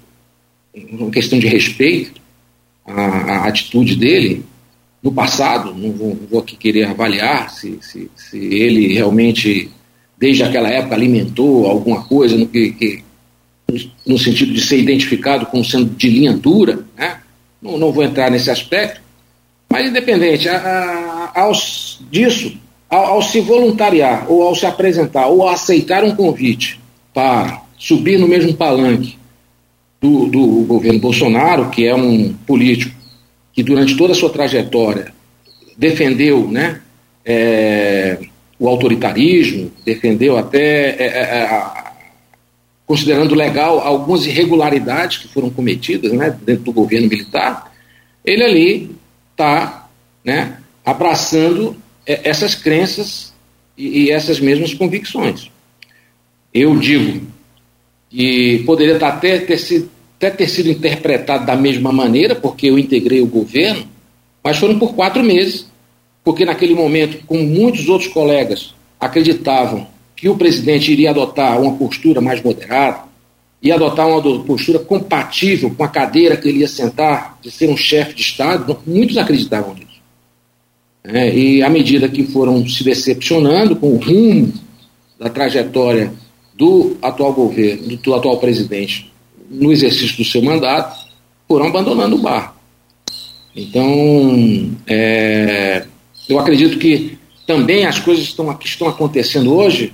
uma 0.92 1.10
questão 1.10 1.38
de 1.38 1.46
respeito 1.46 2.20
à, 2.86 3.48
atitude 3.48 3.96
dele 3.96 4.44
no 5.02 5.12
passado, 5.12 5.74
não 5.74 5.92
vou, 5.92 6.08
não 6.08 6.26
vou 6.28 6.40
aqui 6.40 6.56
querer 6.56 6.84
avaliar 6.84 7.50
se, 7.50 7.78
se, 7.80 8.10
se, 8.14 8.38
ele 8.38 8.92
realmente, 8.94 9.70
desde 10.18 10.42
aquela 10.42 10.68
época, 10.68 10.94
alimentou 10.94 11.66
alguma 11.66 12.04
coisa 12.04 12.36
no, 12.36 12.46
que, 12.46 12.72
que, 12.72 13.02
no 14.06 14.18
sentido 14.18 14.52
de 14.52 14.60
ser 14.60 14.78
identificado 14.78 15.46
como 15.46 15.64
sendo 15.64 15.86
de 15.86 16.08
linha 16.08 16.32
dura, 16.32 16.84
né? 16.96 17.20
não, 17.60 17.78
não 17.78 17.92
vou 17.92 18.04
entrar 18.04 18.30
nesse 18.30 18.50
aspecto, 18.50 19.00
mas, 19.70 19.88
independente 19.88 20.48
a, 20.48 20.58
aos, 21.34 22.00
disso, 22.10 22.56
ao, 22.88 23.04
ao, 23.04 23.22
se 23.22 23.40
voluntariar, 23.40 24.26
ou 24.30 24.42
ao 24.42 24.54
se 24.54 24.66
apresentar, 24.66 25.26
ou 25.26 25.48
aceitar 25.48 26.04
um 26.04 26.14
convite 26.14 26.80
para 27.12 27.62
subir 27.78 28.18
no 28.18 28.28
mesmo 28.28 28.54
palanque 28.54 29.18
do, 30.00 30.26
do 30.26 30.64
governo 30.64 30.98
Bolsonaro, 30.98 31.70
que 31.70 31.86
é 31.86 31.94
um 31.94 32.32
político 32.46 32.94
que, 33.52 33.62
durante 33.62 33.96
toda 33.96 34.12
a 34.12 34.16
sua 34.16 34.30
trajetória, 34.30 35.12
defendeu 35.76 36.48
né, 36.48 36.80
é, 37.24 38.18
o 38.58 38.68
autoritarismo, 38.68 39.70
defendeu 39.84 40.36
até, 40.36 40.90
é, 40.90 41.06
é, 41.06 41.20
é 41.42 41.90
considerando 42.86 43.34
legal 43.34 43.78
algumas 43.78 44.26
irregularidades 44.26 45.18
que 45.18 45.28
foram 45.28 45.48
cometidas 45.48 46.12
né, 46.12 46.36
dentro 46.42 46.64
do 46.64 46.72
governo 46.72 47.08
militar, 47.08 47.72
ele 48.24 48.42
ali 48.42 48.96
está 49.30 49.88
né, 50.24 50.58
abraçando 50.90 51.76
é, 52.06 52.28
essas 52.28 52.54
crenças 52.54 53.32
e, 53.76 54.10
essas 54.10 54.40
mesmas 54.40 54.74
convicções. 54.74 55.50
Eu 56.52 56.76
digo 56.78 57.26
que 58.08 58.62
poderia 58.66 58.98
tá 58.98 59.08
até 59.08 59.38
ter, 59.38 59.58
sido, 59.58 59.90
até 60.16 60.30
ter 60.30 60.48
sido 60.48 60.68
interpretado 60.68 61.46
da 61.46 61.56
mesma 61.56 61.92
maneira, 61.92 62.34
porque 62.34 62.66
eu 62.66 62.78
integrei 62.78 63.20
o 63.20 63.26
governo, 63.26 63.86
mas 64.42 64.58
foram 64.58 64.78
por 64.78 64.94
quatro 64.94 65.22
meses, 65.22 65.66
porque 66.24 66.44
naquele 66.44 66.74
momento, 66.74 67.24
como 67.26 67.42
muitos 67.42 67.88
outros 67.88 68.12
colegas 68.12 68.74
acreditavam 68.98 69.86
que 70.16 70.28
o 70.28 70.36
presidente 70.36 70.92
iria 70.92 71.10
adotar 71.10 71.60
uma 71.60 71.76
postura 71.76 72.20
mais 72.20 72.42
moderada, 72.42 73.10
e 73.62 73.70
adotar 73.70 74.08
uma 74.08 74.44
postura 74.44 74.78
compatível 74.78 75.70
com 75.70 75.84
a 75.84 75.88
cadeira 75.88 76.36
que 76.36 76.48
ele 76.48 76.60
ia 76.60 76.68
sentar, 76.68 77.38
de 77.42 77.50
ser 77.50 77.68
um 77.68 77.76
chefe 77.76 78.14
de 78.14 78.22
Estado, 78.22 78.78
muitos 78.86 79.18
acreditavam 79.18 79.74
nisso. 79.74 79.89
É, 81.02 81.34
e 81.34 81.62
à 81.62 81.70
medida 81.70 82.08
que 82.08 82.24
foram 82.24 82.66
se 82.68 82.84
decepcionando 82.84 83.74
com 83.76 83.94
o 83.94 83.96
rumo 83.96 84.52
da 85.18 85.30
trajetória 85.30 86.12
do 86.54 86.96
atual 87.00 87.32
governo, 87.32 87.96
do 87.96 88.14
atual 88.14 88.38
presidente, 88.38 89.10
no 89.50 89.72
exercício 89.72 90.16
do 90.18 90.24
seu 90.24 90.42
mandato, 90.42 91.08
foram 91.48 91.66
abandonando 91.66 92.16
o 92.16 92.22
barco. 92.22 92.56
Então, 93.56 94.70
é, 94.86 95.84
eu 96.28 96.38
acredito 96.38 96.78
que 96.78 97.18
também 97.46 97.86
as 97.86 97.98
coisas 97.98 98.24
estão, 98.24 98.54
que 98.54 98.66
estão 98.66 98.88
acontecendo 98.88 99.54
hoje 99.54 99.92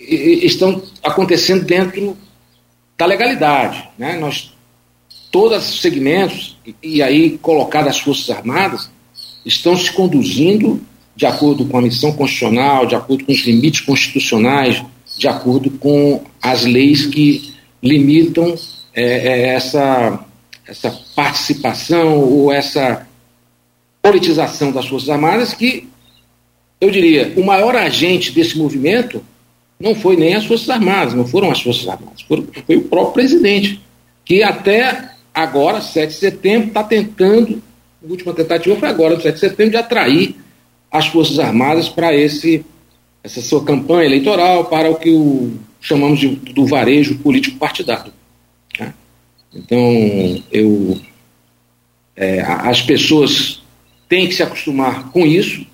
estão 0.00 0.82
acontecendo 1.02 1.64
dentro 1.64 2.16
da 2.96 3.06
legalidade. 3.06 3.88
Né? 3.98 4.16
Nós, 4.16 4.54
todos 5.30 5.68
os 5.68 5.80
segmentos, 5.80 6.56
e, 6.64 6.74
e 6.82 7.02
aí 7.02 7.38
colocadas 7.38 7.96
as 7.96 8.00
Forças 8.00 8.30
Armadas, 8.30 8.90
estão 9.48 9.76
se 9.76 9.90
conduzindo 9.90 10.80
de 11.16 11.26
acordo 11.26 11.64
com 11.64 11.78
a 11.78 11.82
missão 11.82 12.12
constitucional, 12.12 12.86
de 12.86 12.94
acordo 12.94 13.24
com 13.24 13.32
os 13.32 13.40
limites 13.40 13.80
constitucionais, 13.80 14.84
de 15.16 15.26
acordo 15.26 15.70
com 15.70 16.22
as 16.40 16.64
leis 16.64 17.06
que 17.06 17.54
limitam 17.82 18.54
é, 18.94 19.02
é, 19.02 19.48
essa, 19.54 20.24
essa 20.66 20.90
participação 21.16 22.20
ou 22.20 22.52
essa 22.52 23.06
politização 24.00 24.70
das 24.70 24.86
Forças 24.86 25.08
Armadas, 25.08 25.54
que, 25.54 25.88
eu 26.80 26.90
diria, 26.90 27.32
o 27.36 27.44
maior 27.44 27.74
agente 27.74 28.30
desse 28.30 28.56
movimento 28.56 29.24
não 29.80 29.94
foi 29.94 30.16
nem 30.16 30.34
as 30.34 30.44
Forças 30.44 30.68
Armadas, 30.68 31.14
não 31.14 31.26
foram 31.26 31.50
as 31.50 31.60
Forças 31.60 31.88
Armadas, 31.88 32.20
foi, 32.22 32.46
foi 32.66 32.76
o 32.76 32.82
próprio 32.82 33.14
presidente, 33.14 33.80
que 34.24 34.42
até 34.42 35.10
agora, 35.34 35.80
7 35.80 36.12
de 36.12 36.18
setembro, 36.18 36.68
está 36.68 36.84
tentando, 36.84 37.62
a 38.02 38.10
última 38.10 38.32
tentativa 38.32 38.76
foi 38.76 38.88
agora, 38.88 39.14
no 39.14 39.20
7 39.20 39.34
de 39.34 39.40
setembro, 39.40 39.72
de 39.72 39.76
atrair 39.76 40.36
as 40.90 41.06
Forças 41.08 41.38
Armadas 41.38 41.88
para 41.88 42.14
esse 42.14 42.64
essa 43.22 43.42
sua 43.42 43.64
campanha 43.64 44.06
eleitoral, 44.06 44.66
para 44.66 44.90
o 44.90 44.96
que 44.96 45.10
o, 45.10 45.58
chamamos 45.80 46.18
de, 46.20 46.28
do 46.28 46.66
varejo 46.66 47.18
político 47.18 47.58
partidário. 47.58 48.12
Né? 48.78 48.94
Então, 49.52 50.42
eu, 50.50 50.98
é, 52.16 52.40
as 52.40 52.80
pessoas 52.80 53.62
têm 54.08 54.28
que 54.28 54.34
se 54.34 54.42
acostumar 54.42 55.10
com 55.10 55.26
isso, 55.26 55.66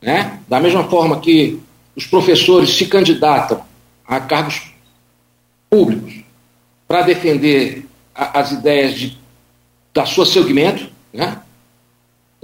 né? 0.00 0.38
da 0.48 0.60
mesma 0.60 0.84
forma 0.84 1.20
que 1.20 1.58
os 1.96 2.06
professores 2.06 2.70
se 2.70 2.86
candidatam 2.86 3.64
a 4.06 4.20
cargos 4.20 4.62
públicos 5.70 6.22
para 6.86 7.02
defender 7.02 7.86
a, 8.14 8.40
as 8.40 8.52
ideias 8.52 8.94
de, 8.94 9.18
da 9.92 10.04
sua 10.04 10.26
segmento, 10.26 10.88
né? 11.12 11.40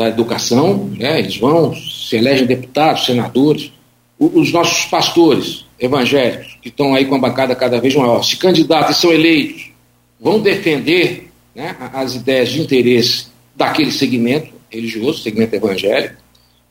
Da 0.01 0.09
educação, 0.09 0.91
né? 0.97 1.19
eles 1.19 1.37
vão, 1.37 1.75
se 1.75 2.17
elegem 2.17 2.47
deputados, 2.47 3.05
senadores, 3.05 3.71
os 4.19 4.51
nossos 4.51 4.87
pastores 4.87 5.67
evangélicos, 5.79 6.57
que 6.63 6.71
estão 6.71 6.95
aí 6.95 7.05
com 7.05 7.17
a 7.17 7.19
bancada 7.19 7.55
cada 7.55 7.79
vez 7.79 7.95
maior, 7.95 8.23
se 8.23 8.39
candidatam 8.39 8.93
e 8.93 8.95
são 8.95 9.13
eleitos, 9.13 9.71
vão 10.19 10.41
defender 10.41 11.31
né, 11.55 11.77
as 11.93 12.15
ideias 12.15 12.49
de 12.49 12.63
interesse 12.63 13.27
daquele 13.55 13.93
segmento 13.93 14.55
religioso, 14.71 15.23
segmento 15.23 15.55
evangélico, 15.55 16.15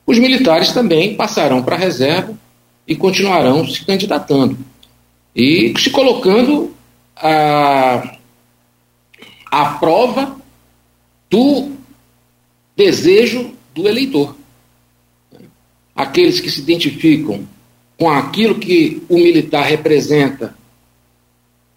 os 0.07 0.17
militares 0.17 0.71
também 0.71 1.13
passarão 1.13 1.61
para 1.61 1.75
a 1.75 1.80
reserva 1.80 2.36
e 2.88 2.95
continuarão 2.95 3.63
se 3.67 3.86
candidatando 3.86 4.57
e 5.36 5.71
se 5.77 5.91
colocando 5.91 6.73
a, 7.15 8.17
a 9.51 9.65
prova 9.73 10.36
do 11.30 11.77
desejo 12.80 13.51
do 13.75 13.89
eleitor. 13.89 14.38
Aqueles 15.93 16.39
que 16.39 16.49
se 16.49 16.61
identificam 16.61 17.45
com 17.97 18.09
aquilo 18.09 18.55
que 18.55 19.03
o 19.09 19.15
militar 19.15 19.65
representa, 19.65 20.55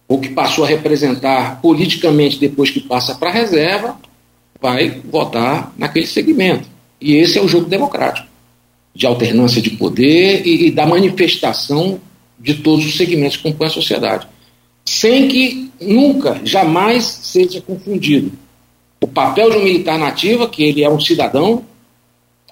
ou 0.07 0.21
que 0.21 0.29
passou 0.29 0.63
a 0.63 0.67
representar 0.67 1.61
politicamente 1.61 2.39
depois 2.39 2.69
que 2.69 2.79
passa 2.79 3.15
para 3.15 3.29
a 3.29 3.33
reserva, 3.33 3.99
vai 4.61 5.01
votar 5.03 5.73
naquele 5.77 6.07
segmento. 6.07 6.69
E 7.01 7.15
esse 7.15 7.37
é 7.37 7.41
o 7.41 7.49
jogo 7.49 7.65
democrático, 7.65 8.29
de 8.95 9.05
alternância 9.05 9.61
de 9.61 9.71
poder 9.71 10.47
e, 10.47 10.67
e 10.67 10.71
da 10.71 10.85
manifestação 10.85 11.99
de 12.39 12.55
todos 12.55 12.85
os 12.85 12.95
segmentos 12.95 13.35
que 13.35 13.43
compõem 13.43 13.67
a 13.67 13.71
sociedade. 13.71 14.25
Sem 14.85 15.27
que 15.27 15.69
nunca, 15.81 16.39
jamais 16.45 17.03
seja 17.03 17.59
confundido 17.59 18.31
o 19.03 19.07
papel 19.07 19.51
de 19.51 19.57
um 19.57 19.63
militar 19.65 19.99
nativa, 19.99 20.47
que 20.47 20.63
ele 20.63 20.81
é 20.81 20.89
um 20.89 20.97
cidadão, 20.97 21.65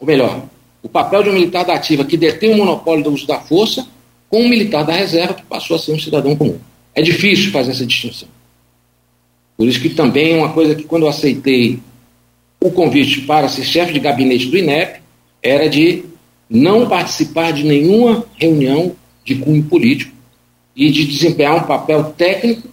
ou 0.02 0.06
melhor, 0.06 0.44
o 0.84 0.90
papel 0.90 1.24
de 1.24 1.30
um 1.30 1.34
militar 1.34 1.64
da 1.64 1.76
ativa 1.76 2.04
que 2.04 2.18
detém 2.18 2.52
o 2.52 2.58
monopólio 2.58 3.06
do 3.06 3.14
uso 3.14 3.26
da 3.26 3.40
força, 3.40 3.88
com 4.30 4.42
um 4.42 4.50
militar 4.50 4.84
da 4.84 4.92
reserva 4.92 5.34
que 5.34 5.44
passou 5.44 5.78
a 5.78 5.80
ser 5.80 5.94
um 5.94 6.00
cidadão 6.00 6.36
comum. 6.36 6.60
É 6.94 7.02
difícil 7.02 7.52
fazer 7.52 7.72
essa 7.72 7.86
distinção. 7.86 8.28
Por 9.56 9.66
isso 9.66 9.80
que 9.80 9.92
também 9.92 10.38
uma 10.38 10.52
coisa 10.52 10.76
que 10.76 10.84
quando 10.84 11.04
eu 11.04 11.08
aceitei 11.10 11.80
o 12.60 12.70
convite 12.70 13.22
para 13.22 13.48
ser 13.48 13.64
chefe 13.64 13.94
de 13.94 14.00
gabinete 14.02 14.48
do 14.48 14.58
INEP 14.58 15.00
era 15.42 15.70
de 15.70 16.04
não 16.50 16.90
participar 16.90 17.54
de 17.54 17.64
nenhuma 17.64 18.26
reunião 18.36 18.94
de 19.24 19.36
cunho 19.36 19.64
político 19.64 20.12
e 20.76 20.92
de 20.92 21.06
desempenhar 21.06 21.56
um 21.56 21.64
papel 21.64 22.14
técnico 22.18 22.68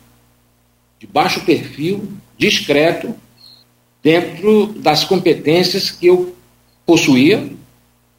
de 0.99 1.07
baixo 1.07 1.45
perfil, 1.45 2.09
discreto, 2.37 3.15
dentro 4.03 4.67
das 4.79 5.05
competências 5.05 5.91
que 5.91 6.07
eu 6.07 6.35
possuía 6.87 7.49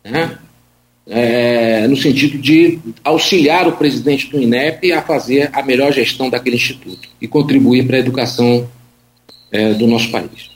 né? 0.04 0.38
É, 1.12 1.88
no 1.88 1.98
sentido 1.98 2.38
de 2.38 2.78
auxiliar 3.04 3.68
o 3.68 3.72
presidente 3.72 4.30
do 4.30 4.40
INEP 4.40 4.92
a 4.92 5.02
fazer 5.02 5.50
a 5.54 5.64
melhor 5.64 5.92
gestão 5.92 6.30
daquele 6.30 6.56
instituto 6.56 7.10
e 7.20 7.28
contribuir 7.28 7.88
para 7.88 7.98
a 7.98 8.00
educação 8.00 8.70
é, 9.52 9.74
do 9.74 9.88
nosso 9.88 10.12
país. 10.12 10.52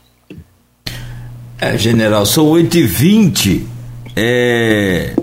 É, 1.59 1.75
general, 1.75 2.23
são 2.25 2.45
8h20. 2.51 3.61
É, 4.15 5.15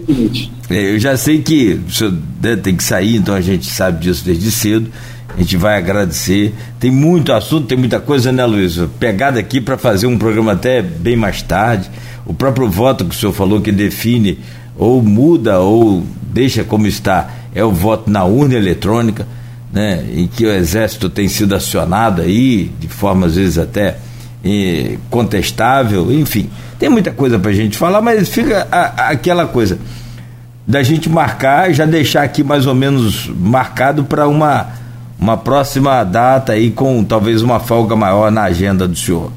é, 0.69 0.95
eu 0.95 0.99
já 0.99 1.17
sei 1.17 1.41
que 1.41 1.75
o 1.75 1.93
senhor 1.93 2.19
tem 2.65 2.75
que 2.75 2.83
sair, 2.83 3.15
então 3.15 3.33
a 3.35 3.41
gente 3.41 3.67
sabe 3.67 4.01
disso 4.01 4.25
desde 4.25 4.51
cedo. 4.51 4.91
A 5.37 5.41
gente 5.41 5.57
vai 5.57 5.79
agradecer. 5.79 6.55
Tem 6.79 6.91
muito 6.91 7.33
assunto, 7.33 7.67
tem 7.67 7.79
muita 7.79 8.01
coisa, 8.01 8.33
né, 8.33 8.45
Luiz? 8.45 8.79
Pegada 8.99 9.39
aqui 9.39 9.61
para 9.61 9.79
fazer 9.79 10.07
um 10.07 10.19
programa 10.19 10.53
até 10.53 10.83
bem 10.83 11.17
mais 11.17 11.43
tarde. 11.43 11.91
O 12.27 12.35
próprio 12.35 12.69
voto 12.69 13.05
que 13.05 13.15
o 13.15 13.19
senhor 13.19 13.33
falou 13.33 13.61
que 13.61 13.73
define 13.73 14.39
ou 14.77 15.03
muda 15.03 15.61
ou 15.61 16.05
deixa 16.23 16.65
como 16.65 16.87
está 16.87 17.29
é 17.55 17.65
o 17.65 17.73
voto 17.73 18.11
na 18.11 18.25
urna 18.25 18.55
eletrônica, 18.55 19.27
né, 19.73 20.05
em 20.15 20.27
que 20.27 20.47
o 20.47 20.51
Exército 20.51 21.09
tem 21.09 21.29
sido 21.29 21.55
acionado 21.55 22.23
aí, 22.23 22.71
de 22.79 22.89
forma 22.89 23.27
às 23.27 23.35
vezes 23.35 23.59
até 23.59 23.97
eh, 24.45 24.97
contestável, 25.11 26.13
enfim. 26.13 26.49
Tem 26.79 26.89
muita 26.89 27.11
coisa 27.11 27.39
para 27.39 27.51
a 27.51 27.55
gente 27.55 27.77
falar, 27.77 28.01
mas 28.01 28.29
fica 28.29 28.67
a, 28.71 28.79
a, 28.79 29.11
aquela 29.11 29.47
coisa 29.47 29.79
da 30.67 30.83
gente 30.83 31.09
marcar 31.09 31.73
já 31.73 31.85
deixar 31.85 32.23
aqui 32.23 32.45
mais 32.45 32.67
ou 32.67 32.75
menos 32.75 33.29
marcado 33.29 34.05
para 34.05 34.29
uma, 34.29 34.69
uma 35.21 35.37
próxima 35.37 36.03
data 36.03 36.53
aí 36.53 36.71
com 36.71 37.05
talvez 37.05 37.43
uma 37.43 37.61
folga 37.61 37.95
maior 37.95 38.31
na 38.31 38.45
agenda 38.45 38.89
do 38.89 38.97
senhor 38.97 39.31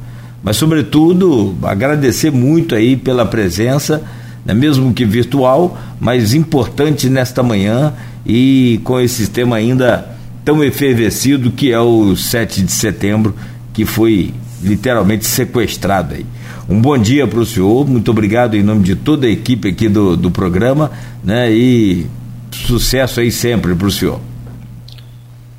mas 0.43 0.57
sobretudo 0.57 1.55
agradecer 1.63 2.29
muito 2.29 2.75
aí 2.75 2.97
pela 2.97 3.25
presença, 3.25 4.03
né, 4.45 4.53
mesmo 4.53 4.93
que 4.93 5.05
virtual, 5.05 5.77
mas 6.01 6.33
importante 6.33 7.09
nesta 7.09 7.41
manhã 7.41 7.93
e 8.25 8.81
com 8.83 8.99
esse 8.99 9.27
tema 9.27 9.55
ainda 9.55 10.17
tão 10.43 10.61
efervescido 10.61 11.49
que 11.49 11.71
é 11.71 11.79
o 11.79 12.13
7 12.13 12.61
de 12.61 12.71
setembro, 12.73 13.33
que 13.73 13.85
foi 13.85 14.33
literalmente 14.61 15.25
sequestrado 15.25 16.15
aí. 16.15 16.25
Um 16.67 16.81
bom 16.81 16.97
dia 16.97 17.25
para 17.25 17.39
o 17.39 17.45
senhor, 17.45 17.87
muito 17.87 18.11
obrigado 18.11 18.55
em 18.55 18.63
nome 18.63 18.83
de 18.83 18.95
toda 18.95 19.25
a 19.25 19.29
equipe 19.29 19.69
aqui 19.69 19.87
do, 19.87 20.17
do 20.17 20.29
programa, 20.29 20.91
né? 21.23 21.51
E 21.51 22.05
sucesso 22.51 23.21
aí 23.21 23.31
sempre 23.31 23.73
para 23.75 23.87
o 23.87 23.91
senhor. 23.91 24.32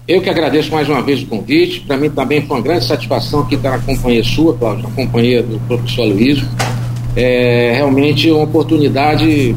Eu 0.06 0.20
que 0.20 0.28
agradeço 0.28 0.70
mais 0.70 0.86
uma 0.86 1.00
vez 1.00 1.22
o 1.22 1.26
convite. 1.26 1.80
Para 1.80 1.96
mim 1.96 2.10
também 2.10 2.42
foi 2.42 2.58
uma 2.58 2.62
grande 2.62 2.84
satisfação 2.84 3.40
aqui 3.40 3.54
estar 3.54 3.70
na 3.70 3.78
companhia 3.78 4.22
sua, 4.22 4.54
Cláudio, 4.54 4.82
na 4.82 4.90
companhia 4.90 5.42
do 5.42 5.58
professor 5.60 6.04
Luiz. 6.04 6.44
É 7.16 7.72
realmente 7.74 8.30
uma 8.30 8.44
oportunidade 8.44 9.56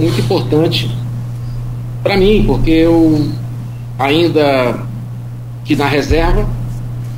muito 0.00 0.20
importante 0.20 0.90
para 2.02 2.16
mim, 2.16 2.42
porque 2.44 2.70
eu 2.70 3.30
ainda 3.96 4.84
que 5.64 5.76
na 5.76 5.86
reserva, 5.86 6.48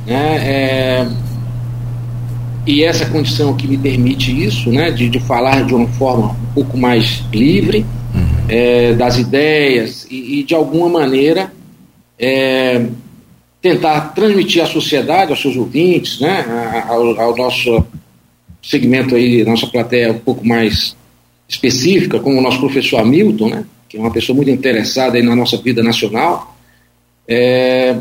né, 0.05 0.37
é, 0.43 1.07
e 2.67 2.83
essa 2.83 3.05
condição 3.07 3.55
que 3.55 3.67
me 3.67 3.77
permite 3.77 4.31
isso, 4.31 4.69
né, 4.69 4.91
de, 4.91 5.09
de 5.09 5.19
falar 5.19 5.65
de 5.65 5.73
uma 5.73 5.87
forma 5.87 6.31
um 6.31 6.53
pouco 6.53 6.77
mais 6.77 7.23
livre 7.33 7.83
uhum. 8.13 8.27
é, 8.47 8.93
das 8.93 9.17
ideias 9.17 10.05
e, 10.09 10.39
e 10.39 10.43
de 10.43 10.53
alguma 10.53 10.87
maneira 10.87 11.51
é, 12.19 12.85
tentar 13.61 14.13
transmitir 14.13 14.61
à 14.61 14.65
sociedade, 14.65 15.31
aos 15.31 15.41
seus 15.41 15.55
ouvintes, 15.55 16.19
né, 16.19 16.45
ao, 16.87 17.19
ao 17.19 17.35
nosso 17.35 17.85
segmento 18.61 19.15
aí, 19.15 19.43
nossa 19.45 19.67
plateia 19.67 20.11
um 20.11 20.19
pouco 20.19 20.45
mais 20.45 20.95
específica, 21.47 22.19
como 22.19 22.37
o 22.37 22.41
nosso 22.41 22.59
professor 22.59 22.99
Hamilton, 22.99 23.49
né, 23.49 23.65
que 23.87 23.97
é 23.97 23.99
uma 23.99 24.11
pessoa 24.11 24.35
muito 24.35 24.51
interessada 24.51 25.17
aí 25.17 25.23
na 25.23 25.35
nossa 25.35 25.57
vida 25.57 25.81
nacional. 25.81 26.55
É, 27.27 27.97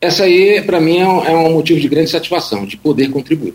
essa 0.00 0.24
aí, 0.24 0.62
para 0.62 0.80
mim, 0.80 0.98
é 0.98 1.08
um, 1.08 1.24
é 1.24 1.36
um, 1.36 1.52
motivo 1.52 1.80
de 1.80 1.88
grande 1.88 2.10
satisfação, 2.10 2.64
de 2.64 2.76
poder 2.76 3.10
contribuir. 3.10 3.54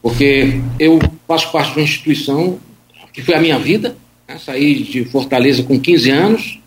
Porque 0.00 0.60
eu 0.78 0.98
faço 1.26 1.50
parte 1.50 1.72
de 1.72 1.78
uma 1.78 1.84
instituição 1.84 2.58
que 3.12 3.22
foi 3.22 3.34
a 3.34 3.40
minha 3.40 3.58
vida, 3.58 3.96
né, 4.26 4.38
saí 4.38 4.82
de 4.82 5.04
Fortaleza 5.04 5.62
com 5.62 5.78
15 5.78 6.10
anos, 6.10 6.58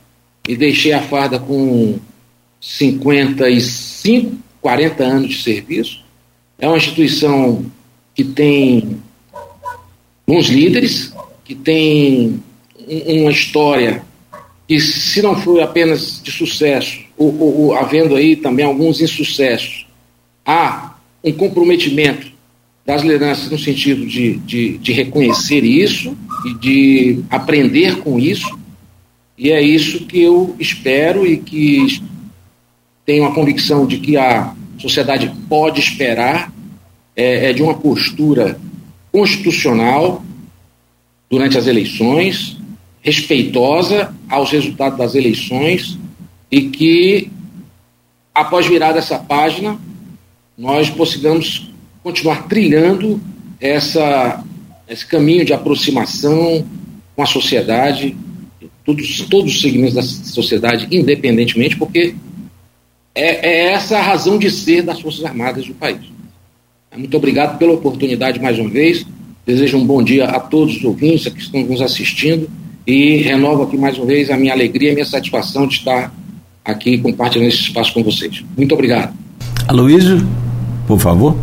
e 0.48 0.56
deixei 0.56 0.94
a 0.94 1.02
farda 1.02 1.38
com 1.38 2.00
55, 2.62 4.38
40 4.62 5.04
anos 5.04 5.30
de 5.30 5.44
serviço. 5.44 6.04
É 6.58 6.68
uma 6.68 6.78
instituição 6.78 7.66
que 8.16 8.24
tem 8.24 8.98
uns 10.28 10.48
líderes, 10.48 11.14
que 11.44 11.54
tem 11.54 12.42
uma 12.88 13.32
história 13.32 14.04
que, 14.68 14.80
se 14.80 15.22
não 15.22 15.36
foi 15.36 15.62
apenas 15.62 16.22
de 16.24 16.32
sucesso, 16.32 17.00
ou, 17.18 17.38
ou, 17.40 17.62
ou 17.62 17.76
havendo 17.76 18.16
aí 18.16 18.36
também 18.36 18.66
alguns 18.66 19.02
insucessos, 19.02 19.86
há 20.46 20.96
um 21.24 21.32
comprometimento 21.32 22.32
das 22.86 23.02
lideranças 23.02 23.52
no 23.52 23.60
sentido 23.60 24.06
de, 24.06 24.38
de, 24.38 24.78
de 24.78 24.94
reconhecer 24.94 25.64
isso 25.64 26.18
e 26.46 26.54
de 26.54 27.20
aprender 27.30 27.98
com 27.98 28.18
isso 28.18 28.58
e 29.38 29.52
é 29.52 29.62
isso 29.62 30.06
que 30.06 30.22
eu 30.22 30.56
espero 30.60 31.28
e 31.28 31.38
que 31.38 32.02
tenho 33.06 33.26
a 33.26 33.34
convicção 33.34 33.86
de 33.86 34.00
que 34.00 34.18
a 34.18 34.54
sociedade 34.80 35.32
pode 35.48 35.80
esperar. 35.80 36.52
É, 37.16 37.50
é 37.50 37.54
de 37.54 37.64
uma 37.64 37.74
postura 37.74 38.60
constitucional 39.12 40.24
durante 41.30 41.58
as 41.58 41.66
eleições, 41.66 42.58
respeitosa 43.02 44.14
aos 44.30 44.52
resultados 44.52 44.98
das 45.00 45.16
eleições 45.16 45.98
e 46.52 46.70
que, 46.70 47.32
após 48.36 48.68
virar 48.68 48.92
dessa 48.92 49.18
página, 49.18 49.80
nós 50.56 50.90
possamos 50.90 51.72
continuar 52.04 52.48
trilhando 52.48 53.20
essa, 53.60 54.44
esse 54.88 55.06
caminho 55.06 55.44
de 55.44 55.54
aproximação 55.54 56.66
com 57.16 57.24
a 57.24 57.26
sociedade 57.26 58.16
todos, 58.88 59.22
todos 59.30 59.54
os 59.54 59.62
segmentos 59.62 59.94
da 59.94 60.02
sociedade, 60.02 60.88
independentemente, 60.90 61.76
porque 61.76 62.16
é, 63.14 63.50
é 63.50 63.74
essa 63.74 63.98
a 63.98 64.02
razão 64.02 64.40
de 64.40 64.50
ser 64.50 64.82
das 64.82 65.02
Forças 65.02 65.26
Armadas 65.26 65.68
do 65.68 65.74
país. 65.74 66.00
Muito 66.96 67.16
obrigado 67.18 67.60
pela 67.60 67.74
oportunidade 67.74 68.40
mais 68.42 68.58
uma 68.58 68.70
vez. 68.70 69.06
Desejo 69.46 69.78
um 69.78 69.86
bom 69.86 70.02
dia 70.02 70.26
a 70.26 70.40
todos 70.40 70.78
os 70.78 70.84
ouvintes 70.84 71.32
que 71.32 71.40
estão 71.40 71.62
nos 71.64 71.82
assistindo 71.82 72.50
e 72.88 73.18
renovo 73.18 73.64
aqui 73.64 73.78
mais 73.78 73.98
uma 73.98 74.08
vez 74.08 74.32
a 74.32 74.38
minha 74.38 74.54
alegria 74.54 74.90
e 74.90 74.92
a 74.92 74.96
minha 74.96 75.06
satisfação 75.06 75.68
de 75.68 75.76
estar 75.76 76.12
aqui 76.64 76.98
compartilhando 76.98 77.50
esse 77.50 77.60
espaço 77.60 77.94
com 77.94 78.04
vocês. 78.04 78.44
Muito 78.58 78.74
obrigado. 78.74 79.14
Aloysio, 79.68 80.26
por 80.88 81.00
favor. 81.00 81.36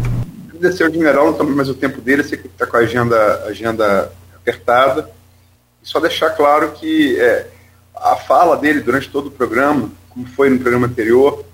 Agradecer 0.48 0.84
ao 0.84 0.92
general, 0.92 1.26
não 1.26 1.32
estamos 1.32 1.54
mais 1.54 1.68
o 1.68 1.74
tempo 1.74 2.00
dele, 2.00 2.24
sei 2.24 2.38
que 2.38 2.46
está 2.46 2.66
com 2.66 2.76
a 2.78 2.80
agenda, 2.80 3.44
agenda 3.46 4.10
apertada. 4.34 5.13
E 5.84 5.88
só 5.88 6.00
deixar 6.00 6.30
claro 6.30 6.72
que 6.72 7.20
é, 7.20 7.46
a 7.94 8.16
fala 8.16 8.56
dele 8.56 8.80
durante 8.80 9.10
todo 9.10 9.26
o 9.26 9.30
programa, 9.30 9.90
como 10.08 10.26
foi 10.26 10.48
no 10.48 10.58
programa 10.58 10.86
anterior, 10.86 11.44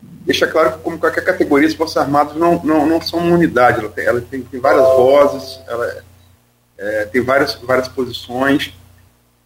deixa 0.00 0.46
claro 0.46 0.72
que, 0.72 0.78
como 0.78 0.98
qualquer 0.98 1.24
categoria, 1.24 1.66
as 1.66 1.74
Forças 1.74 1.96
Armadas 1.96 2.36
não, 2.36 2.62
não, 2.62 2.86
não 2.86 3.02
são 3.02 3.18
uma 3.18 3.34
unidade, 3.34 3.80
ela 3.80 3.88
tem, 3.88 4.04
ela 4.06 4.20
tem, 4.20 4.42
tem 4.42 4.60
várias 4.60 4.84
vozes, 4.84 5.58
ela 5.66 6.04
é, 6.78 7.04
tem 7.06 7.20
várias, 7.20 7.56
várias 7.56 7.88
posições, 7.88 8.72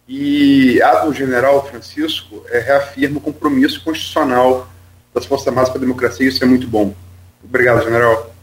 e 0.07 0.79
a 0.83 1.05
do 1.05 1.13
general 1.13 1.67
Francisco 1.67 2.43
é, 2.49 2.59
reafirma 2.59 3.17
o 3.17 3.21
compromisso 3.21 3.83
constitucional 3.83 4.67
das 5.13 5.25
Forças 5.25 5.47
Armadas 5.47 5.69
para 5.69 5.79
a 5.79 5.81
democracia, 5.81 6.27
isso 6.27 6.43
é 6.43 6.47
muito 6.47 6.67
bom. 6.67 6.93
Obrigado, 7.43 7.83
general. 7.83 8.33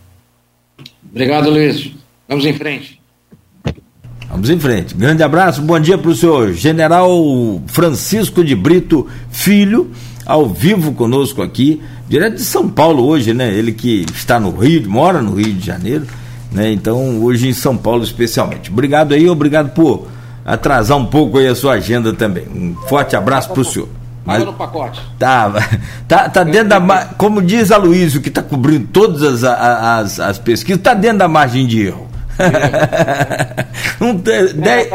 Obrigado, 1.08 1.50
Luiz. 1.50 1.92
Vamos 2.26 2.44
em 2.44 2.54
frente. 2.54 3.01
Vamos 4.32 4.48
em 4.48 4.58
frente. 4.58 4.94
Grande 4.94 5.22
abraço, 5.22 5.60
bom 5.60 5.78
dia 5.78 5.98
para 5.98 6.10
o 6.10 6.14
senhor 6.16 6.54
General 6.54 7.06
Francisco 7.66 8.42
de 8.42 8.56
Brito 8.56 9.06
Filho, 9.30 9.90
ao 10.24 10.48
vivo 10.48 10.92
conosco 10.92 11.42
aqui, 11.42 11.82
direto 12.08 12.36
de 12.36 12.44
São 12.44 12.66
Paulo 12.66 13.04
hoje, 13.04 13.34
né? 13.34 13.52
Ele 13.52 13.72
que 13.72 14.06
está 14.14 14.40
no 14.40 14.50
Rio, 14.50 14.88
mora 14.88 15.20
no 15.20 15.34
Rio 15.34 15.52
de 15.52 15.66
Janeiro, 15.66 16.06
né? 16.50 16.72
Então, 16.72 17.22
hoje 17.22 17.46
em 17.46 17.52
São 17.52 17.76
Paulo 17.76 18.02
especialmente. 18.02 18.70
Obrigado 18.70 19.12
aí, 19.12 19.28
obrigado 19.28 19.74
por 19.74 20.08
atrasar 20.46 20.96
um 20.96 21.06
pouco 21.06 21.36
aí 21.36 21.46
a 21.46 21.54
sua 21.54 21.74
agenda 21.74 22.14
também. 22.14 22.48
Um 22.48 22.74
forte 22.88 23.14
abraço 23.14 23.50
para 23.50 23.60
o 23.60 23.64
senhor. 23.66 23.88
Mas, 24.24 24.42
no 24.42 24.54
pacote. 24.54 24.98
Tá, 25.18 25.52
tá, 26.08 26.30
tá 26.30 26.42
dentro 26.42 26.70
da. 26.70 27.04
Como 27.18 27.42
diz 27.42 27.70
a 27.70 27.76
Luísio, 27.76 28.22
que 28.22 28.30
está 28.30 28.42
cobrindo 28.42 28.88
todas 28.90 29.44
as, 29.44 29.44
as, 29.44 30.20
as 30.20 30.38
pesquisas, 30.38 30.78
está 30.78 30.94
dentro 30.94 31.18
da 31.18 31.28
margem 31.28 31.66
de 31.66 31.82
erro. 31.82 32.11
um 34.00 34.18
te, 34.18 34.52
dez... 34.54 34.88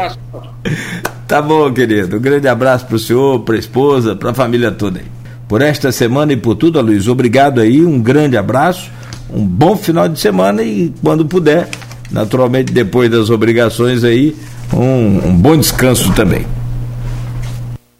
Tá 1.26 1.42
bom, 1.42 1.72
querido. 1.72 2.16
Um 2.16 2.20
grande 2.20 2.48
abraço 2.48 2.86
para 2.86 2.96
o 2.96 2.98
senhor, 2.98 3.40
para 3.40 3.56
a 3.56 3.58
esposa, 3.58 4.16
para 4.16 4.30
a 4.30 4.34
família 4.34 4.70
toda 4.70 4.98
aí. 4.98 5.06
Por 5.46 5.62
esta 5.62 5.92
semana 5.92 6.32
e 6.32 6.36
por 6.36 6.54
tudo, 6.56 6.80
Luiz, 6.80 7.08
obrigado 7.08 7.60
aí, 7.60 7.84
um 7.84 8.00
grande 8.00 8.36
abraço, 8.36 8.90
um 9.30 9.44
bom 9.44 9.76
final 9.76 10.08
de 10.08 10.20
semana 10.20 10.62
e 10.62 10.92
quando 11.02 11.24
puder, 11.24 11.68
naturalmente 12.10 12.72
depois 12.72 13.10
das 13.10 13.30
obrigações 13.30 14.04
aí, 14.04 14.36
um, 14.74 15.28
um 15.28 15.36
bom 15.36 15.56
descanso 15.56 16.12
também. 16.14 16.46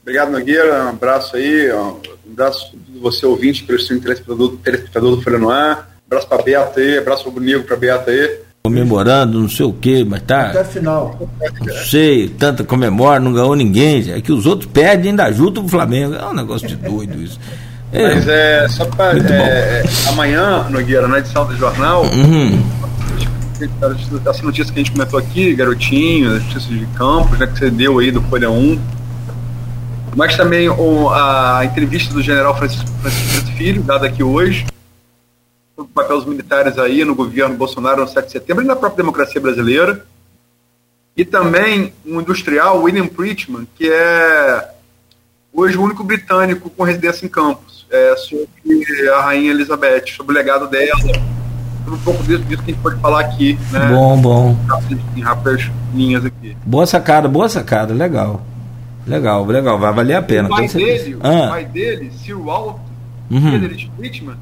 Obrigado, 0.02 0.32
Nogueira. 0.32 0.84
Um 0.84 0.88
abraço 0.88 1.36
aí. 1.36 1.70
Um 1.70 1.98
abraço 2.32 2.70
para 2.70 3.00
você, 3.02 3.26
ouvinte, 3.26 3.62
pelo 3.64 3.78
seu 3.78 4.00
telespectador, 4.00 4.56
telespectador 4.64 5.16
do 5.16 5.22
Folha 5.22 5.38
no 5.38 5.50
Ar. 5.50 5.90
Um 6.02 6.06
abraço 6.06 6.28
para 6.28 6.42
Beata 6.42 6.80
aí. 6.80 6.96
Um 6.96 7.00
abraço 7.00 7.22
para 7.24 7.30
o 7.30 7.34
Bonigo, 7.34 7.64
para 7.64 7.76
Beata 7.76 8.10
aí. 8.10 8.47
Comemorando, 8.68 9.40
não 9.40 9.48
sei 9.48 9.66
o 9.66 9.72
que, 9.72 10.04
mas 10.04 10.22
tá. 10.22 10.48
Até 10.48 10.64
final. 10.64 11.18
Não 11.40 11.74
sei, 11.84 12.28
tanta 12.28 12.64
comemora, 12.64 13.20
não 13.20 13.32
ganhou 13.32 13.56
ninguém. 13.56 14.10
É 14.12 14.20
que 14.20 14.32
os 14.32 14.46
outros 14.46 14.70
perdem 14.72 15.10
ainda 15.10 15.30
junto 15.32 15.62
o 15.62 15.68
Flamengo. 15.68 16.14
É 16.14 16.26
um 16.26 16.34
negócio 16.34 16.66
de 16.66 16.76
doido 16.76 17.20
isso. 17.22 17.38
É, 17.92 18.14
mas 18.14 18.28
é 18.28 18.68
só 18.68 18.84
para. 18.84 19.18
É, 19.18 19.82
amanhã, 20.08 20.66
Nogueira, 20.68 21.08
na 21.08 21.18
edição 21.18 21.46
do 21.46 21.56
jornal, 21.56 22.04
uhum. 22.04 22.62
essa 24.26 24.42
notícia 24.42 24.72
que 24.72 24.80
a 24.80 24.82
gente 24.82 24.92
comentou 24.92 25.18
aqui, 25.18 25.54
garotinho, 25.54 26.36
as 26.36 26.42
notícias 26.44 26.78
de 26.78 26.86
campos, 26.96 27.38
né, 27.38 27.46
que 27.46 27.58
você 27.58 27.70
deu 27.70 27.98
aí 27.98 28.10
do 28.10 28.20
Folha 28.22 28.50
1 28.50 28.98
mas 30.18 30.36
também 30.36 30.68
o, 30.68 31.10
a 31.10 31.64
entrevista 31.64 32.12
do 32.12 32.20
general 32.20 32.56
Francisco, 32.56 32.88
Francisco 33.00 33.52
Filho, 33.52 33.82
dada 33.84 34.08
aqui 34.08 34.20
hoje, 34.20 34.66
o 35.78 35.86
papel 35.86 36.16
dos 36.16 36.26
militares 36.26 36.76
aí 36.78 37.04
no 37.04 37.14
governo 37.14 37.56
Bolsonaro 37.56 38.00
no 38.00 38.08
7 38.08 38.26
de 38.26 38.32
setembro 38.32 38.64
e 38.64 38.66
na 38.66 38.74
própria 38.74 39.04
democracia 39.04 39.40
brasileira. 39.40 40.04
E 41.16 41.24
também 41.24 41.92
um 42.04 42.20
industrial, 42.20 42.82
William 42.82 43.06
Preachman, 43.06 43.66
que 43.76 43.88
é 43.88 44.70
hoje 45.52 45.76
o 45.76 45.82
único 45.82 46.02
britânico 46.04 46.68
com 46.70 46.82
residência 46.82 47.24
em 47.24 47.28
Campos, 47.28 47.86
é, 47.90 48.14
sobre 48.16 49.08
a 49.14 49.20
Rainha 49.20 49.50
Elizabeth, 49.50 50.06
sobre 50.16 50.34
o 50.34 50.38
legado 50.38 50.68
dela, 50.68 51.00
sobre 51.00 51.20
um 51.88 51.98
pouco 51.98 52.22
disso, 52.22 52.42
disso 52.44 52.62
que 52.62 52.70
a 52.70 52.74
gente 52.74 52.82
pode 52.82 53.00
falar 53.00 53.20
aqui. 53.20 53.58
Né? 53.72 53.88
Bom, 53.88 54.20
bom. 54.20 54.56
Em 55.16 55.20
rápidas 55.20 55.70
linhas 55.94 56.24
aqui. 56.24 56.56
Boa 56.64 56.86
sacada, 56.86 57.28
boa 57.28 57.48
sacada, 57.48 57.94
legal. 57.94 58.44
Legal, 59.06 59.44
legal, 59.46 59.78
vai 59.78 59.92
valer 59.92 60.14
a 60.14 60.22
pena. 60.22 60.48
O 60.48 60.50
pai, 60.50 60.68
dele, 60.68 61.16
ah. 61.22 61.46
o 61.46 61.48
pai 61.48 61.64
dele, 61.64 62.12
Sir 62.22 62.34
Walter 62.34 62.88
uhum. 63.30 63.40
Frederick 63.40 63.90
Whitman, 63.98 64.36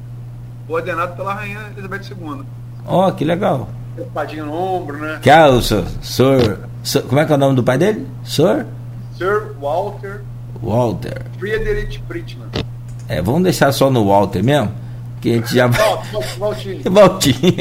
ordenado 0.67 1.15
pela 1.15 1.33
rainha 1.33 1.59
Elizabeth 1.73 2.01
II. 2.11 2.41
Ó, 2.85 3.07
oh, 3.07 3.11
que 3.11 3.25
legal. 3.25 3.69
Espadinha 3.97 4.45
no 4.45 4.53
ombro, 4.53 4.97
né? 4.97 5.19
Que 5.21 5.29
é 5.29 5.45
o 5.47 5.61
Sir, 5.61 5.83
Sir, 6.01 6.59
Sir, 6.83 7.01
Como 7.03 7.19
é 7.19 7.25
que 7.25 7.31
é 7.31 7.35
o 7.35 7.39
nome 7.39 7.55
do 7.55 7.63
pai 7.63 7.77
dele? 7.77 8.07
Sir? 8.23 8.65
Sir 9.17 9.53
Walter. 9.59 10.21
Walter. 10.61 11.21
Friedrich 11.39 11.99
Bridgman. 12.07 12.49
É, 13.07 13.21
vamos 13.21 13.43
deixar 13.43 13.71
só 13.71 13.89
no 13.89 14.07
Walter 14.07 14.43
mesmo? 14.43 14.71
Que 15.21 15.31
a 15.31 15.33
gente 15.33 15.55
já 15.55 15.67
vai. 15.67 15.81
Valtinho. 16.37 16.81
Valtinho. 16.91 17.53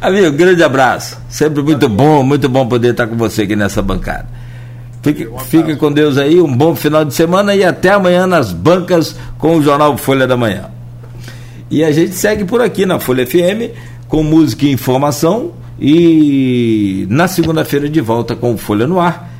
Amigo, 0.00 0.36
grande 0.36 0.62
abraço. 0.62 1.18
Sempre 1.28 1.62
muito 1.62 1.88
bom, 1.88 2.22
muito 2.22 2.48
bom 2.48 2.66
poder 2.68 2.92
estar 2.92 3.06
com 3.06 3.16
você 3.16 3.42
aqui 3.42 3.56
nessa 3.56 3.82
bancada. 3.82 4.28
Fique, 5.02 5.28
fique 5.46 5.76
com 5.76 5.90
Deus 5.90 6.18
aí, 6.18 6.40
um 6.40 6.54
bom 6.54 6.74
final 6.74 7.04
de 7.04 7.14
semana 7.14 7.54
e 7.54 7.64
até 7.64 7.90
amanhã 7.90 8.26
nas 8.26 8.52
bancas 8.52 9.16
com 9.38 9.56
o 9.56 9.62
Jornal 9.62 9.96
Folha 9.96 10.26
da 10.26 10.36
Manhã. 10.36 10.75
E 11.70 11.82
a 11.84 11.90
gente 11.90 12.14
segue 12.14 12.44
por 12.44 12.60
aqui 12.60 12.86
na 12.86 13.00
Folha 13.00 13.26
FM 13.26 13.74
com 14.08 14.22
música 14.22 14.64
e 14.64 14.72
informação. 14.72 15.52
E 15.78 17.06
na 17.10 17.28
segunda-feira 17.28 17.88
de 17.88 18.00
volta 18.00 18.34
com 18.34 18.56
Folha 18.56 18.86
no 18.86 18.98
Ar 18.98 19.35